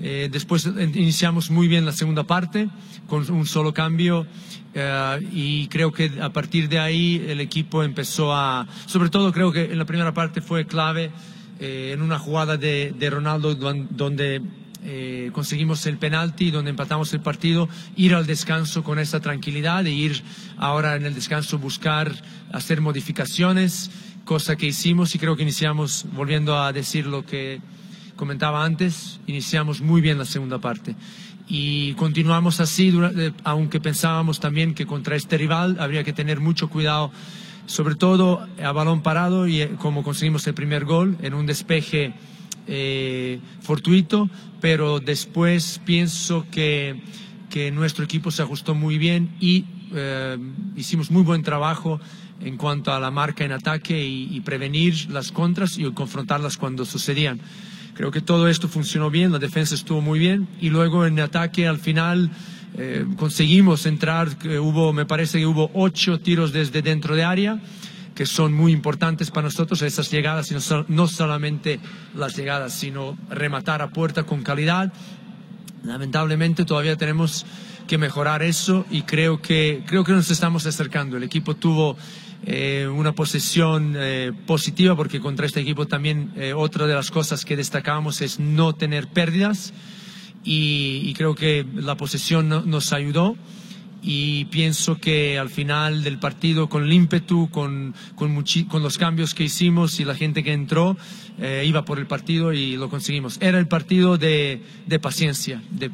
Eh, 0.02 0.28
después 0.32 0.66
iniciamos 0.66 1.50
muy 1.50 1.68
bien 1.68 1.84
la 1.84 1.90
segunda 1.92 2.24
parte 2.24 2.70
con 3.06 3.30
un 3.30 3.44
solo 3.44 3.74
cambio 3.74 4.26
eh, 4.72 5.28
y 5.30 5.66
creo 5.66 5.92
que 5.92 6.12
a 6.22 6.30
partir 6.30 6.70
de 6.70 6.78
ahí 6.78 7.22
el 7.28 7.40
equipo 7.40 7.82
empezó 7.82 8.32
a, 8.32 8.66
sobre 8.86 9.10
todo 9.10 9.30
creo 9.30 9.52
que 9.52 9.64
en 9.64 9.78
la 9.78 9.84
primera 9.84 10.14
parte 10.14 10.40
fue 10.40 10.64
clave 10.64 11.10
eh, 11.58 11.90
en 11.92 12.00
una 12.00 12.18
jugada 12.18 12.56
de, 12.56 12.94
de 12.98 13.10
Ronaldo 13.10 13.54
donde 13.54 14.40
conseguimos 15.32 15.84
el 15.86 15.98
penalti, 15.98 16.50
donde 16.50 16.70
empatamos 16.70 17.12
el 17.12 17.20
partido, 17.20 17.68
ir 17.96 18.14
al 18.14 18.26
descanso 18.26 18.82
con 18.82 18.98
esa 18.98 19.20
tranquilidad 19.20 19.86
e 19.86 19.90
ir 19.90 20.22
ahora 20.56 20.96
en 20.96 21.04
el 21.06 21.14
descanso 21.14 21.58
buscar 21.58 22.12
hacer 22.52 22.80
modificaciones, 22.80 23.90
cosa 24.24 24.56
que 24.56 24.66
hicimos 24.66 25.14
y 25.14 25.18
creo 25.18 25.36
que 25.36 25.42
iniciamos, 25.42 26.06
volviendo 26.12 26.58
a 26.58 26.72
decir 26.72 27.06
lo 27.06 27.24
que 27.24 27.60
comentaba 28.16 28.64
antes, 28.64 29.18
iniciamos 29.26 29.80
muy 29.80 30.00
bien 30.00 30.18
la 30.18 30.24
segunda 30.24 30.58
parte. 30.58 30.94
Y 31.48 31.94
continuamos 31.94 32.60
así, 32.60 32.94
eh, 33.16 33.32
aunque 33.44 33.80
pensábamos 33.80 34.38
también 34.38 34.74
que 34.74 34.86
contra 34.86 35.16
este 35.16 35.36
rival 35.36 35.78
habría 35.80 36.04
que 36.04 36.12
tener 36.12 36.38
mucho 36.38 36.68
cuidado, 36.68 37.10
sobre 37.66 37.94
todo 37.96 38.46
a 38.62 38.72
balón 38.72 39.02
parado 39.02 39.48
y 39.48 39.62
eh, 39.62 39.70
como 39.78 40.04
conseguimos 40.04 40.46
el 40.46 40.54
primer 40.54 40.84
gol 40.84 41.16
en 41.22 41.34
un 41.34 41.46
despeje 41.46 42.12
eh, 42.70 43.38
fortuito, 43.60 44.30
pero 44.60 45.00
después 45.00 45.80
pienso 45.84 46.46
que, 46.50 47.02
que, 47.50 47.70
nuestro 47.70 48.04
equipo 48.04 48.30
se 48.30 48.42
ajustó 48.42 48.74
muy 48.74 48.96
bien 48.96 49.30
y 49.40 49.64
hicimos 50.76 51.10
muy 51.10 51.24
buen 51.24 51.42
trabajo 51.42 52.00
en 52.40 52.56
cuanto 52.56 52.92
a 52.92 53.00
la 53.00 53.10
marca 53.10 53.44
en 53.44 53.50
ataque 53.50 54.06
y 54.06 54.40
prevenir 54.40 55.10
las 55.10 55.32
contras 55.32 55.76
y 55.78 55.90
confrontarlas 55.90 56.56
cuando 56.56 56.84
sucedían. 56.84 57.40
Creo 57.94 58.10
que 58.10 58.22
todo 58.22 58.48
esto 58.48 58.66
funcionó 58.66 59.10
bien, 59.10 59.30
la 59.30 59.38
defensa 59.38 59.74
estuvo 59.74 60.00
muy 60.00 60.18
bien 60.18 60.48
y 60.60 60.70
luego 60.70 61.04
en 61.04 61.20
ataque 61.20 61.66
al 61.66 61.78
final 61.78 62.30
eh, 62.78 63.04
conseguimos 63.16 63.84
entrar, 63.84 64.28
hubo, 64.58 64.92
me 64.92 65.04
parece 65.04 65.38
que 65.38 65.46
hubo 65.46 65.70
ocho 65.74 66.20
tiros 66.20 66.52
desde 66.52 66.82
dentro 66.82 67.14
de 67.14 67.24
área 67.24 67.60
que 68.20 68.26
son 68.26 68.52
muy 68.52 68.72
importantes 68.72 69.30
para 69.30 69.46
nosotros, 69.46 69.80
esas 69.80 70.10
llegadas, 70.10 70.50
y 70.50 70.54
no, 70.54 70.84
no 70.88 71.06
solamente 71.06 71.80
las 72.14 72.36
llegadas, 72.36 72.74
sino 72.74 73.16
rematar 73.30 73.80
a 73.80 73.88
puerta 73.88 74.24
con 74.24 74.42
calidad. 74.42 74.92
Lamentablemente 75.84 76.66
todavía 76.66 76.98
tenemos 76.98 77.46
que 77.88 77.96
mejorar 77.96 78.42
eso 78.42 78.84
y 78.90 79.04
creo 79.04 79.40
que, 79.40 79.84
creo 79.86 80.04
que 80.04 80.12
nos 80.12 80.30
estamos 80.30 80.66
acercando. 80.66 81.16
El 81.16 81.22
equipo 81.22 81.56
tuvo 81.56 81.96
eh, 82.44 82.86
una 82.94 83.14
posesión 83.14 83.94
eh, 83.96 84.32
positiva 84.46 84.94
porque 84.94 85.18
contra 85.18 85.46
este 85.46 85.60
equipo 85.60 85.86
también 85.86 86.30
eh, 86.36 86.52
otra 86.52 86.86
de 86.86 86.92
las 86.92 87.10
cosas 87.10 87.46
que 87.46 87.56
destacamos 87.56 88.20
es 88.20 88.38
no 88.38 88.74
tener 88.74 89.08
pérdidas 89.08 89.72
y, 90.44 91.14
creo 91.14 91.34
que 91.34 91.64
la 91.74 91.96
posesión 91.96 92.50
nos 92.50 92.92
ayudó 92.92 93.38
y 94.02 94.46
pienso 94.46 94.98
que 94.98 95.38
al 95.38 95.50
final 95.50 96.02
del 96.02 96.18
partido 96.18 96.68
con 96.68 96.84
el 96.84 96.92
ímpetu, 96.92 97.50
con, 97.50 97.94
con, 98.14 98.44
con 98.68 98.82
los 98.82 98.98
cambios 98.98 99.34
que 99.34 99.44
hicimos 99.44 100.00
y 100.00 100.04
la 100.04 100.14
gente 100.14 100.42
que 100.42 100.52
entró, 100.52 100.96
iba 101.64 101.84
por 101.84 101.98
el 101.98 102.06
partido 102.06 102.52
y 102.52 102.76
lo 102.76 102.90
conseguimos. 102.90 103.38
Era 103.40 103.58
el 103.58 103.68
partido 103.68 104.18
de, 104.18 104.62
de 104.86 104.98
paciencia. 104.98 105.62
De... 105.70 105.90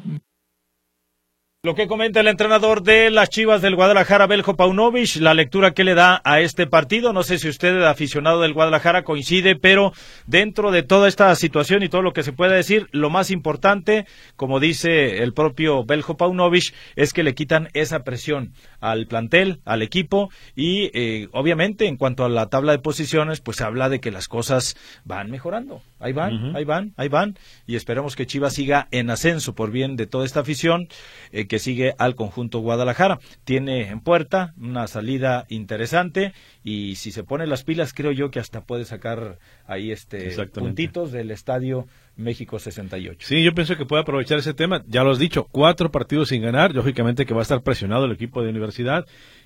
Lo 1.67 1.75
que 1.75 1.89
comenta 1.89 2.21
el 2.21 2.27
entrenador 2.27 2.81
de 2.81 3.11
las 3.11 3.29
Chivas 3.29 3.61
del 3.61 3.75
Guadalajara, 3.75 4.25
Beljo 4.25 4.55
Paunovic, 4.55 5.17
la 5.17 5.33
lectura 5.33 5.71
que 5.71 5.83
le 5.83 5.95
da 5.95 6.21
a 6.23 6.39
este 6.39 6.65
partido. 6.65 7.11
No 7.11 7.23
sé 7.23 7.39
si 7.39 7.49
usted, 7.49 7.83
aficionado 7.83 8.39
del 8.39 8.53
Guadalajara, 8.53 9.03
coincide, 9.03 9.57
pero 9.57 9.91
dentro 10.27 10.71
de 10.71 10.83
toda 10.83 11.09
esta 11.09 11.35
situación 11.35 11.83
y 11.83 11.89
todo 11.89 12.01
lo 12.01 12.13
que 12.13 12.23
se 12.23 12.31
puede 12.31 12.55
decir, 12.55 12.87
lo 12.93 13.09
más 13.09 13.31
importante, 13.31 14.05
como 14.37 14.61
dice 14.61 15.21
el 15.21 15.33
propio 15.33 15.83
Beljo 15.83 16.15
Paunovic, 16.15 16.73
es 16.95 17.11
que 17.11 17.23
le 17.23 17.35
quitan 17.35 17.67
esa 17.73 18.05
presión 18.05 18.53
al 18.79 19.05
plantel, 19.07 19.59
al 19.65 19.81
equipo 19.81 20.29
y 20.55 20.89
eh, 20.93 21.27
obviamente 21.33 21.85
en 21.87 21.97
cuanto 21.97 22.23
a 22.23 22.29
la 22.29 22.47
tabla 22.47 22.71
de 22.71 22.79
posiciones, 22.79 23.41
pues 23.41 23.59
habla 23.59 23.89
de 23.89 23.99
que 23.99 24.11
las 24.11 24.29
cosas 24.29 24.77
van 25.03 25.29
mejorando. 25.31 25.81
Ahí 25.99 26.13
van, 26.13 26.55
ahí 26.55 26.63
van, 26.63 26.93
ahí 26.95 27.09
van 27.09 27.37
y 27.65 27.75
esperemos 27.75 28.15
que 28.15 28.25
Chivas 28.25 28.53
siga 28.53 28.87
en 28.91 29.09
ascenso 29.09 29.53
por 29.53 29.71
bien 29.71 29.97
de 29.97 30.07
toda 30.07 30.25
esta 30.25 30.39
afición. 30.39 30.87
Eh, 31.33 31.47
que 31.47 31.56
sigue 31.59 31.93
al 31.97 32.15
conjunto 32.15 32.59
Guadalajara. 32.59 33.19
Tiene 33.43 33.89
en 33.89 33.99
puerta 33.99 34.53
una 34.59 34.87
salida 34.87 35.45
interesante 35.49 36.33
y 36.63 36.95
si 36.95 37.11
se 37.11 37.23
pone 37.23 37.47
las 37.47 37.63
pilas 37.63 37.93
creo 37.93 38.11
yo 38.11 38.31
que 38.31 38.39
hasta 38.39 38.61
puede 38.61 38.85
sacar 38.85 39.39
ahí 39.65 39.91
este 39.91 40.35
puntitos 40.53 41.11
del 41.11 41.31
estadio 41.31 41.87
México 42.15 42.59
68. 42.59 43.19
Sí, 43.21 43.43
yo 43.43 43.53
pienso 43.53 43.75
que 43.75 43.85
puede 43.85 44.01
aprovechar 44.01 44.39
ese 44.39 44.53
tema. 44.53 44.83
Ya 44.87 45.03
lo 45.03 45.11
has 45.11 45.19
dicho, 45.19 45.47
cuatro 45.51 45.91
partidos 45.91 46.29
sin 46.29 46.41
ganar. 46.41 46.73
Lógicamente 46.73 47.25
que 47.25 47.33
va 47.33 47.41
a 47.41 47.43
estar 47.43 47.61
presionado 47.61 48.05
el 48.05 48.11
equipo 48.11 48.41
de 48.41 48.49
universidad. 48.49 49.05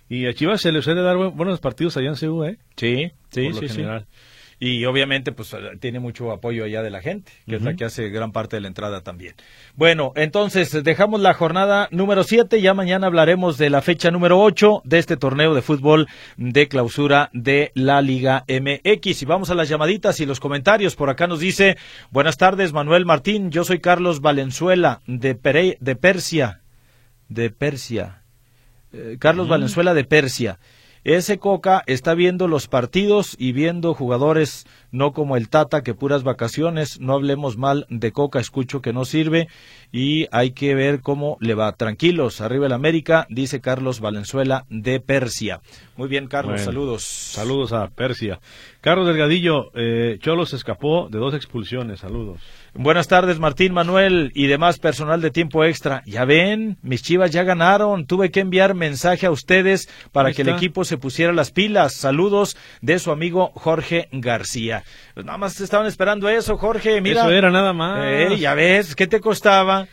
Y 0.10 0.26
a 0.28 0.34
Chivas 0.34 0.62
se 0.62 0.72
le 0.72 0.82
suele 0.82 1.02
dar 1.02 1.16
buenos 1.18 1.60
partidos 1.60 1.96
allá 1.98 2.10
en 2.10 2.16
CU, 2.16 2.44
¿eh? 2.44 2.58
Sí, 2.76 3.12
sí, 3.30 3.54
sí, 3.54 3.70
sí 3.70 3.84
y 4.64 4.86
obviamente 4.86 5.32
pues 5.32 5.56
tiene 5.80 6.00
mucho 6.00 6.32
apoyo 6.32 6.64
allá 6.64 6.84
de 6.84 6.92
la 6.92 7.02
gente, 7.02 7.32
que 7.48 7.56
es 7.56 7.64
la 7.64 7.74
que 7.74 7.84
hace 7.84 8.10
gran 8.10 8.32
parte 8.32 8.58
de 8.58 8.62
la 8.62 8.68
entrada 8.68 9.02
también. 9.02 9.34
Bueno, 9.76 10.14
entonces 10.16 10.84
dejamos 10.84 11.20
la 11.20 11.34
jornada 11.34 11.88
número 11.90 12.24
7, 12.24 12.62
ya 12.62 12.76
mañana 12.76 13.08
hablaremos 13.08 13.58
de 13.58 13.72
la 13.72 13.82
fecha 13.82 14.12
número 14.12 14.40
8 14.40 14.84
de 14.86 15.00
este 15.00 15.18
torneo 15.18 15.56
de 15.56 15.64
fútbol 15.64 16.08
de 16.38 16.68
clausura 16.68 17.32
de 17.34 17.72
la 17.74 18.04
Liga 18.04 18.46
MX. 18.48 19.24
Y 19.24 19.26
vamos 19.26 19.50
a 19.50 19.56
las 19.56 19.68
llamaditas 19.68 20.20
y 20.20 20.28
los 20.28 20.40
comentarios. 20.40 20.96
Por 20.96 21.10
acá 21.10 21.26
nos 21.26 21.40
dice, 21.40 21.76
buenas 22.12 22.38
tardes 22.38 22.72
Manuel 22.72 23.04
Martín, 23.04 23.50
yo 23.50 23.64
soy 23.64 23.80
Carlos 23.80 24.22
Valenzuela 24.22 25.02
de, 25.08 25.34
de 25.80 25.96
Persia, 25.96 26.62
de 27.30 27.50
Persia. 27.50 28.22
Eh, 28.94 29.18
Carlos 29.20 29.48
Valenzuela 29.48 29.96
de 29.96 30.04
Persia. 30.04 30.60
Ese 31.04 31.40
Coca 31.40 31.82
está 31.88 32.14
viendo 32.14 32.48
los 32.48 32.68
partidos 32.68 33.36
y 33.40 33.54
viendo 33.54 33.96
jugadores, 33.96 34.68
no 34.92 35.14
como 35.14 35.36
el 35.36 35.50
Tata, 35.50 35.82
que 35.82 35.96
puras 35.96 36.22
vacaciones, 36.22 37.00
no 37.00 37.14
hablemos 37.14 37.58
mal 37.58 37.88
de 37.90 38.12
Coca, 38.12 38.40
escucho 38.40 38.84
que 38.84 38.94
no 38.94 39.04
sirve 39.04 39.48
y 39.92 40.28
hay 40.32 40.52
que 40.52 40.76
ver 40.76 41.02
cómo 41.02 41.38
le 41.40 41.54
va. 41.54 41.72
Tranquilos, 41.74 42.42
arriba 42.42 42.68
el 42.68 42.74
América, 42.74 43.28
dice 43.30 43.62
Carlos 43.62 44.00
Valenzuela 44.00 44.66
de 44.70 45.00
Persia. 45.00 45.62
Muy 45.98 46.08
bien, 46.08 46.28
Carlos, 46.28 46.62
saludos. 46.62 47.04
Saludos 47.04 47.74
a 47.74 47.88
Persia. 47.90 48.40
Carlos 48.82 49.06
Delgadillo, 49.06 49.72
eh, 49.76 50.18
Cholos 50.20 50.54
escapó 50.54 51.08
de 51.10 51.20
dos 51.20 51.36
expulsiones, 51.36 52.00
saludos. 52.00 52.42
Buenas 52.74 53.10
tardes, 53.10 53.38
Martín 53.38 53.74
Manuel 53.74 54.32
y 54.34 54.48
demás 54.48 54.80
personal 54.80 55.22
de 55.22 55.30
tiempo 55.30 55.66
extra. 55.66 56.04
Ya 56.06 56.24
ven, 56.24 56.78
mis 56.82 57.04
chivas 57.04 57.32
ya 57.32 57.44
ganaron. 57.44 58.08
Tuve 58.08 58.32
que 58.32 58.40
enviar 58.40 58.76
mensaje 58.76 59.26
a 59.26 59.32
ustedes 59.32 59.90
para 60.14 60.32
que 60.32 60.44
el 60.44 60.50
equipo 60.50 60.86
se 60.86 60.98
pusiera 60.98 61.34
las 61.34 61.52
pilas. 61.52 61.94
Saludos 61.94 62.56
de 62.82 62.98
su 62.98 63.12
amigo 63.12 63.52
Jorge 63.56 64.08
García. 64.14 64.84
Pues 65.22 65.28
nada 65.28 65.38
más 65.38 65.62
estaban 65.62 65.86
esperando 65.86 66.28
eso, 66.30 66.58
Jorge. 66.58 67.00
Mira. 67.00 67.22
Eso 67.22 67.30
era 67.32 67.52
nada 67.52 67.74
más. 67.74 68.04
Eh, 68.04 68.38
ya 68.40 68.56
ves, 68.56 68.96
¿qué 68.96 69.06
te 69.06 69.20
costaba? 69.20 69.88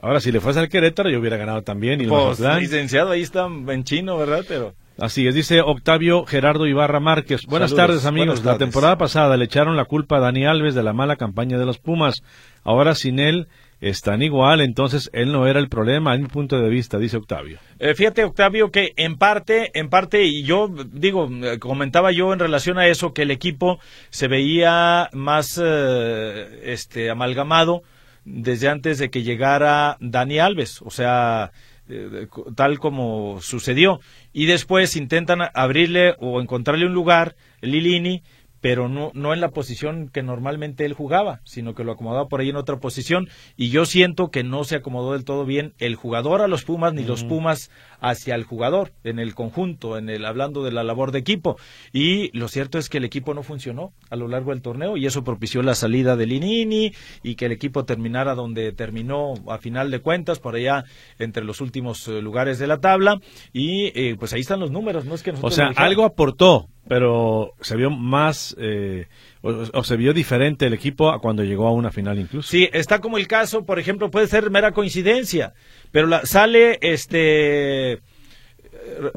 Ahora, 0.00 0.20
si 0.20 0.30
le 0.30 0.38
fuese 0.38 0.60
al 0.60 0.68
Querétaro, 0.68 1.10
yo 1.10 1.18
hubiera 1.18 1.36
ganado 1.36 1.62
también. 1.62 2.00
Y 2.00 2.06
Pues, 2.06 2.38
licenciado, 2.38 3.10
ahí 3.10 3.22
está 3.22 3.46
en 3.46 3.82
chino, 3.82 4.16
¿verdad? 4.16 4.44
Pero 4.46 4.74
Así 5.00 5.26
es, 5.26 5.34
dice 5.34 5.60
Octavio 5.60 6.24
Gerardo 6.26 6.66
Ibarra 6.68 7.00
Márquez. 7.00 7.44
Buenas 7.46 7.70
Saludos, 7.70 7.88
tardes, 7.88 8.06
amigos. 8.06 8.40
buenas 8.42 8.44
La 8.44 8.58
temporada 8.58 8.98
pasada 8.98 9.36
le 9.36 9.46
echaron 9.46 9.76
la 9.76 9.84
culpa 9.84 10.18
a 10.18 10.20
Dani 10.20 10.46
Alves 10.46 10.76
de 10.76 10.84
la 10.84 10.92
mala 10.92 11.16
campaña 11.16 11.58
de 11.58 11.66
los 11.66 11.78
Pumas. 11.78 12.22
Ahora 12.62 12.94
sin 12.94 13.18
él 13.18 13.48
están 13.80 14.22
igual, 14.22 14.60
entonces 14.60 15.10
él 15.12 15.32
no 15.32 15.46
era 15.46 15.60
el 15.60 15.68
problema, 15.68 16.14
en 16.14 16.22
mi 16.22 16.28
punto 16.28 16.60
de 16.60 16.68
vista, 16.68 16.98
dice 16.98 17.16
Octavio. 17.16 17.58
Eh, 17.78 17.94
fíjate, 17.94 18.24
Octavio, 18.24 18.70
que 18.70 18.92
en 18.96 19.16
parte, 19.16 19.70
en 19.78 19.88
parte, 19.88 20.24
y 20.24 20.42
yo 20.42 20.68
digo, 20.92 21.28
eh, 21.42 21.58
comentaba 21.58 22.10
yo 22.10 22.32
en 22.32 22.38
relación 22.38 22.78
a 22.78 22.86
eso, 22.88 23.12
que 23.12 23.22
el 23.22 23.30
equipo 23.30 23.78
se 24.10 24.28
veía 24.28 25.08
más 25.12 25.60
eh, 25.62 26.60
este 26.64 27.10
amalgamado 27.10 27.82
desde 28.24 28.68
antes 28.68 28.98
de 28.98 29.10
que 29.10 29.22
llegara 29.22 29.96
Dani 30.00 30.38
Alves, 30.38 30.82
o 30.82 30.90
sea, 30.90 31.52
eh, 31.88 32.26
tal 32.54 32.78
como 32.78 33.40
sucedió. 33.40 34.00
Y 34.32 34.46
después 34.46 34.96
intentan 34.96 35.40
abrirle 35.54 36.14
o 36.18 36.40
encontrarle 36.40 36.84
un 36.84 36.92
lugar, 36.92 37.34
Lilini, 37.62 38.22
pero 38.60 38.88
no, 38.88 39.10
no 39.14 39.32
en 39.32 39.40
la 39.40 39.50
posición 39.50 40.08
que 40.08 40.22
normalmente 40.22 40.84
él 40.84 40.92
jugaba, 40.92 41.40
sino 41.44 41.74
que 41.74 41.84
lo 41.84 41.92
acomodaba 41.92 42.28
por 42.28 42.40
ahí 42.40 42.50
en 42.50 42.56
otra 42.56 42.78
posición. 42.78 43.28
Y 43.56 43.70
yo 43.70 43.84
siento 43.86 44.30
que 44.30 44.42
no 44.44 44.64
se 44.64 44.76
acomodó 44.76 45.12
del 45.12 45.24
todo 45.24 45.44
bien 45.44 45.74
el 45.78 45.94
jugador 45.94 46.40
a 46.40 46.48
los 46.48 46.64
Pumas, 46.64 46.92
ni 46.94 47.04
los 47.04 47.24
Pumas 47.24 47.70
hacia 48.00 48.34
el 48.34 48.44
jugador, 48.44 48.92
en 49.04 49.18
el 49.18 49.34
conjunto, 49.34 49.98
en 49.98 50.08
el 50.08 50.24
hablando 50.24 50.62
de 50.62 50.72
la 50.72 50.84
labor 50.84 51.12
de 51.12 51.18
equipo. 51.18 51.56
Y 51.92 52.36
lo 52.36 52.48
cierto 52.48 52.78
es 52.78 52.88
que 52.88 52.98
el 52.98 53.04
equipo 53.04 53.34
no 53.34 53.42
funcionó 53.42 53.92
a 54.10 54.16
lo 54.16 54.28
largo 54.28 54.50
del 54.50 54.62
torneo 54.62 54.96
y 54.96 55.06
eso 55.06 55.24
propició 55.24 55.62
la 55.62 55.74
salida 55.74 56.16
de 56.16 56.26
Linini 56.26 56.92
y 57.22 57.34
que 57.34 57.46
el 57.46 57.52
equipo 57.52 57.84
terminara 57.84 58.34
donde 58.34 58.72
terminó 58.72 59.34
a 59.48 59.58
final 59.58 59.90
de 59.90 60.00
cuentas, 60.00 60.38
por 60.38 60.54
allá 60.56 60.84
entre 61.18 61.44
los 61.44 61.60
últimos 61.60 62.06
eh, 62.08 62.20
lugares 62.22 62.58
de 62.58 62.66
la 62.66 62.78
tabla. 62.78 63.20
Y 63.52 63.92
eh, 63.98 64.16
pues 64.18 64.32
ahí 64.32 64.40
están 64.40 64.60
los 64.60 64.70
números, 64.70 65.04
no 65.04 65.14
es 65.14 65.22
que 65.22 65.30
O 65.30 65.34
nosotros 65.34 65.54
sea, 65.54 65.64
lo 65.64 65.70
dijéramos. 65.70 65.90
algo 65.90 66.04
aportó, 66.04 66.68
pero 66.88 67.54
se 67.60 67.76
vio 67.76 67.90
más, 67.90 68.56
eh, 68.58 69.06
o, 69.42 69.84
se 69.84 69.96
vio 69.96 70.12
diferente 70.14 70.66
el 70.66 70.72
equipo 70.72 71.10
a 71.10 71.20
cuando 71.20 71.44
llegó 71.44 71.68
a 71.68 71.72
una 71.72 71.90
final 71.90 72.18
incluso. 72.18 72.48
Sí, 72.48 72.68
está 72.72 73.00
como 73.00 73.18
el 73.18 73.28
caso, 73.28 73.64
por 73.66 73.78
ejemplo, 73.78 74.10
puede 74.10 74.26
ser 74.26 74.50
mera 74.50 74.72
coincidencia, 74.72 75.52
pero 75.92 76.06
la- 76.06 76.24
sale 76.26 76.78
este 76.80 77.92
eh, 77.92 78.00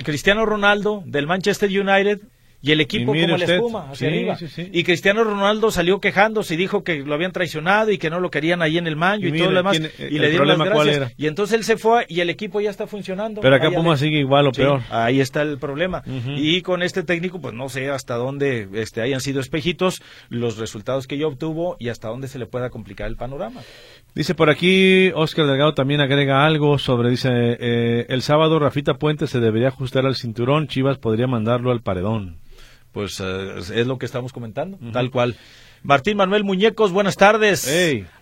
Cristiano 0.04 0.46
Ronaldo 0.46 1.04
del 1.06 1.28
Manchester 1.28 1.70
United 1.70 2.20
y 2.62 2.72
el 2.72 2.82
equipo 2.82 3.12
como 3.14 3.26
la 3.28 3.36
usted, 3.36 3.56
espuma 3.56 3.90
hacia 3.90 3.96
sí, 4.10 4.16
arriba. 4.16 4.36
sí, 4.36 4.48
sí. 4.48 4.70
Y 4.72 4.84
Cristiano 4.84 5.24
Ronaldo 5.24 5.72
salió 5.72 6.00
quejándose 6.00 6.54
y 6.54 6.58
dijo 6.58 6.84
que 6.84 7.00
lo 7.00 7.14
habían 7.16 7.32
traicionado 7.32 7.92
y 7.92 7.98
que 7.98 8.10
no 8.10 8.20
lo 8.20 8.30
querían 8.30 8.62
ahí 8.62 8.78
en 8.78 8.86
el 8.88 8.96
Manjo 8.96 9.26
Y 9.26 9.30
y, 9.30 9.32
mire, 9.32 9.44
todo 9.46 9.52
lo 9.52 9.58
demás. 9.58 9.72
tiene- 9.78 9.92
y 10.14 10.20
le 10.20 10.30
dieron 10.30 10.48
las 10.48 10.58
gracias. 10.60 11.14
Y 11.18 11.28
entonces 11.28 11.58
él 11.58 11.64
se 11.64 11.78
fue 11.78 12.06
y 12.08 12.20
el 12.20 12.30
equipo 12.30 12.62
ya 12.62 12.70
está 12.70 12.86
funcionando. 12.88 13.42
Pero 13.42 13.56
acá 13.56 13.70
ade- 13.70 13.98
sigue 13.98 14.20
igual 14.20 14.48
o 14.48 14.52
peor. 14.52 14.82
ahí 14.90 15.20
está 15.20 15.42
el 15.42 15.58
problema. 15.58 16.04
Y 16.38 16.62
con 16.62 16.84
este 16.84 17.04
técnico, 17.04 17.42
pues 17.42 17.54
no 17.54 17.68
sé 17.70 17.90
hasta 17.90 18.16
dónde 18.16 18.68
este, 18.74 19.02
hayan 19.02 19.22
sido 19.22 19.40
espejitos 19.42 20.02
los 20.30 20.58
resultados 20.58 21.08
que 21.08 21.18
ya 21.18 21.28
obtuvo 21.28 21.78
y 21.80 21.90
hasta 21.90 22.10
dónde 22.10 22.28
se 22.28 22.38
le 22.40 22.46
pueda 22.46 22.70
complicar 22.70 23.08
el 23.08 23.16
panorama. 23.16 23.62
Dice 24.14 24.36
por 24.36 24.50
aquí, 24.50 25.10
Oscar 25.16 25.48
Delgado 25.48 25.74
también 25.74 26.02
agrega 26.02 26.46
algo 26.46 26.78
sobre, 26.78 27.10
dice, 27.10 27.30
eh, 27.32 28.06
el 28.10 28.22
sábado 28.22 28.60
Rafita 28.60 28.96
Puente 28.96 29.26
se 29.26 29.40
debería 29.40 29.70
ajustar 29.70 30.06
al 30.06 30.16
cinturón, 30.16 30.68
Chivas 30.68 30.98
podría 30.98 31.28
mandarlo 31.28 31.72
al 31.72 31.82
paredón. 31.82 32.38
Pues 32.92 33.20
eh, 33.20 33.58
es 33.58 33.88
lo 33.88 33.98
que 33.98 34.06
estamos 34.06 34.34
comentando, 34.34 34.78
tal 34.92 35.12
cual. 35.12 35.36
Martín 35.84 36.16
Manuel 36.16 36.44
Muñecos, 36.44 36.92
buenas 36.92 37.18
tardes. 37.18 37.68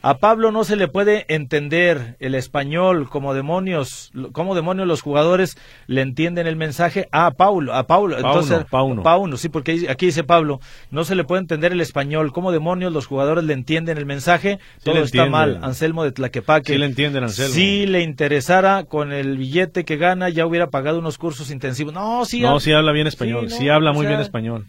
A 0.02 0.18
Pablo 0.20 0.52
no 0.54 0.64
se 0.64 0.78
le 0.78 0.88
puede 0.88 1.26
entender 1.28 2.16
el 2.22 2.34
español 2.36 3.10
como 3.10 3.34
demonios, 3.34 4.12
como 4.32 4.56
demonios 4.56 4.88
los 4.88 5.02
jugadores 5.02 5.58
le 5.86 6.00
entienden 6.02 6.48
el 6.48 6.56
mensaje. 6.56 7.10
Ah, 7.12 7.32
Paulo, 7.36 7.74
a 7.74 7.86
Paulo, 7.86 8.16
Pauno, 8.16 8.30
entonces 8.30 8.66
Pauno. 8.72 9.04
Pauno, 9.04 9.36
sí, 9.36 9.50
porque 9.50 9.88
aquí 9.90 10.06
dice 10.06 10.24
Pablo, 10.24 10.62
no 10.90 11.04
se 11.04 11.16
le 11.16 11.26
puede 11.26 11.42
entender 11.42 11.74
el 11.74 11.82
español, 11.82 12.32
como 12.32 12.54
demonios 12.54 12.94
los 12.94 13.08
jugadores 13.08 13.44
le 13.44 13.54
entienden 13.54 13.98
el 13.98 14.06
mensaje. 14.06 14.60
Sí 14.78 14.86
Todo 14.86 15.04
está 15.04 15.26
mal. 15.26 15.60
Anselmo 15.62 16.06
de 16.06 16.14
Tlaquepaque. 16.14 16.72
Sí 16.74 16.80
le 16.80 16.86
entienden, 16.86 17.24
Anselmo. 17.24 17.54
Si 17.54 17.86
le 17.88 18.04
interesara 18.04 18.86
con 18.86 19.12
el 19.12 19.38
billete 19.38 19.84
que 19.84 19.98
gana, 19.98 20.30
ya 20.30 20.46
hubiera 20.46 20.70
pagado 20.70 21.00
unos 21.00 21.18
cursos 21.18 21.52
intensivos. 21.52 21.94
No, 21.94 22.24
sí, 22.24 22.40
no, 22.40 22.56
ha- 22.56 22.60
sí 22.62 22.72
habla 22.72 22.94
bien 22.94 23.08
español, 23.08 23.50
Sí, 23.50 23.68
habla 23.68 23.92
o 23.92 23.94
muy 23.96 24.04
sea- 24.04 24.12
bien 24.12 24.22
español. 24.22 24.66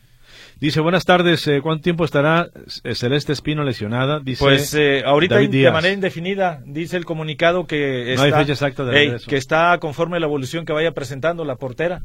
Dice, 0.60 0.80
buenas 0.80 1.06
tardes, 1.06 1.46
eh, 1.48 1.60
¿cuánto 1.62 1.82
tiempo 1.84 2.04
estará 2.04 2.50
eh, 2.84 2.94
Celeste 2.94 3.32
Espino 3.32 3.64
lesionada? 3.64 4.20
Dice 4.20 4.44
Pues 4.44 4.74
eh, 4.74 5.02
ahorita 5.06 5.36
David 5.36 5.50
de 5.52 5.56
Díaz. 5.58 5.72
manera 5.72 5.94
indefinida, 5.94 6.60
dice 6.66 6.98
el 6.98 7.06
comunicado 7.06 7.66
que 7.66 8.14
No 8.14 8.24
está, 8.24 8.36
hay 8.36 8.44
fecha 8.44 8.52
exacta 8.52 8.84
de 8.84 8.94
Ey, 8.98 9.04
regreso. 9.06 9.30
que 9.30 9.36
está 9.38 9.78
conforme 9.78 10.18
a 10.18 10.20
la 10.20 10.26
evolución 10.26 10.66
que 10.66 10.74
vaya 10.74 10.92
presentando 10.92 11.46
la 11.46 11.56
portera, 11.56 12.02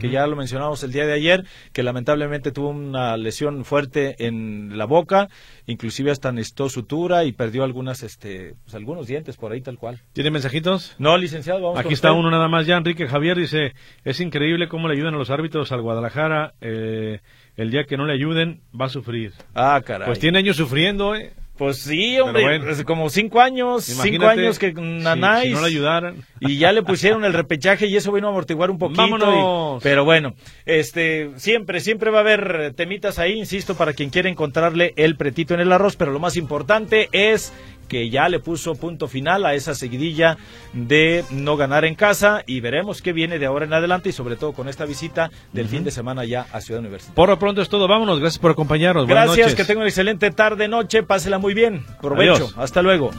que 0.00 0.10
ya 0.10 0.26
lo 0.26 0.36
mencionamos 0.36 0.82
el 0.82 0.92
día 0.92 1.06
de 1.06 1.12
ayer, 1.12 1.44
que 1.72 1.82
lamentablemente 1.82 2.52
tuvo 2.52 2.70
una 2.70 3.16
lesión 3.16 3.64
fuerte 3.64 4.26
en 4.26 4.76
la 4.76 4.84
boca, 4.84 5.28
inclusive 5.66 6.10
hasta 6.10 6.32
necesitó 6.32 6.68
sutura 6.68 7.24
y 7.24 7.32
perdió 7.32 7.64
algunas, 7.64 8.02
este, 8.02 8.54
pues, 8.64 8.74
algunos 8.74 9.06
dientes 9.06 9.36
por 9.36 9.52
ahí 9.52 9.60
tal 9.60 9.78
cual. 9.78 10.00
¿Tiene 10.12 10.30
mensajitos? 10.30 10.94
No, 10.98 11.16
licenciado, 11.16 11.60
vamos 11.62 11.78
Aquí 11.78 11.94
está 11.94 12.10
usted. 12.10 12.20
uno 12.20 12.30
nada 12.30 12.48
más 12.48 12.66
ya, 12.66 12.76
Enrique 12.76 13.06
Javier 13.06 13.36
dice, 13.38 13.74
es 14.04 14.20
increíble 14.20 14.68
cómo 14.68 14.88
le 14.88 14.94
ayudan 14.94 15.14
a 15.14 15.18
los 15.18 15.30
árbitros 15.30 15.72
al 15.72 15.82
Guadalajara, 15.82 16.54
eh, 16.60 17.20
el 17.56 17.70
día 17.70 17.84
que 17.84 17.96
no 17.96 18.06
le 18.06 18.12
ayuden 18.12 18.60
va 18.78 18.86
a 18.86 18.88
sufrir. 18.88 19.32
Ah, 19.54 19.80
caray. 19.84 20.06
Pues 20.06 20.18
tiene 20.18 20.38
años 20.38 20.56
sufriendo, 20.56 21.14
¿eh? 21.14 21.32
Pues 21.58 21.78
sí, 21.82 22.18
hombre, 22.20 22.42
bueno. 22.42 22.84
como 22.86 23.10
cinco 23.10 23.40
años, 23.40 23.84
cinco 23.84 24.26
años 24.28 24.58
que 24.60 24.72
si- 25.42 25.48
si 25.48 25.54
no 25.54 25.60
le 25.60 25.66
ayudaran. 25.66 26.14
y 26.40 26.56
ya 26.56 26.70
le 26.72 26.82
pusieron 26.84 27.24
el 27.24 27.32
repechaje 27.32 27.86
y 27.88 27.96
eso 27.96 28.12
vino 28.12 28.28
a 28.28 28.30
amortiguar 28.30 28.70
un 28.70 28.78
poquito. 28.78 29.02
¡Vámonos! 29.02 29.80
y- 29.80 29.82
pero 29.82 30.04
bueno, 30.04 30.34
este, 30.66 31.30
siempre, 31.36 31.80
siempre 31.80 32.10
va 32.10 32.18
a 32.18 32.20
haber 32.20 32.74
temitas 32.74 33.18
ahí, 33.18 33.32
insisto, 33.32 33.74
para 33.76 33.92
quien 33.92 34.10
quiera 34.10 34.28
encontrarle 34.28 34.92
el 34.96 35.16
pretito 35.16 35.54
en 35.54 35.60
el 35.60 35.72
arroz, 35.72 35.96
pero 35.96 36.12
lo 36.12 36.20
más 36.20 36.36
importante 36.36 37.08
es 37.12 37.52
que 37.88 38.10
ya 38.10 38.28
le 38.28 38.38
puso 38.38 38.74
punto 38.74 39.08
final 39.08 39.44
a 39.46 39.54
esa 39.54 39.74
seguidilla 39.74 40.36
de 40.72 41.24
no 41.30 41.56
ganar 41.56 41.84
en 41.84 41.94
casa 41.94 42.42
y 42.46 42.60
veremos 42.60 43.02
qué 43.02 43.12
viene 43.12 43.38
de 43.38 43.46
ahora 43.46 43.64
en 43.64 43.72
adelante 43.72 44.10
y 44.10 44.12
sobre 44.12 44.36
todo 44.36 44.52
con 44.52 44.68
esta 44.68 44.84
visita 44.84 45.30
del 45.52 45.68
fin 45.68 45.84
de 45.84 45.90
semana 45.90 46.24
ya 46.24 46.46
a 46.52 46.60
Ciudad 46.60 46.80
Universitaria. 46.80 47.14
Por 47.14 47.28
lo 47.28 47.38
pronto 47.38 47.62
es 47.62 47.68
todo, 47.68 47.88
vámonos, 47.88 48.20
gracias 48.20 48.38
por 48.38 48.50
acompañarnos. 48.50 49.06
Gracias, 49.06 49.54
que 49.54 49.64
tenga 49.64 49.80
una 49.80 49.88
excelente 49.88 50.30
tarde, 50.30 50.68
noche, 50.68 51.02
pásela 51.02 51.38
muy 51.38 51.54
bien. 51.54 51.84
Provecho, 52.00 52.34
Adiós. 52.34 52.54
hasta 52.56 52.82
luego. 52.82 53.10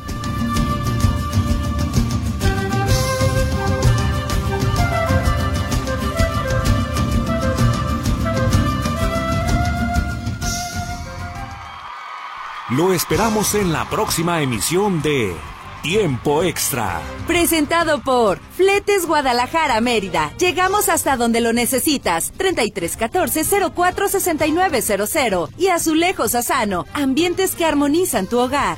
Lo 12.72 12.94
esperamos 12.94 13.56
en 13.56 13.74
la 13.74 13.90
próxima 13.90 14.44
emisión 14.44 15.02
de 15.02 15.36
Tiempo 15.82 16.44
Extra. 16.44 17.02
Presentado 17.26 18.00
por 18.00 18.38
Fletes 18.38 19.08
Guadalajara 19.08 19.82
Mérida. 19.82 20.32
Llegamos 20.38 20.88
hasta 20.88 21.18
donde 21.18 21.42
lo 21.42 21.52
necesitas. 21.52 22.32
3314 22.38 23.72
046900 23.76 25.50
y 25.58 25.70
Azulejos 25.70 26.36
Asano. 26.36 26.86
Ambientes 26.94 27.56
que 27.56 27.66
armonizan 27.66 28.28
tu 28.28 28.38
hogar. 28.38 28.78